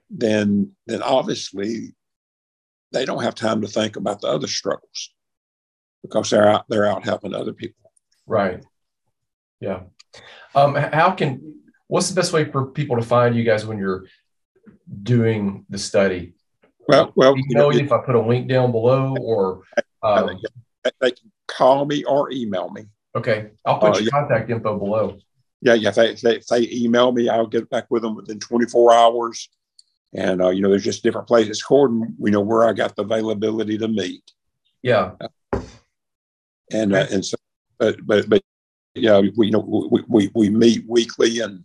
then 0.10 0.72
then 0.88 1.02
obviously 1.02 1.94
they 2.92 3.06
don't 3.06 3.24
have 3.24 3.36
time 3.36 3.62
to 3.62 3.68
think 3.68 3.96
about 3.96 4.22
the 4.22 4.28
other 4.28 4.48
struggles 4.48 5.14
because 6.04 6.30
they're 6.30 6.48
out 6.48 6.66
they're 6.70 6.86
out 6.86 7.04
helping 7.04 7.34
other 7.34 7.54
people. 7.54 7.92
Right. 8.26 8.64
Yeah. 9.60 9.82
Um, 10.56 10.76
how 10.76 11.12
can 11.12 11.62
what's 11.88 12.10
the 12.10 12.16
best 12.16 12.34
way 12.34 12.46
for 12.46 12.66
people 12.66 12.98
to 12.98 13.04
find 13.04 13.36
you 13.36 13.44
guys 13.44 13.66
when 13.66 13.78
you're 13.78 14.06
doing 15.04 15.66
the 15.70 15.78
study? 15.78 16.34
Well, 16.88 17.14
well, 17.16 17.36
you 17.38 17.56
know, 17.56 17.72
if 17.72 17.92
I 17.92 18.00
put 18.00 18.16
a 18.16 18.22
link 18.22 18.48
down 18.48 18.72
below, 18.72 19.16
or 19.22 19.62
um, 20.04 20.42
they 21.00 21.12
can 21.12 21.32
call 21.48 21.86
me 21.86 22.04
or 22.04 22.32
email 22.32 22.70
me. 22.70 22.86
Okay, 23.16 23.52
I'll 23.66 23.78
put 23.78 23.96
uh, 23.96 24.00
your 24.00 24.04
yeah. 24.04 24.10
contact 24.10 24.50
info 24.50 24.78
below. 24.78 25.20
Yeah, 25.62 25.76
yeah. 25.76 25.90
If 25.90 26.22
they, 26.22 26.36
if 26.36 26.48
they, 26.48 26.68
email 26.72 27.12
me, 27.12 27.30
I'll 27.30 27.48
get 27.48 27.70
back 27.70 27.86
with 27.90 28.02
them 28.02 28.16
within 28.16 28.40
24 28.40 28.94
hours. 28.94 29.50
And 30.14 30.42
uh, 30.42 30.50
you 30.50 30.62
know, 30.62 30.70
there's 30.70 30.84
just 30.84 31.04
different 31.04 31.28
places 31.28 31.62
according, 31.62 32.16
you 32.20 32.32
know, 32.32 32.42
where 32.42 32.68
I 32.68 32.74
got 32.74 32.96
the 32.96 33.04
availability 33.04 33.78
to 33.78 33.88
meet. 33.88 34.24
Yeah. 34.82 35.12
and 36.72 36.94
uh, 36.94 37.06
and 37.12 37.26
so, 37.26 37.38
but 37.78 37.96
but 38.06 38.28
but 38.30 38.42
yeah, 38.94 39.22
we 39.38 39.48
you 39.48 39.52
know 39.52 39.88
we, 39.90 40.04
we 40.08 40.32
we 40.36 40.50
meet 40.50 40.84
weekly, 40.88 41.40
and 41.40 41.64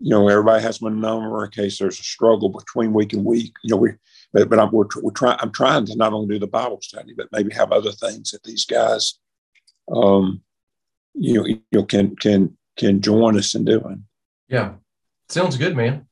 you 0.00 0.10
know 0.10 0.28
everybody 0.28 0.60
has 0.62 0.82
my 0.82 0.90
number 0.90 1.44
in 1.44 1.50
case 1.52 1.78
there's 1.78 2.00
a 2.00 2.04
struggle 2.04 2.48
between 2.48 2.92
week 2.92 3.12
and 3.12 3.24
week. 3.24 3.54
You 3.62 3.70
know 3.70 3.76
we, 3.76 3.92
but 4.32 4.48
but 4.50 4.58
I'm 4.58 4.72
we're, 4.72 4.86
we're 4.96 5.12
trying. 5.12 5.38
I'm 5.40 5.52
trying 5.52 5.86
to 5.86 5.96
not 5.96 6.12
only 6.12 6.34
do 6.34 6.40
the 6.40 6.48
Bible 6.48 6.80
study, 6.82 7.14
but 7.16 7.28
maybe 7.30 7.54
have 7.54 7.70
other 7.70 7.92
things 7.92 8.32
that 8.32 8.42
these 8.42 8.64
guys, 8.64 9.20
um, 9.94 10.42
you 11.14 11.34
know, 11.34 11.46
you 11.46 11.62
know 11.72 11.84
can 11.84 12.16
can 12.16 12.57
can 12.78 13.00
join 13.00 13.36
us 13.36 13.54
in 13.54 13.64
doing. 13.64 14.04
Yeah, 14.48 14.74
sounds 15.28 15.56
good, 15.56 15.76
man. 15.76 16.06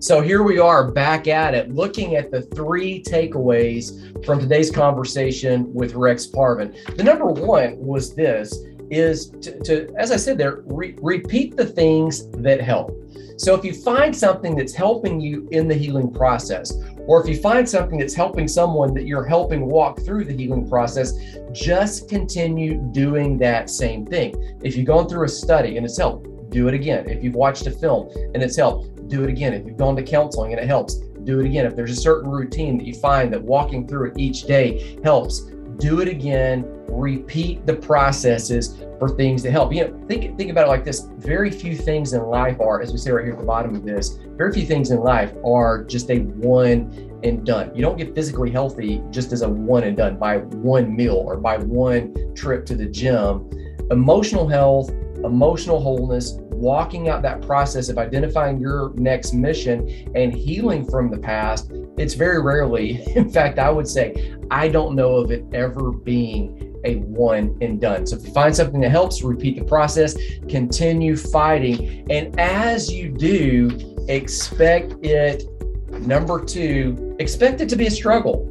So 0.00 0.20
here 0.20 0.44
we 0.44 0.60
are 0.60 0.92
back 0.92 1.26
at 1.26 1.54
it, 1.54 1.74
looking 1.74 2.14
at 2.14 2.30
the 2.30 2.42
three 2.42 3.02
takeaways 3.02 4.24
from 4.24 4.38
today's 4.38 4.70
conversation 4.70 5.74
with 5.74 5.94
Rex 5.94 6.24
Parvin. 6.24 6.76
The 6.96 7.02
number 7.02 7.26
one 7.26 7.76
was 7.78 8.14
this 8.14 8.56
is 8.90 9.30
to, 9.42 9.58
to 9.64 9.92
as 9.98 10.12
I 10.12 10.16
said 10.16 10.38
there, 10.38 10.62
re- 10.66 10.96
repeat 11.02 11.56
the 11.56 11.66
things 11.66 12.30
that 12.30 12.60
help. 12.60 12.92
So 13.38 13.54
if 13.54 13.64
you 13.64 13.72
find 13.72 14.14
something 14.14 14.56
that's 14.56 14.74
helping 14.74 15.20
you 15.20 15.48
in 15.52 15.68
the 15.68 15.74
healing 15.74 16.12
process, 16.12 16.72
or 17.06 17.22
if 17.22 17.28
you 17.28 17.40
find 17.40 17.66
something 17.68 17.96
that's 17.96 18.12
helping 18.12 18.48
someone 18.48 18.92
that 18.94 19.06
you're 19.06 19.24
helping 19.24 19.66
walk 19.66 20.00
through 20.00 20.24
the 20.24 20.36
healing 20.36 20.68
process, 20.68 21.14
just 21.52 22.08
continue 22.08 22.82
doing 22.92 23.38
that 23.38 23.70
same 23.70 24.04
thing. 24.04 24.58
If 24.64 24.76
you've 24.76 24.88
gone 24.88 25.08
through 25.08 25.24
a 25.24 25.28
study 25.28 25.76
and 25.76 25.86
it's 25.86 25.98
helped, 25.98 26.50
do 26.50 26.66
it 26.66 26.74
again. 26.74 27.08
If 27.08 27.22
you've 27.22 27.36
watched 27.36 27.66
a 27.68 27.70
film 27.70 28.10
and 28.34 28.42
it's 28.42 28.56
helped, 28.56 29.08
do 29.08 29.22
it 29.22 29.30
again. 29.30 29.54
If 29.54 29.64
you've 29.66 29.76
gone 29.76 29.94
to 29.96 30.02
counseling 30.02 30.52
and 30.52 30.60
it 30.60 30.66
helps, 30.66 30.96
do 31.22 31.38
it 31.38 31.46
again. 31.46 31.64
If 31.64 31.76
there's 31.76 31.96
a 31.96 32.00
certain 32.00 32.30
routine 32.30 32.76
that 32.78 32.86
you 32.86 32.94
find 32.94 33.32
that 33.32 33.40
walking 33.40 33.86
through 33.86 34.10
it 34.10 34.18
each 34.18 34.42
day 34.42 34.98
helps, 35.04 35.48
do 35.78 36.00
it 36.00 36.08
again. 36.08 36.64
Repeat 36.88 37.64
the 37.66 37.74
processes 37.74 38.76
for 38.98 39.08
things 39.08 39.42
to 39.42 39.50
help. 39.50 39.72
You 39.72 39.88
know, 39.88 40.06
think 40.08 40.36
think 40.36 40.50
about 40.50 40.66
it 40.66 40.68
like 40.68 40.84
this: 40.84 41.08
very 41.18 41.50
few 41.50 41.76
things 41.76 42.12
in 42.12 42.22
life 42.22 42.60
are, 42.60 42.80
as 42.80 42.92
we 42.92 42.98
say 42.98 43.10
right 43.10 43.24
here 43.24 43.34
at 43.34 43.38
the 43.38 43.46
bottom 43.46 43.74
of 43.74 43.84
this, 43.84 44.18
very 44.36 44.52
few 44.52 44.66
things 44.66 44.90
in 44.90 45.00
life 45.00 45.32
are 45.44 45.84
just 45.84 46.10
a 46.10 46.20
one 46.20 47.20
and 47.22 47.44
done. 47.44 47.74
You 47.74 47.82
don't 47.82 47.96
get 47.96 48.14
physically 48.14 48.50
healthy 48.50 49.02
just 49.10 49.32
as 49.32 49.42
a 49.42 49.48
one 49.48 49.84
and 49.84 49.96
done 49.96 50.18
by 50.18 50.38
one 50.38 50.94
meal 50.94 51.16
or 51.16 51.36
by 51.36 51.58
one 51.58 52.34
trip 52.34 52.64
to 52.66 52.74
the 52.74 52.86
gym. 52.86 53.48
Emotional 53.90 54.46
health, 54.46 54.90
emotional 55.24 55.80
wholeness, 55.80 56.38
walking 56.58 57.08
out 57.08 57.22
that 57.22 57.40
process 57.42 57.88
of 57.88 57.98
identifying 57.98 58.58
your 58.58 58.92
next 58.94 59.32
mission 59.32 60.10
and 60.14 60.34
healing 60.34 60.84
from 60.88 61.10
the 61.10 61.18
past, 61.18 61.70
it's 62.00 62.14
very 62.14 62.40
rarely, 62.40 63.02
in 63.16 63.30
fact, 63.30 63.58
I 63.58 63.70
would 63.70 63.88
say, 63.88 64.34
I 64.50 64.68
don't 64.68 64.94
know 64.94 65.16
of 65.16 65.30
it 65.30 65.44
ever 65.52 65.92
being 65.92 66.80
a 66.84 66.96
one 66.96 67.58
and 67.60 67.80
done. 67.80 68.06
So 68.06 68.16
if 68.16 68.24
you 68.24 68.32
find 68.32 68.54
something 68.54 68.80
that 68.80 68.90
helps, 68.90 69.22
repeat 69.22 69.58
the 69.58 69.64
process, 69.64 70.16
continue 70.48 71.16
fighting. 71.16 72.06
And 72.10 72.38
as 72.38 72.90
you 72.90 73.10
do, 73.10 73.96
expect 74.08 74.94
it, 75.04 75.44
number 75.90 76.44
two, 76.44 77.16
expect 77.18 77.60
it 77.60 77.68
to 77.70 77.76
be 77.76 77.86
a 77.88 77.90
struggle, 77.90 78.46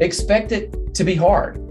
expect 0.00 0.52
it 0.52 0.94
to 0.94 1.04
be 1.04 1.14
hard 1.14 1.64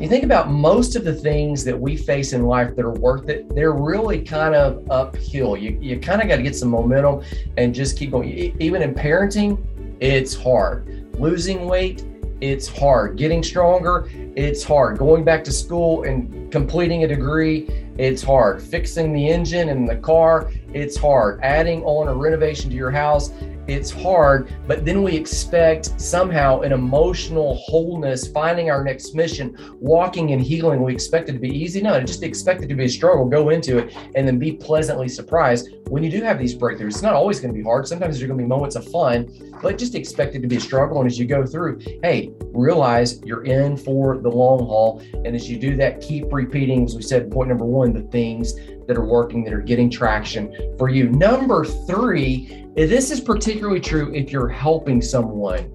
you 0.00 0.08
think 0.08 0.24
about 0.24 0.50
most 0.50 0.96
of 0.96 1.04
the 1.04 1.12
things 1.12 1.62
that 1.64 1.78
we 1.78 1.94
face 1.94 2.32
in 2.32 2.46
life 2.46 2.74
that 2.74 2.86
are 2.86 2.94
worth 2.94 3.28
it, 3.28 3.54
they're 3.54 3.74
really 3.74 4.22
kind 4.22 4.54
of 4.54 4.90
uphill. 4.90 5.58
You, 5.58 5.76
you 5.78 6.00
kind 6.00 6.22
of 6.22 6.28
got 6.28 6.36
to 6.36 6.42
get 6.42 6.56
some 6.56 6.70
momentum 6.70 7.22
and 7.58 7.74
just 7.74 7.98
keep 7.98 8.12
going. 8.12 8.30
Even 8.58 8.80
in 8.80 8.94
parenting, 8.94 9.62
it's 10.00 10.34
hard. 10.34 11.14
Losing 11.18 11.66
weight, 11.66 12.04
it's 12.40 12.66
hard. 12.66 13.16
Getting 13.16 13.42
stronger, 13.42 14.08
it's 14.34 14.64
hard. 14.64 14.98
Going 14.98 15.24
back 15.24 15.44
to 15.44 15.52
school 15.52 16.04
and 16.04 16.50
completing 16.50 17.04
a 17.04 17.08
degree, 17.08 17.68
it's 17.98 18.22
hard. 18.22 18.62
Fixing 18.62 19.12
the 19.12 19.28
engine 19.28 19.68
in 19.68 19.84
the 19.84 19.96
car, 19.96 20.50
it's 20.72 20.96
hard. 20.96 21.40
Adding 21.42 21.82
on 21.84 22.08
a 22.08 22.14
renovation 22.14 22.70
to 22.70 22.76
your 22.76 22.90
house, 22.90 23.30
it's 23.70 23.90
hard, 23.90 24.52
but 24.66 24.84
then 24.84 25.02
we 25.02 25.14
expect 25.14 26.00
somehow 26.00 26.60
an 26.62 26.72
emotional 26.72 27.54
wholeness, 27.54 28.26
finding 28.26 28.68
our 28.68 28.82
next 28.82 29.14
mission, 29.14 29.56
walking 29.78 30.32
and 30.32 30.42
healing. 30.42 30.82
We 30.82 30.92
expect 30.92 31.28
it 31.28 31.34
to 31.34 31.38
be 31.38 31.48
easy. 31.48 31.80
No, 31.80 32.00
just 32.00 32.24
expect 32.24 32.62
it 32.62 32.66
to 32.66 32.74
be 32.74 32.86
a 32.86 32.88
struggle. 32.88 33.26
Go 33.26 33.50
into 33.50 33.78
it 33.78 33.96
and 34.16 34.26
then 34.26 34.40
be 34.40 34.52
pleasantly 34.52 35.08
surprised 35.08 35.68
when 35.88 36.02
you 36.02 36.10
do 36.10 36.20
have 36.22 36.38
these 36.38 36.54
breakthroughs. 36.54 36.88
It's 36.88 37.02
not 37.02 37.14
always 37.14 37.38
going 37.38 37.54
to 37.54 37.56
be 37.56 37.62
hard. 37.62 37.86
Sometimes 37.86 38.18
there's 38.18 38.26
going 38.26 38.38
to 38.38 38.42
be 38.42 38.48
moments 38.48 38.74
of 38.74 38.88
fun, 38.88 39.28
but 39.62 39.78
just 39.78 39.94
expect 39.94 40.34
it 40.34 40.40
to 40.40 40.48
be 40.48 40.56
a 40.56 40.60
struggle. 40.60 40.98
And 41.00 41.06
as 41.06 41.16
you 41.16 41.26
go 41.26 41.46
through, 41.46 41.78
hey, 42.02 42.32
realize 42.46 43.22
you're 43.22 43.44
in 43.44 43.76
for 43.76 44.18
the 44.18 44.28
long 44.28 44.66
haul. 44.66 45.00
And 45.24 45.36
as 45.36 45.48
you 45.48 45.58
do 45.58 45.76
that, 45.76 46.00
keep 46.00 46.32
repeating, 46.32 46.84
as 46.84 46.96
we 46.96 47.02
said, 47.02 47.30
point 47.30 47.48
number 47.48 47.64
one, 47.64 47.92
the 47.92 48.02
things 48.02 48.54
that 48.90 48.98
are 48.98 49.04
working, 49.04 49.44
that 49.44 49.54
are 49.54 49.60
getting 49.60 49.88
traction 49.88 50.52
for 50.76 50.88
you. 50.88 51.08
Number 51.10 51.64
three, 51.64 52.66
this 52.74 53.12
is 53.12 53.20
particularly 53.20 53.78
true 53.78 54.12
if 54.12 54.32
you're 54.32 54.48
helping 54.48 55.00
someone. 55.00 55.70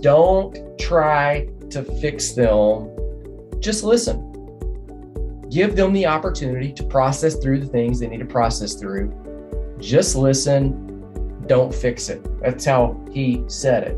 Don't 0.00 0.56
try 0.78 1.50
to 1.68 1.82
fix 2.00 2.32
them, 2.32 2.96
just 3.60 3.84
listen. 3.84 4.22
Give 5.50 5.76
them 5.76 5.92
the 5.92 6.06
opportunity 6.06 6.72
to 6.72 6.82
process 6.84 7.36
through 7.36 7.60
the 7.60 7.66
things 7.66 8.00
they 8.00 8.06
need 8.06 8.20
to 8.20 8.24
process 8.24 8.72
through. 8.72 9.12
Just 9.78 10.16
listen, 10.16 11.44
don't 11.46 11.74
fix 11.74 12.08
it. 12.08 12.26
That's 12.40 12.64
how 12.64 12.98
he 13.12 13.44
said 13.48 13.82
it. 13.82 13.96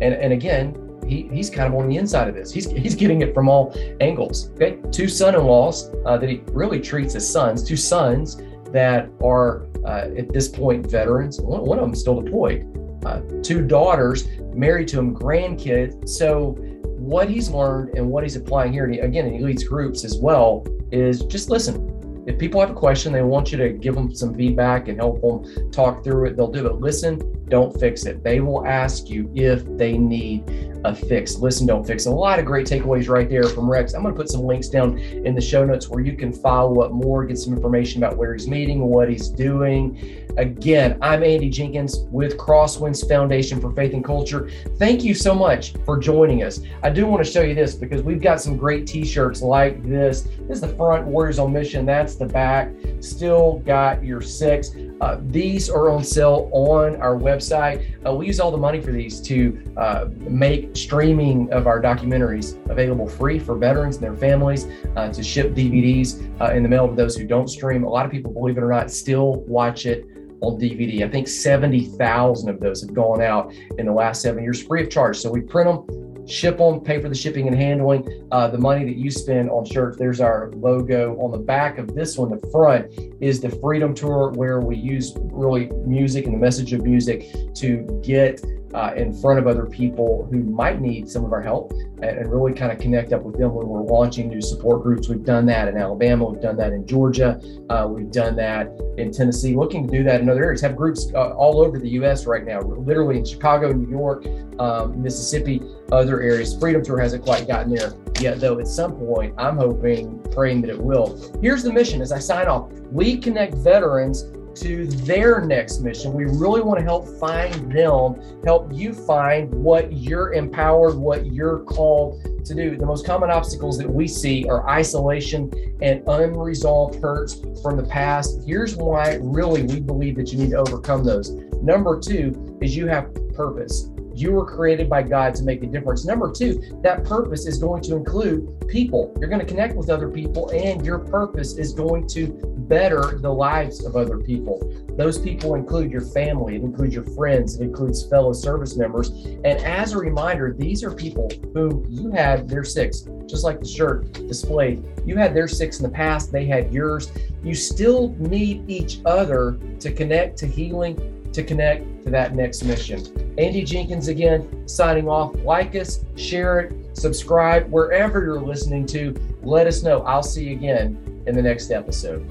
And, 0.00 0.14
and 0.14 0.32
again, 0.32 0.74
he, 1.06 1.28
he's 1.32 1.50
kind 1.50 1.72
of 1.72 1.78
on 1.78 1.88
the 1.88 1.96
inside 1.96 2.28
of 2.28 2.34
this. 2.34 2.52
He's, 2.52 2.70
he's 2.70 2.94
getting 2.94 3.22
it 3.22 3.34
from 3.34 3.48
all 3.48 3.74
angles. 4.00 4.50
Okay, 4.52 4.78
two 4.90 5.08
son-in-laws 5.08 5.94
uh, 6.04 6.16
that 6.18 6.28
he 6.28 6.42
really 6.52 6.80
treats 6.80 7.14
as 7.14 7.28
sons, 7.28 7.62
two 7.62 7.76
sons 7.76 8.42
that 8.72 9.08
are 9.22 9.66
uh, 9.84 10.10
at 10.16 10.32
this 10.32 10.48
point 10.48 10.90
veterans. 10.90 11.40
One, 11.40 11.64
one 11.64 11.78
of 11.78 11.84
them 11.84 11.94
still 11.94 12.20
deployed. 12.20 12.72
Uh, 13.04 13.20
two 13.42 13.64
daughters 13.64 14.28
married 14.52 14.88
to 14.88 14.98
him, 14.98 15.14
grandkids. 15.14 16.08
So 16.08 16.56
what 16.96 17.30
he's 17.30 17.48
learned 17.50 17.96
and 17.96 18.08
what 18.08 18.24
he's 18.24 18.36
applying 18.36 18.72
here, 18.72 18.84
and 18.84 18.94
he, 18.94 19.00
again, 19.00 19.32
he 19.32 19.38
leads 19.38 19.62
groups 19.62 20.04
as 20.04 20.16
well, 20.16 20.66
is 20.90 21.22
just 21.24 21.50
listen. 21.50 21.92
If 22.26 22.38
people 22.38 22.60
have 22.60 22.70
a 22.70 22.74
question, 22.74 23.12
they 23.12 23.22
want 23.22 23.52
you 23.52 23.58
to 23.58 23.68
give 23.68 23.94
them 23.94 24.12
some 24.12 24.34
feedback 24.34 24.88
and 24.88 24.98
help 24.98 25.20
them 25.20 25.70
talk 25.70 26.02
through 26.02 26.26
it. 26.26 26.36
They'll 26.36 26.50
do 26.50 26.66
it. 26.66 26.80
Listen, 26.80 27.20
don't 27.48 27.78
fix 27.78 28.06
it. 28.06 28.22
They 28.22 28.40
will 28.40 28.66
ask 28.66 29.08
you 29.08 29.30
if 29.34 29.64
they 29.76 29.96
need 29.96 30.44
a 30.84 30.94
fix. 30.94 31.36
Listen, 31.36 31.66
don't 31.66 31.86
fix. 31.86 32.06
A 32.06 32.10
lot 32.10 32.38
of 32.38 32.44
great 32.44 32.66
takeaways 32.66 33.08
right 33.08 33.28
there 33.28 33.44
from 33.44 33.68
Rex. 33.68 33.94
I'm 33.94 34.02
going 34.02 34.14
to 34.14 34.18
put 34.18 34.30
some 34.30 34.42
links 34.42 34.68
down 34.68 34.98
in 34.98 35.34
the 35.34 35.40
show 35.40 35.64
notes 35.64 35.88
where 35.88 36.02
you 36.02 36.16
can 36.16 36.32
follow 36.32 36.80
up 36.80 36.92
more, 36.92 37.24
get 37.24 37.38
some 37.38 37.54
information 37.54 38.02
about 38.02 38.16
where 38.16 38.32
he's 38.32 38.48
meeting, 38.48 38.80
what 38.82 39.08
he's 39.08 39.28
doing. 39.28 40.26
Again, 40.36 40.98
I'm 41.00 41.22
Andy 41.22 41.48
Jenkins 41.48 42.00
with 42.10 42.36
Crosswinds 42.36 43.08
Foundation 43.08 43.60
for 43.60 43.72
Faith 43.72 43.94
and 43.94 44.04
Culture. 44.04 44.50
Thank 44.78 45.02
you 45.02 45.14
so 45.14 45.34
much 45.34 45.72
for 45.86 45.98
joining 45.98 46.42
us. 46.42 46.60
I 46.82 46.90
do 46.90 47.06
want 47.06 47.24
to 47.24 47.30
show 47.30 47.40
you 47.40 47.54
this 47.54 47.74
because 47.74 48.02
we've 48.02 48.20
got 48.20 48.40
some 48.40 48.56
great 48.56 48.86
t-shirts 48.86 49.40
like 49.40 49.82
this. 49.82 50.22
This 50.46 50.56
is 50.56 50.60
the 50.60 50.68
front, 50.68 51.06
Warriors 51.06 51.38
on 51.38 51.52
Mission. 51.52 51.86
That's 51.86 52.16
the 52.16 52.26
back. 52.26 52.70
Still 53.00 53.60
got 53.60 54.04
your 54.04 54.20
six. 54.20 54.72
Uh, 55.00 55.18
these 55.26 55.68
are 55.68 55.90
on 55.90 56.02
sale 56.02 56.48
on 56.52 56.96
our 56.96 57.16
website. 57.16 57.84
Uh, 58.06 58.14
we 58.14 58.26
use 58.26 58.40
all 58.40 58.50
the 58.50 58.56
money 58.56 58.80
for 58.80 58.92
these 58.92 59.20
to 59.20 59.62
uh, 59.76 60.06
make 60.20 60.74
streaming 60.76 61.52
of 61.52 61.66
our 61.66 61.80
documentaries 61.80 62.58
available 62.70 63.06
free 63.06 63.38
for 63.38 63.56
veterans 63.56 63.96
and 63.96 64.04
their 64.04 64.16
families, 64.16 64.66
uh, 64.96 65.12
to 65.12 65.22
ship 65.22 65.54
DVDs 65.54 66.40
uh, 66.40 66.52
in 66.52 66.62
the 66.62 66.68
mail 66.68 66.88
to 66.88 66.94
those 66.94 67.16
who 67.16 67.26
don't 67.26 67.48
stream. 67.48 67.84
A 67.84 67.88
lot 67.88 68.06
of 68.06 68.12
people, 68.12 68.32
believe 68.32 68.56
it 68.56 68.62
or 68.62 68.70
not, 68.70 68.90
still 68.90 69.40
watch 69.42 69.86
it 69.86 70.06
on 70.40 70.58
DVD. 70.58 71.04
I 71.04 71.10
think 71.10 71.28
70,000 71.28 72.48
of 72.48 72.60
those 72.60 72.80
have 72.82 72.94
gone 72.94 73.20
out 73.20 73.52
in 73.78 73.86
the 73.86 73.92
last 73.92 74.22
seven 74.22 74.42
years 74.42 74.62
free 74.62 74.82
of 74.82 74.90
charge. 74.90 75.18
So 75.18 75.30
we 75.30 75.40
print 75.40 75.86
them 75.86 76.05
ship 76.28 76.58
them, 76.58 76.80
pay 76.80 77.00
for 77.00 77.08
the 77.08 77.14
shipping 77.14 77.46
and 77.46 77.56
handling. 77.56 78.28
Uh, 78.32 78.48
the 78.48 78.58
money 78.58 78.84
that 78.84 78.96
you 78.96 79.10
spend 79.10 79.50
on 79.50 79.64
shirts, 79.64 79.96
there's 79.98 80.20
our 80.20 80.50
logo 80.54 81.16
on 81.20 81.30
the 81.30 81.38
back 81.38 81.78
of 81.78 81.94
this 81.94 82.18
one. 82.18 82.30
The 82.30 82.50
front 82.50 82.90
is 83.20 83.40
the 83.40 83.50
Freedom 83.50 83.94
Tour, 83.94 84.30
where 84.30 84.60
we 84.60 84.76
use 84.76 85.14
really 85.16 85.70
music 85.84 86.26
and 86.26 86.34
the 86.34 86.38
message 86.38 86.72
of 86.72 86.82
music 86.82 87.32
to 87.54 88.00
get 88.04 88.44
uh, 88.76 88.92
in 88.94 89.10
front 89.10 89.38
of 89.38 89.46
other 89.46 89.64
people 89.64 90.28
who 90.30 90.42
might 90.42 90.82
need 90.82 91.08
some 91.08 91.24
of 91.24 91.32
our 91.32 91.40
help 91.40 91.72
and, 91.72 92.04
and, 92.04 92.30
really 92.30 92.52
kind 92.52 92.70
of 92.70 92.78
connect 92.78 93.10
up 93.14 93.22
with 93.22 93.38
them 93.38 93.54
when 93.54 93.66
we're 93.66 93.80
launching 93.80 94.28
new 94.28 94.42
support 94.42 94.82
groups. 94.82 95.08
We've 95.08 95.24
done 95.24 95.46
that 95.46 95.66
in 95.66 95.78
Alabama, 95.78 96.26
we've 96.26 96.42
done 96.42 96.58
that 96.58 96.74
in 96.74 96.86
Georgia, 96.86 97.40
uh, 97.70 97.88
we've 97.88 98.10
done 98.10 98.36
that 98.36 98.70
in 98.98 99.10
Tennessee, 99.10 99.56
looking 99.56 99.86
to 99.86 99.98
do 99.98 100.04
that 100.04 100.20
in 100.20 100.28
other 100.28 100.44
areas. 100.44 100.60
Have 100.60 100.76
groups 100.76 101.10
uh, 101.14 101.30
all 101.30 101.62
over 101.64 101.78
the 101.78 101.88
U.S. 101.90 102.26
right 102.26 102.44
now, 102.44 102.60
literally 102.60 103.16
in 103.16 103.24
Chicago, 103.24 103.72
New 103.72 103.88
York, 103.88 104.26
um, 104.58 105.02
Mississippi, 105.02 105.62
other 105.90 106.20
areas. 106.20 106.54
Freedom 106.58 106.84
Tour 106.84 107.00
hasn't 107.00 107.24
quite 107.24 107.48
gotten 107.48 107.74
there 107.74 107.94
yet, 108.20 108.40
though. 108.40 108.60
At 108.60 108.68
some 108.68 108.94
point, 108.94 109.34
I'm 109.38 109.56
hoping, 109.56 110.22
praying 110.32 110.60
that 110.62 110.70
it 110.70 110.78
will. 110.78 111.18
Here's 111.40 111.62
the 111.62 111.72
mission 111.72 112.02
as 112.02 112.12
I 112.12 112.18
sign 112.18 112.46
off 112.46 112.70
we 112.92 113.16
connect 113.16 113.54
veterans 113.54 114.24
to 114.56 114.86
their 114.86 115.40
next 115.40 115.80
mission. 115.80 116.12
We 116.12 116.24
really 116.24 116.60
want 116.60 116.78
to 116.78 116.84
help 116.84 117.06
find 117.18 117.72
them, 117.72 118.20
help 118.44 118.72
you 118.72 118.92
find 118.92 119.52
what 119.52 119.92
you're 119.92 120.32
empowered, 120.32 120.94
what 120.94 121.26
you're 121.26 121.60
called 121.60 122.44
to 122.44 122.54
do. 122.54 122.76
The 122.76 122.86
most 122.86 123.04
common 123.04 123.30
obstacles 123.30 123.76
that 123.78 123.88
we 123.88 124.06
see 124.06 124.48
are 124.48 124.68
isolation 124.68 125.52
and 125.82 126.02
unresolved 126.06 127.00
hurts 127.02 127.42
from 127.62 127.76
the 127.76 127.84
past. 127.84 128.40
Here's 128.46 128.76
why, 128.76 129.18
really, 129.20 129.62
we 129.62 129.80
believe 129.80 130.16
that 130.16 130.32
you 130.32 130.38
need 130.38 130.50
to 130.50 130.58
overcome 130.58 131.04
those. 131.04 131.30
Number 131.62 132.00
two 132.00 132.58
is 132.62 132.76
you 132.76 132.86
have 132.86 133.12
purpose. 133.34 133.90
You 134.16 134.32
were 134.32 134.46
created 134.46 134.88
by 134.88 135.02
God 135.02 135.34
to 135.34 135.42
make 135.42 135.62
a 135.62 135.66
difference. 135.66 136.06
Number 136.06 136.32
two, 136.32 136.80
that 136.82 137.04
purpose 137.04 137.46
is 137.46 137.58
going 137.58 137.82
to 137.82 137.96
include 137.96 138.66
people. 138.66 139.14
You're 139.20 139.28
going 139.28 139.40
to 139.40 139.46
connect 139.46 139.76
with 139.76 139.90
other 139.90 140.08
people, 140.08 140.48
and 140.48 140.84
your 140.86 140.98
purpose 140.98 141.58
is 141.58 141.74
going 141.74 142.08
to 142.08 142.28
better 142.66 143.18
the 143.18 143.30
lives 143.30 143.84
of 143.84 143.94
other 143.94 144.18
people. 144.18 144.58
Those 144.96 145.18
people 145.18 145.54
include 145.54 145.90
your 145.90 146.00
family, 146.00 146.56
it 146.56 146.62
includes 146.62 146.94
your 146.94 147.04
friends, 147.04 147.60
it 147.60 147.62
includes 147.62 148.08
fellow 148.08 148.32
service 148.32 148.74
members. 148.76 149.10
And 149.10 149.60
as 149.60 149.92
a 149.92 149.98
reminder, 149.98 150.54
these 150.58 150.82
are 150.82 150.90
people 150.90 151.30
whom 151.52 151.84
you 151.90 152.10
had 152.10 152.48
their 152.48 152.64
six, 152.64 153.06
just 153.26 153.44
like 153.44 153.60
the 153.60 153.68
shirt 153.68 154.12
displayed. 154.14 154.82
You 155.04 155.16
had 155.16 155.34
their 155.34 155.46
six 155.46 155.78
in 155.78 155.82
the 155.82 155.90
past, 155.90 156.32
they 156.32 156.46
had 156.46 156.72
yours. 156.72 157.12
You 157.42 157.54
still 157.54 158.14
need 158.18 158.68
each 158.68 159.00
other 159.04 159.58
to 159.80 159.92
connect 159.92 160.38
to 160.38 160.46
healing, 160.46 161.15
to 161.36 161.44
connect 161.44 162.04
to 162.04 162.10
that 162.10 162.34
next 162.34 162.62
mission. 162.64 163.04
Andy 163.38 163.62
Jenkins 163.62 164.08
again, 164.08 164.66
signing 164.66 165.06
off. 165.06 165.36
Like 165.44 165.74
us, 165.76 166.04
share 166.16 166.60
it, 166.60 166.96
subscribe 166.96 167.70
wherever 167.70 168.24
you're 168.24 168.40
listening 168.40 168.86
to. 168.86 169.14
Let 169.42 169.66
us 169.66 169.82
know. 169.82 170.00
I'll 170.02 170.22
see 170.22 170.44
you 170.44 170.56
again 170.56 171.22
in 171.26 171.34
the 171.34 171.42
next 171.42 171.70
episode. 171.70 172.26